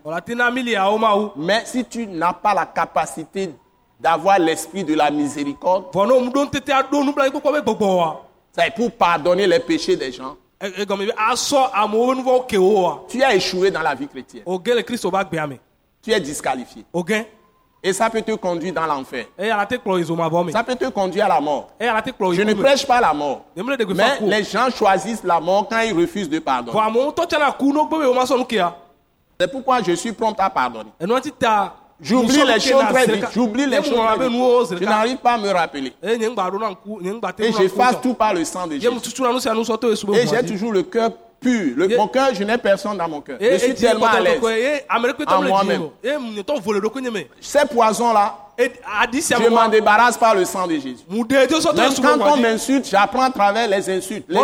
mais 1.36 1.62
si 1.64 1.82
tu 1.86 2.07
n'as 2.07 2.34
pas 2.34 2.53
la 2.53 2.66
capacité 2.66 3.48
d'avoir 3.98 4.38
l'esprit 4.38 4.84
de 4.84 4.92
la 4.92 5.11
miséricorde, 5.11 5.86
wa 5.94 6.07
c'est 8.55 8.74
pour 8.74 8.92
pardonner 8.92 9.46
les 9.46 9.59
péchés 9.59 9.96
des 9.96 10.12
gens. 10.12 10.36
E- 10.62 10.84
nuvɔwo 10.84 12.46
ke 12.46 12.59
wo 12.59 12.82
wa 12.82 13.05
Tu 13.09 13.22
as 13.22 13.34
échoué 13.34 13.70
dans 13.70 13.80
la 13.80 13.94
vie 13.94 14.07
chrétienne. 14.07 14.44
Tu 16.03 16.12
es 16.12 16.20
disqualifié. 16.20 16.84
Et 17.84 17.92
ça 17.92 18.08
peut 18.08 18.22
te 18.22 18.32
conduire 18.32 18.72
dans 18.72 18.86
l'enfer. 18.86 19.26
Ça 20.52 20.62
peut 20.64 20.76
te 20.76 20.88
conduire 20.90 21.24
à 21.24 21.28
la 21.28 21.40
mort. 21.40 21.70
Je 21.80 22.42
ne 22.42 22.54
prêche 22.54 22.86
pas 22.86 23.00
la 23.00 23.12
mort. 23.12 23.46
Mais 23.56 24.18
les 24.20 24.44
gens 24.44 24.70
choisissent 24.70 25.24
la 25.24 25.40
mort 25.40 25.66
quand 25.68 25.80
ils 25.80 25.92
refusent 25.92 26.30
de 26.30 26.38
pardonner. 26.38 26.78
C'est 29.40 29.50
pourquoi 29.50 29.82
je 29.82 29.92
suis 29.92 30.12
prompt 30.12 30.38
à 30.38 30.48
pardonner. 30.48 30.90
J'oublie 32.00 32.44
les 32.44 32.60
choses 32.60 32.84
très 32.90 33.06
vite. 33.06 33.24
J'oublie 33.34 33.66
les 33.66 33.76
choses 33.82 33.94
très 33.94 34.28
vite. 34.28 34.78
Je 34.80 34.84
n'arrive 34.84 35.16
pas 35.18 35.32
à 35.34 35.38
me 35.38 35.50
rappeler. 35.50 35.92
te 36.02 37.42
Et 37.42 37.52
j'efface 37.52 38.00
tout 38.00 38.14
par 38.14 38.34
le 38.34 38.44
sang 38.44 38.66
de 38.66 38.74
Jésus. 38.78 38.88
Et 40.14 40.26
j'ai 40.26 40.46
toujours 40.46 40.72
le 40.72 40.82
cœur 40.84 41.10
pur. 41.43 41.74
Le- 41.76 41.88
mon 41.97 42.09
cœur, 42.09 42.28
je 42.34 42.45
n'ai 42.45 42.57
personne 42.59 42.97
dans 42.97 43.09
mon 43.09 43.20
cœur. 43.20 43.36
Je 43.40 43.47
ye 43.47 43.59
suis 43.59 43.74
tellement 43.86 44.07
à 44.07 44.20
l'aise. 44.32 44.40
En 45.34 45.40
dzi 45.43 45.49
moi-même. 45.49 45.80
Ces 47.40 47.66
poisons-là, 47.66 48.38
Je 49.45 49.49
m'en 49.51 49.68
débarrasse 49.70 50.16
par 50.18 50.34
le 50.34 50.45
sang 50.45 50.66
de 50.66 50.74
Jésus. 50.74 51.05
Même 51.74 51.90
quand 52.03 52.18
on 52.32 52.36
m'insulte, 52.43 52.86
j'apprends 52.88 53.22
à 53.22 53.30
travers 53.30 53.66
les 53.68 53.90
insultes, 53.90 54.26
les 54.28 54.38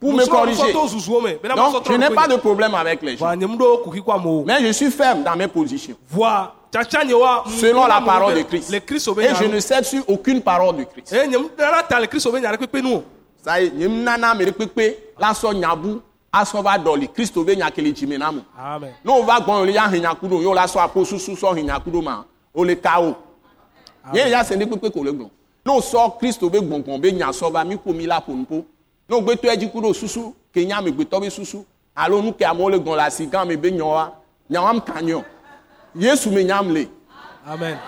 pour 0.00 0.12
me 0.12 0.18
corriger. 0.30 0.72
Donc, 1.56 1.72
je 1.86 1.92
n'ai 1.98 2.06
pas 2.14 2.26
de 2.28 2.36
problème 2.36 2.74
avec 2.74 3.02
les 3.02 3.16
gens. 3.16 3.24
Mais 4.46 4.60
je 4.66 4.72
suis 4.72 4.90
ferme 4.90 5.22
dans 5.22 5.36
mes 5.36 5.48
positions. 5.48 5.94
Selon 7.60 7.86
la 7.86 8.00
parole 8.04 8.34
de 8.34 8.42
Christ. 8.42 8.70
Et 9.22 9.34
je 9.34 9.44
nya 9.44 9.48
ne 9.54 9.60
cède 9.60 9.84
sur 9.84 10.02
aucune 10.08 10.42
parole 10.42 10.76
de 10.76 10.84
Christ. 10.84 11.12
E 13.56 13.70
nyemu 13.70 14.02
nana 14.02 14.34
ta 14.34 14.44
le 14.44 14.44
kristo 14.44 14.44
be 14.44 14.46
nya 14.46 14.46
ɖe 14.46 14.52
kpekpe 14.52 14.74
nu 14.74 14.78
o 14.78 14.78
Ça 14.78 14.82
y 14.82 14.84
est, 14.84 14.84
nye 14.84 14.84
nana 14.84 14.84
me 14.84 14.84
ɖe 14.84 14.92
kpekpe 14.92 14.98
la 15.18 15.32
sɔ 15.32 15.54
nyabu 15.54 16.02
asɔ 16.32 16.62
va 16.62 16.78
dɔli 16.78 17.08
be 17.44 17.92
dzime 17.92 18.18
na 18.18 18.30
Ne 18.30 18.42
wo 19.04 19.22
va 19.22 19.40
gbɔn 19.40 19.66
le 19.66 19.72
ya 19.72 19.88
hin 19.88 20.02
nyaku 20.02 20.28
ɖo, 20.28 20.40
ye 20.40 20.46
wo 20.46 20.54
la 20.54 20.66
sɔ 20.66 20.80
akpo 20.84 21.04
susu 21.04 21.32
sɔ 21.32 21.56
hin 21.56 21.66
nyaku 21.66 21.90
ɖo 21.90 22.02
ma, 22.02 22.24
wo 22.52 22.64
le 22.64 22.76
ka 22.76 23.00
wo. 23.00 23.16
Ye 24.12 24.28
ya 24.28 24.44
se 24.44 24.54
ne 24.56 24.66
kpekpe 24.66 24.92
ko 24.92 25.02
le 25.02 25.12
gblɔ. 25.12 25.30
Ne 25.64 25.72
wo 25.72 25.80
sɔ 25.80 26.18
Kristo 26.18 26.50
be 26.50 26.58
gbɔngbɔn 26.58 27.00
be 27.00 27.12
nya 27.12 27.30
sɔ 27.30 27.50
va 27.50 27.64
mi 27.64 27.76
ƒo 27.76 27.94
mi 27.94 28.06
la 28.06 28.20
ƒo 28.20 28.34
nuƒo. 28.34 28.64
Ne 29.08 29.16
wo 29.16 29.22
gbe 29.22 29.36
tɔ 29.36 29.52
edzi 29.54 29.70
ku 29.70 29.80
ɖo 29.80 29.94
susu 29.94 30.34
ke 30.52 30.64
nya 30.66 30.78
amegbetɔ 30.78 31.20
be 31.20 31.30
susu 31.30 31.64
alo 31.96 32.20
nu 32.20 32.32
ke 32.32 32.44
amewo 32.44 32.70
le 32.70 32.78
gbɔn 32.78 32.96
le 32.96 33.02
asi 33.02 33.26
gã 33.26 33.46
me 33.46 33.56
be 33.56 33.70
nyawoa, 33.70 34.12
nyawoa 34.50 34.74
m 34.74 34.80
ka 34.80 35.00
nyɔ. 35.00 35.24
Yesu 35.94 36.30
me 36.30 36.44
nyam 36.44 36.70
le. 36.70 36.86
amen 37.46 37.78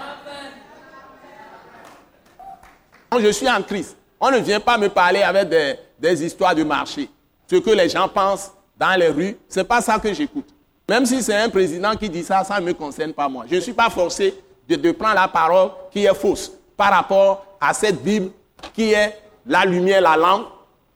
Quand 3.10 3.18
je 3.20 3.32
suis 3.32 3.48
en 3.48 3.60
Christ, 3.62 3.96
on 4.20 4.30
ne 4.30 4.38
vient 4.38 4.60
pas 4.60 4.76
me 4.76 4.88
parler 4.88 5.22
avec 5.22 5.48
des, 5.48 5.74
des 5.98 6.24
histoires 6.24 6.54
de 6.54 6.62
marché. 6.62 7.08
Ce 7.50 7.56
que 7.56 7.70
les 7.70 7.88
gens 7.88 8.08
pensent 8.08 8.52
dans 8.78 8.98
les 8.98 9.08
rues, 9.08 9.36
c'est 9.48 9.64
pas 9.64 9.80
ça 9.80 9.98
que 9.98 10.12
j'écoute. 10.12 10.46
Même 10.88 11.06
si 11.06 11.22
c'est 11.22 11.36
un 11.36 11.48
président 11.48 11.94
qui 11.96 12.08
dit 12.08 12.22
ça, 12.22 12.44
ça 12.44 12.60
ne 12.60 12.66
me 12.66 12.72
concerne 12.74 13.12
pas 13.12 13.28
moi. 13.28 13.44
Je 13.48 13.56
ne 13.56 13.60
suis 13.60 13.72
pas 13.72 13.88
forcé 13.90 14.34
de, 14.68 14.76
de 14.76 14.92
prendre 14.92 15.14
la 15.14 15.28
parole 15.28 15.70
qui 15.90 16.04
est 16.04 16.14
fausse 16.14 16.52
par 16.76 16.90
rapport 16.92 17.44
à 17.60 17.72
cette 17.72 18.02
Bible 18.02 18.30
qui 18.74 18.92
est 18.92 19.16
la 19.46 19.64
lumière, 19.64 20.00
la 20.00 20.16
lampe 20.16 20.46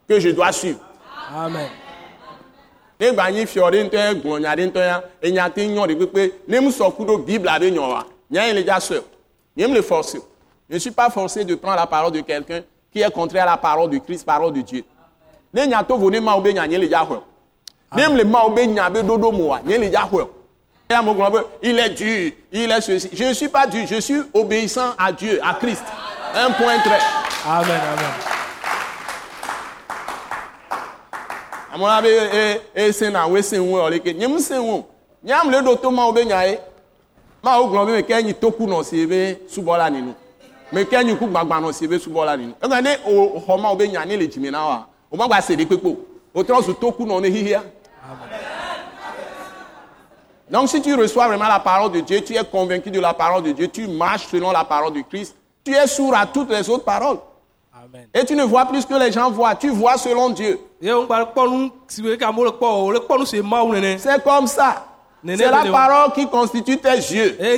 que 0.09 0.21
je 0.21 0.31
dois 0.31 0.53
suivre. 0.53 0.81
amen 1.35 1.69
ya 3.01 3.11
kpekpe 5.51 6.31
bible 7.27 7.51
nye 8.31 8.53
le 8.53 9.81
o. 9.81 10.03
je 10.69 10.75
ne 10.75 10.79
suis 10.79 10.91
pas 10.91 11.11
forcé 11.11 11.45
de 11.45 11.55
prendre 11.55 11.77
la 11.77 11.87
parole 11.87 12.13
de 12.13 12.21
quelqu'un 12.21 12.63
qui 12.95 13.03
est 13.03 13.11
contraire 13.11 13.43
à 13.43 13.47
la 13.47 13.57
parole 13.57 13.91
de 13.91 13.99
Christ 13.99 14.25
parole 14.25 14.53
de 14.53 14.61
Dieu. 14.61 14.85
Ne 15.53 15.63
le 15.63 15.67
le 15.67 15.73
nye 16.63 16.79
le 19.79 19.87
il 21.63 21.79
est 21.79 21.91
dur 21.91 22.33
il 22.53 22.71
est 22.71 22.81
ceci. 22.81 23.09
Je 23.13 23.25
ne 23.25 23.33
suis 23.33 23.49
pas 23.49 23.67
dur 23.67 23.85
je 23.89 23.99
suis 24.01 24.21
obéissant 24.33 24.91
à 24.97 25.11
Dieu 25.13 25.41
à 25.43 25.55
Christ. 25.55 25.83
Un 26.37 26.53
point 26.53 26.79
trait 26.79 27.01
amen 27.49 27.81
amen. 27.93 28.13
Be 32.03 32.07
e 32.07 32.61
e 32.77 32.93
nyam 35.25 35.51
le 35.51 35.77
to 35.77 35.91
me 35.91 35.99
toku 38.35 38.67
ninu 38.67 40.15
me 40.73 40.85
ke 40.85 41.05
nyi 41.05 41.17
ku 41.17 41.27
gbagba 41.27 41.61
nɔ 41.61 41.73
si 41.73 41.87
be 41.87 41.97
subɔla 41.99 42.37
ninu 42.37 42.55
ega 42.63 42.81
ne 42.81 42.97
o 43.07 43.41
xɔ 43.41 43.61
mawo 43.61 43.77
be 43.77 43.89
nya 43.89 44.05
ne 44.05 44.17
le 44.17 44.27
dzime 44.29 44.51
na 44.51 44.67
wa 44.67 44.87
o 45.11 45.17
ma 45.17 45.27
gba 45.27 45.41
se 45.43 45.55
ɖe 45.57 45.67
kpekpe 45.67 45.87
o 45.89 45.97
o 46.35 46.43
trɔ 46.43 46.63
su 46.65 46.75
toku 46.75 47.05
nɔ 47.05 47.21
ne 47.23 47.31
xixia. 47.31 47.63
Donc 50.51 50.69
si 50.69 50.81
tu 50.83 50.95
reçois 50.95 51.27
vraiment 51.27 51.49
la 51.49 51.59
parole 51.59 51.91
de 51.93 52.01
Dieu, 52.01 52.21
tu 52.21 52.35
es 52.35 52.45
convaincu 52.45 52.91
de 52.91 53.01
la 53.01 53.15
parole 53.15 53.43
de 53.43 53.53
Dieu, 53.53 53.67
tu 53.69 53.87
marches 53.89 54.27
selon 54.31 54.53
la 54.53 54.63
parole 54.65 54.93
de 54.93 55.01
Christ, 55.01 55.35
tu 55.65 55.73
es 55.75 55.87
sourd 55.87 56.15
à 56.15 56.27
toutes 56.27 56.51
les 56.51 56.69
autres 56.69 56.85
paroles. 56.85 57.17
amen 57.75 58.07
Et 58.13 58.25
tu 58.27 58.37
ne 58.37 58.45
vois 58.45 58.67
plus 58.67 58.83
ce 58.83 58.87
que 58.87 58.95
les 58.95 59.11
gens 59.11 59.31
voient, 59.31 59.55
tu 59.55 59.71
vois 59.71 59.97
selon 59.97 60.29
Dieu. 60.31 60.61
o 60.83 61.07
C'est 63.99 64.23
comme 64.23 64.47
ça. 64.47 64.85
C'est 65.27 65.37
la 65.37 65.63
Béléo. 65.63 65.73
parole 65.73 66.13
qui 66.13 66.29
constitue 66.29 66.77
tes 66.77 66.91
yeux. 66.97 67.37
Tes 67.39 67.57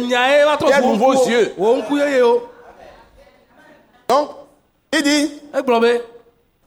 nouveaux 0.80 1.14
ŋku 1.14 1.28
yeux. 1.30 1.54
wo 1.58 1.76
ŋku 1.76 1.96
yeye 1.98 2.22
o 2.22 2.42
Donc, 4.08 4.30
il 4.92 5.02
dit, 5.02 5.30
be 5.52 6.00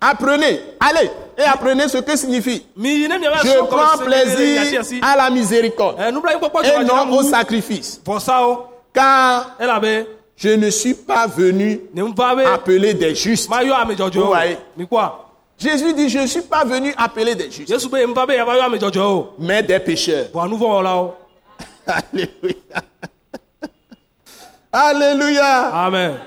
apprenez, 0.01 0.61
allez, 0.79 1.09
et 1.37 1.43
apprenez 1.43 1.87
ce 1.87 1.97
que 1.99 2.15
signifie. 2.15 2.65
Je 2.77 3.65
prends 3.65 3.97
plaisir 4.03 4.81
à 5.01 5.15
la 5.15 5.29
miséricorde 5.29 5.97
kpɔkpɔ 5.97 6.65
et 6.65 6.83
non 6.83 7.11
au 7.11 7.23
sacrifice. 7.23 7.99
vɔsawo 8.05 8.65
Car 8.93 9.55
elabe 9.59 10.05
je 10.35 10.49
ne 10.49 10.69
suis 10.69 10.93
pas 10.93 11.27
venu 11.27 11.79
appeler 12.45 12.93
des 12.93 13.13
justes. 13.15 13.49
mi 14.77 14.85
kpɔa 14.85 15.25
Jésus 15.57 15.93
dit, 15.93 16.07
je 16.07 16.19
ne 16.19 16.27
suis 16.27 16.41
pas 16.41 16.63
venu 16.63 16.93
appeler 16.97 17.35
des 17.35 17.51
justes, 17.51 17.73
mais 19.39 19.63
des 19.63 19.79
pécheurs. 19.79 20.27
wɔlawo 20.33 21.13
Alléluia. 21.89 22.83
Alléluia. 24.71 25.71
amen 25.73 26.19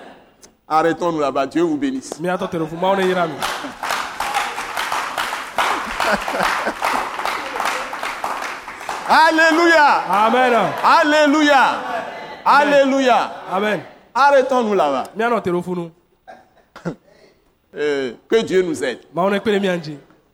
Arrêtons-nous 0.73 1.20
là-bas. 1.20 1.47
Dieu 1.47 1.61
vous 1.62 1.77
bénisse. 1.77 2.18
Alléluia. 9.07 9.87
amen 10.11 10.53
Alléluia. 10.83 11.61
Alléluia. 12.45 13.33
amen 13.53 13.81
Arrêtons-nous 14.14 14.73
là-bas. 14.75 15.05
Euh, 17.75 18.12
que 18.29 18.43
Dieu 18.43 18.62
nous 18.62 18.83
aide. 18.83 18.99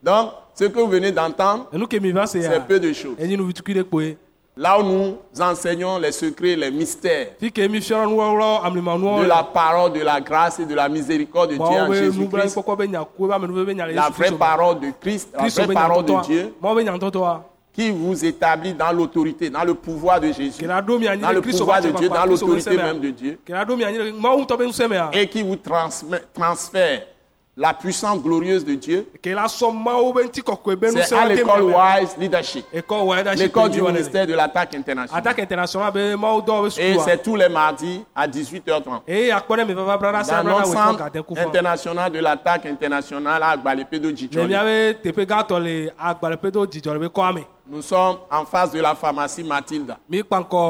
Donc, 0.03 0.31
ce 0.55 0.65
que 0.65 0.79
vous 0.79 0.87
venez 0.87 1.11
d'entendre, 1.11 1.67
c'est 2.43 2.59
peu 2.61 2.79
de 2.79 2.91
choses. 2.93 3.15
Là 4.57 4.77
où 4.77 4.83
nous 4.83 5.15
enseignons 5.39 5.97
les 5.99 6.11
secrets, 6.11 6.55
les 6.57 6.69
mystères 6.71 7.27
amlimanuwɔ 8.63 9.21
de 9.23 9.27
la. 9.27 9.43
parole, 9.43 9.93
de 9.93 10.01
la 10.01 10.19
grâce 10.19 10.59
et 10.59 10.65
de 10.65 10.75
la 10.75 10.89
miséricorde 10.89 11.51
de 11.51 11.55
Dieu 11.55 11.63
en 11.65 11.93
Jésus-Christ, 11.93 12.57
la 13.95 14.09
vraie 14.09 14.31
parole 14.37 14.79
de 14.79 14.91
Christ, 14.99 15.29
la 15.33 15.47
vraie 15.47 15.73
parole 15.73 16.05
de 16.05 16.21
Dieu 16.25 16.53
qui 17.71 17.91
vous 17.91 18.25
établit 18.25 18.73
dans 18.73 18.91
l'autorité, 18.91 19.49
dans 19.49 19.63
le 19.63 19.73
pouvoir 19.75 20.19
de 20.19 20.31
Jésus, 20.33 20.65
dans 20.65 21.31
le 21.31 21.41
pouvoir 21.41 21.81
de 21.81 21.91
Dieu, 21.91 22.09
dans 22.09 22.25
l'autorité 22.25 22.75
même 22.75 22.99
de 22.99 23.09
Dieu, 23.11 23.39
ŋutɔ 23.47 24.57
be 24.57 24.63
ŋusẽmea 24.65 25.11
et 25.13 25.27
qui 25.27 25.41
vous 25.43 25.55
transmet- 25.55 26.23
transfère 26.33 27.03
la 27.59 27.73
puissance 27.73 28.21
glorieuse 28.23 28.63
de 28.63 28.73
Dieu. 28.75 29.05
ke 29.21 29.33
la 29.35 29.45
sɔ 29.47 29.73
mawo 29.73 30.13
be 30.13 30.23
ŋuti 30.23 30.41
kɔkɔe 30.41 30.75
be 30.77 30.87
C'est 30.91 31.13
à 31.13 31.25
l'école 31.27 31.63
Wise 31.63 32.15
Leadership, 32.17 32.65
l'école 32.71 33.69
du 33.69 33.81
ministère 33.81 34.25
de 34.25 34.33
l'attaque 34.33 34.75
internationale. 34.75 35.19
attaque 35.19 35.39
international 35.39 35.91
be 35.91 36.15
mawu 36.17 36.39
dɔ 36.41 36.63
be 36.63 36.79
Et 36.79 36.97
c'est 36.99 37.21
tous 37.21 37.35
les 37.35 37.49
mardis 37.49 38.03
à 38.15 38.27
18h30. 38.27 39.01
eye 39.07 39.31
akpɔ 39.31 39.57
ɖe 39.57 39.67
mi 39.67 39.73
vava 39.73 39.97
brada 39.97 40.23
se 40.23 40.31
Dans 40.31 40.61
fɔ 40.63 41.37
international 41.45 42.11
de 42.11 42.19
l'attaque 42.19 42.65
internationale 42.65 43.43
à 43.43 43.75
le 43.75 44.15
Djidjoli. 44.15 44.55
Nous 47.71 47.83
sommes 47.83 48.17
en 48.31 48.45
face 48.45 48.71
de 48.71 48.79
la 48.79 48.95
pharmacie 48.95 49.43
Mathilda, 49.43 49.99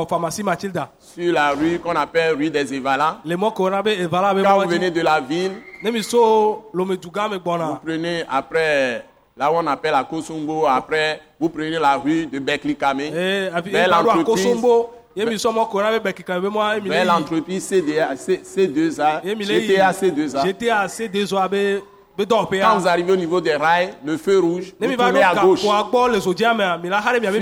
pharmacie 0.10 0.43
matilda 0.43 0.91
sur 1.00 1.32
la 1.32 1.52
rue 1.52 1.80
qu'on 1.80 1.95
appelle 1.95 2.36
rue 2.36 2.50
des 2.50 2.74
evala 2.74 3.22
Quand 3.24 4.60
vous 4.60 4.70
venez 4.70 4.91
de 4.91 5.00
la 5.02 5.22
ville, 5.22 5.54
vous 5.82 7.78
prenez 7.86 8.24
après, 8.30 9.06
là 9.38 9.50
où 9.50 9.56
on 9.56 9.68
appelle 9.68 9.93
à 9.93 10.04
Kosombo, 10.04 10.68
après, 10.68 11.22
vous 11.39 11.47
prenez 11.47 11.80
la 11.80 11.95
rue 11.95 12.26
de 12.26 12.38
Beklikame, 12.39 13.00
ee 13.14 13.50
afi 13.54 13.70
vers 13.70 13.88
eba 13.88 14.02
ɖo 14.02 14.06
l'entreprise, 14.06 14.45
akosombo 14.45 14.89
ye 15.16 15.26
mi 15.26 15.36
sɔ 15.36 15.54
mɔ 15.54 15.70
ke 15.70 15.74
wona 15.76 15.91
be 15.91 16.00
bɛkika 16.10 16.39
be 16.41 16.47
mɔ 16.50 16.76
ye 16.76 16.82
mi 16.82 16.89
vers 16.89 17.06
le 17.06 17.06
yi 17.06 17.08
l'entreprise 17.08 17.64
CDA, 17.70 18.16
C- 18.18 18.41
C2A, 18.43 19.22
ye 19.26 19.36
mi 19.36 19.45
le 19.45 19.54
yi 19.54 19.68
GTA 19.68 19.91
C2A. 19.93 20.43
GTA 20.43 20.88
C2A 20.88 21.47
be 21.50 21.58
be 21.58 21.82
dɔwɔƒea 21.82 21.82
Quand 22.28 22.78
vous 22.78 22.88
arrivez 22.88 23.11
au 23.13 23.15
niveau 23.15 23.39
des 23.39 23.55
rails, 23.55 23.93
le 24.03 24.17
feu 24.17 24.39
rouge, 24.39 24.74
vous 24.80 24.95
tournez 24.95 25.24
à 25.24 25.36
gauche, 25.36 25.61
be 25.61 25.65
sur 25.65 26.34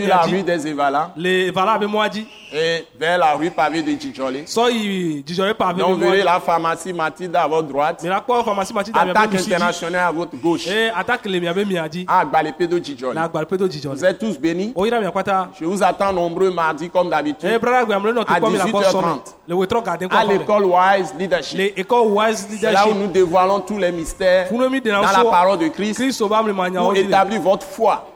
la 0.07 0.21
rue 0.21 0.43
des 0.43 0.59
dzi 0.59 0.75
et 2.53 2.85
vers 2.99 3.17
la 3.17 3.33
rue 3.33 3.49
pavée 3.51 3.81
de 3.81 3.91
be 3.91 5.77
Donc 5.77 5.89
vous 5.89 5.97
verrez 5.97 6.23
la 6.23 6.39
pharmacie 6.39 6.93
Mathilda 6.93 7.43
à 7.43 7.47
votre 7.47 7.67
droite, 7.67 8.03
matilda 8.73 9.01
attaque 9.01 9.35
internationale 9.35 10.07
à 10.07 10.11
votre 10.11 10.37
gauche, 10.37 10.67
à 12.07 12.25
Gbalepedo 12.25 12.77
Djidjoli. 12.77 13.15
le 13.15 13.21
agbalẽƒe 13.21 13.57
do 13.57 13.67
dzidzɔ 13.67 13.89
Vous 13.93 14.05
êtes 14.05 14.19
tous 14.19 14.39
bénis. 14.39 14.71
o 14.75 14.85
yira 14.85 14.99
mia 14.99 15.09
kpata 15.11 15.49
Je 15.59 15.65
vous 15.65 15.83
attends 15.83 16.13
nombreux 16.13 16.51
mardi 16.51 16.89
comme 16.89 17.09
d'habitude. 17.09 17.49
Te 17.49 17.65
À 17.65 17.85
kpɔ 17.85 17.99
mi 17.99 18.11
le 18.13 18.19
akɔ 18.21 18.83
sɔme 18.83 19.03
18h30. 19.11 19.19
le 19.47 19.55
wetrɔ 19.55 19.83
gaden 19.83 20.09
à 20.11 20.23
l'école 20.23 20.65
Wise 20.65 21.13
Leadership. 21.17 21.73
C'est 21.77 22.71
là 22.71 22.87
où 22.87 22.93
nous 22.93 23.07
dévoilons 23.07 23.59
tous 23.61 23.77
les 23.77 23.91
mystères 23.91 24.47
dans 24.69 25.01
la 25.01 25.23
parole 25.29 25.59
de 25.59 25.67
Christ 25.69 26.23
pour 26.75 26.95
établir 26.95 27.41
votre 27.41 27.65
foi, 27.65 28.07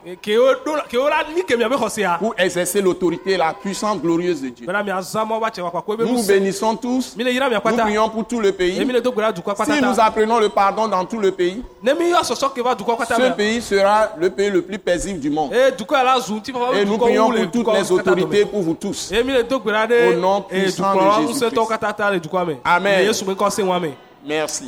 pour 2.20 2.34
exercer 2.38 2.82
l'autorité, 2.82 3.38
la 3.38 3.54
puissance 3.54 4.00
glorieuse 4.02 4.42
de 4.42 4.50
Dieu. 4.50 4.68
Nous 4.68 6.08
vous 6.18 6.28
bénissons 6.28 6.76
tous. 6.76 7.16
Nous 7.18 7.78
prions 7.78 8.10
pour 8.10 8.26
tout 8.26 8.40
le 8.40 8.52
pays. 8.52 8.76
Si 8.78 9.82
nous 9.82 10.00
apprenons 10.00 10.40
le 10.40 10.50
pardon 10.50 10.88
dans 10.88 11.06
tout 11.06 11.20
le 11.20 11.32
pays, 11.32 11.64
ce 11.84 13.32
pays 13.36 13.62
sera 13.62 14.10
le 14.18 14.30
pays 14.30 14.50
le 14.50 14.62
plus 14.62 14.80
paisible 14.80 15.20
du 15.20 15.30
monde. 15.30 15.54
Et 15.54 16.86
nous 16.86 16.98
prions 16.98 17.30
pour 17.32 17.52
toutes 17.52 17.74
les 17.74 17.92
autorités 17.92 18.46
pour 18.46 18.62
vous 18.62 18.74
tous. 18.74 19.12
gbera 19.60 19.86
Au 20.10 20.14
nom 20.14 20.46
ee 20.52 20.64
puissant 20.64 20.94
de 20.96 21.28
Jésus-Christ. 21.28 21.56
me 21.56 22.62
Amen. 22.64 23.06
Merci. 24.26 24.68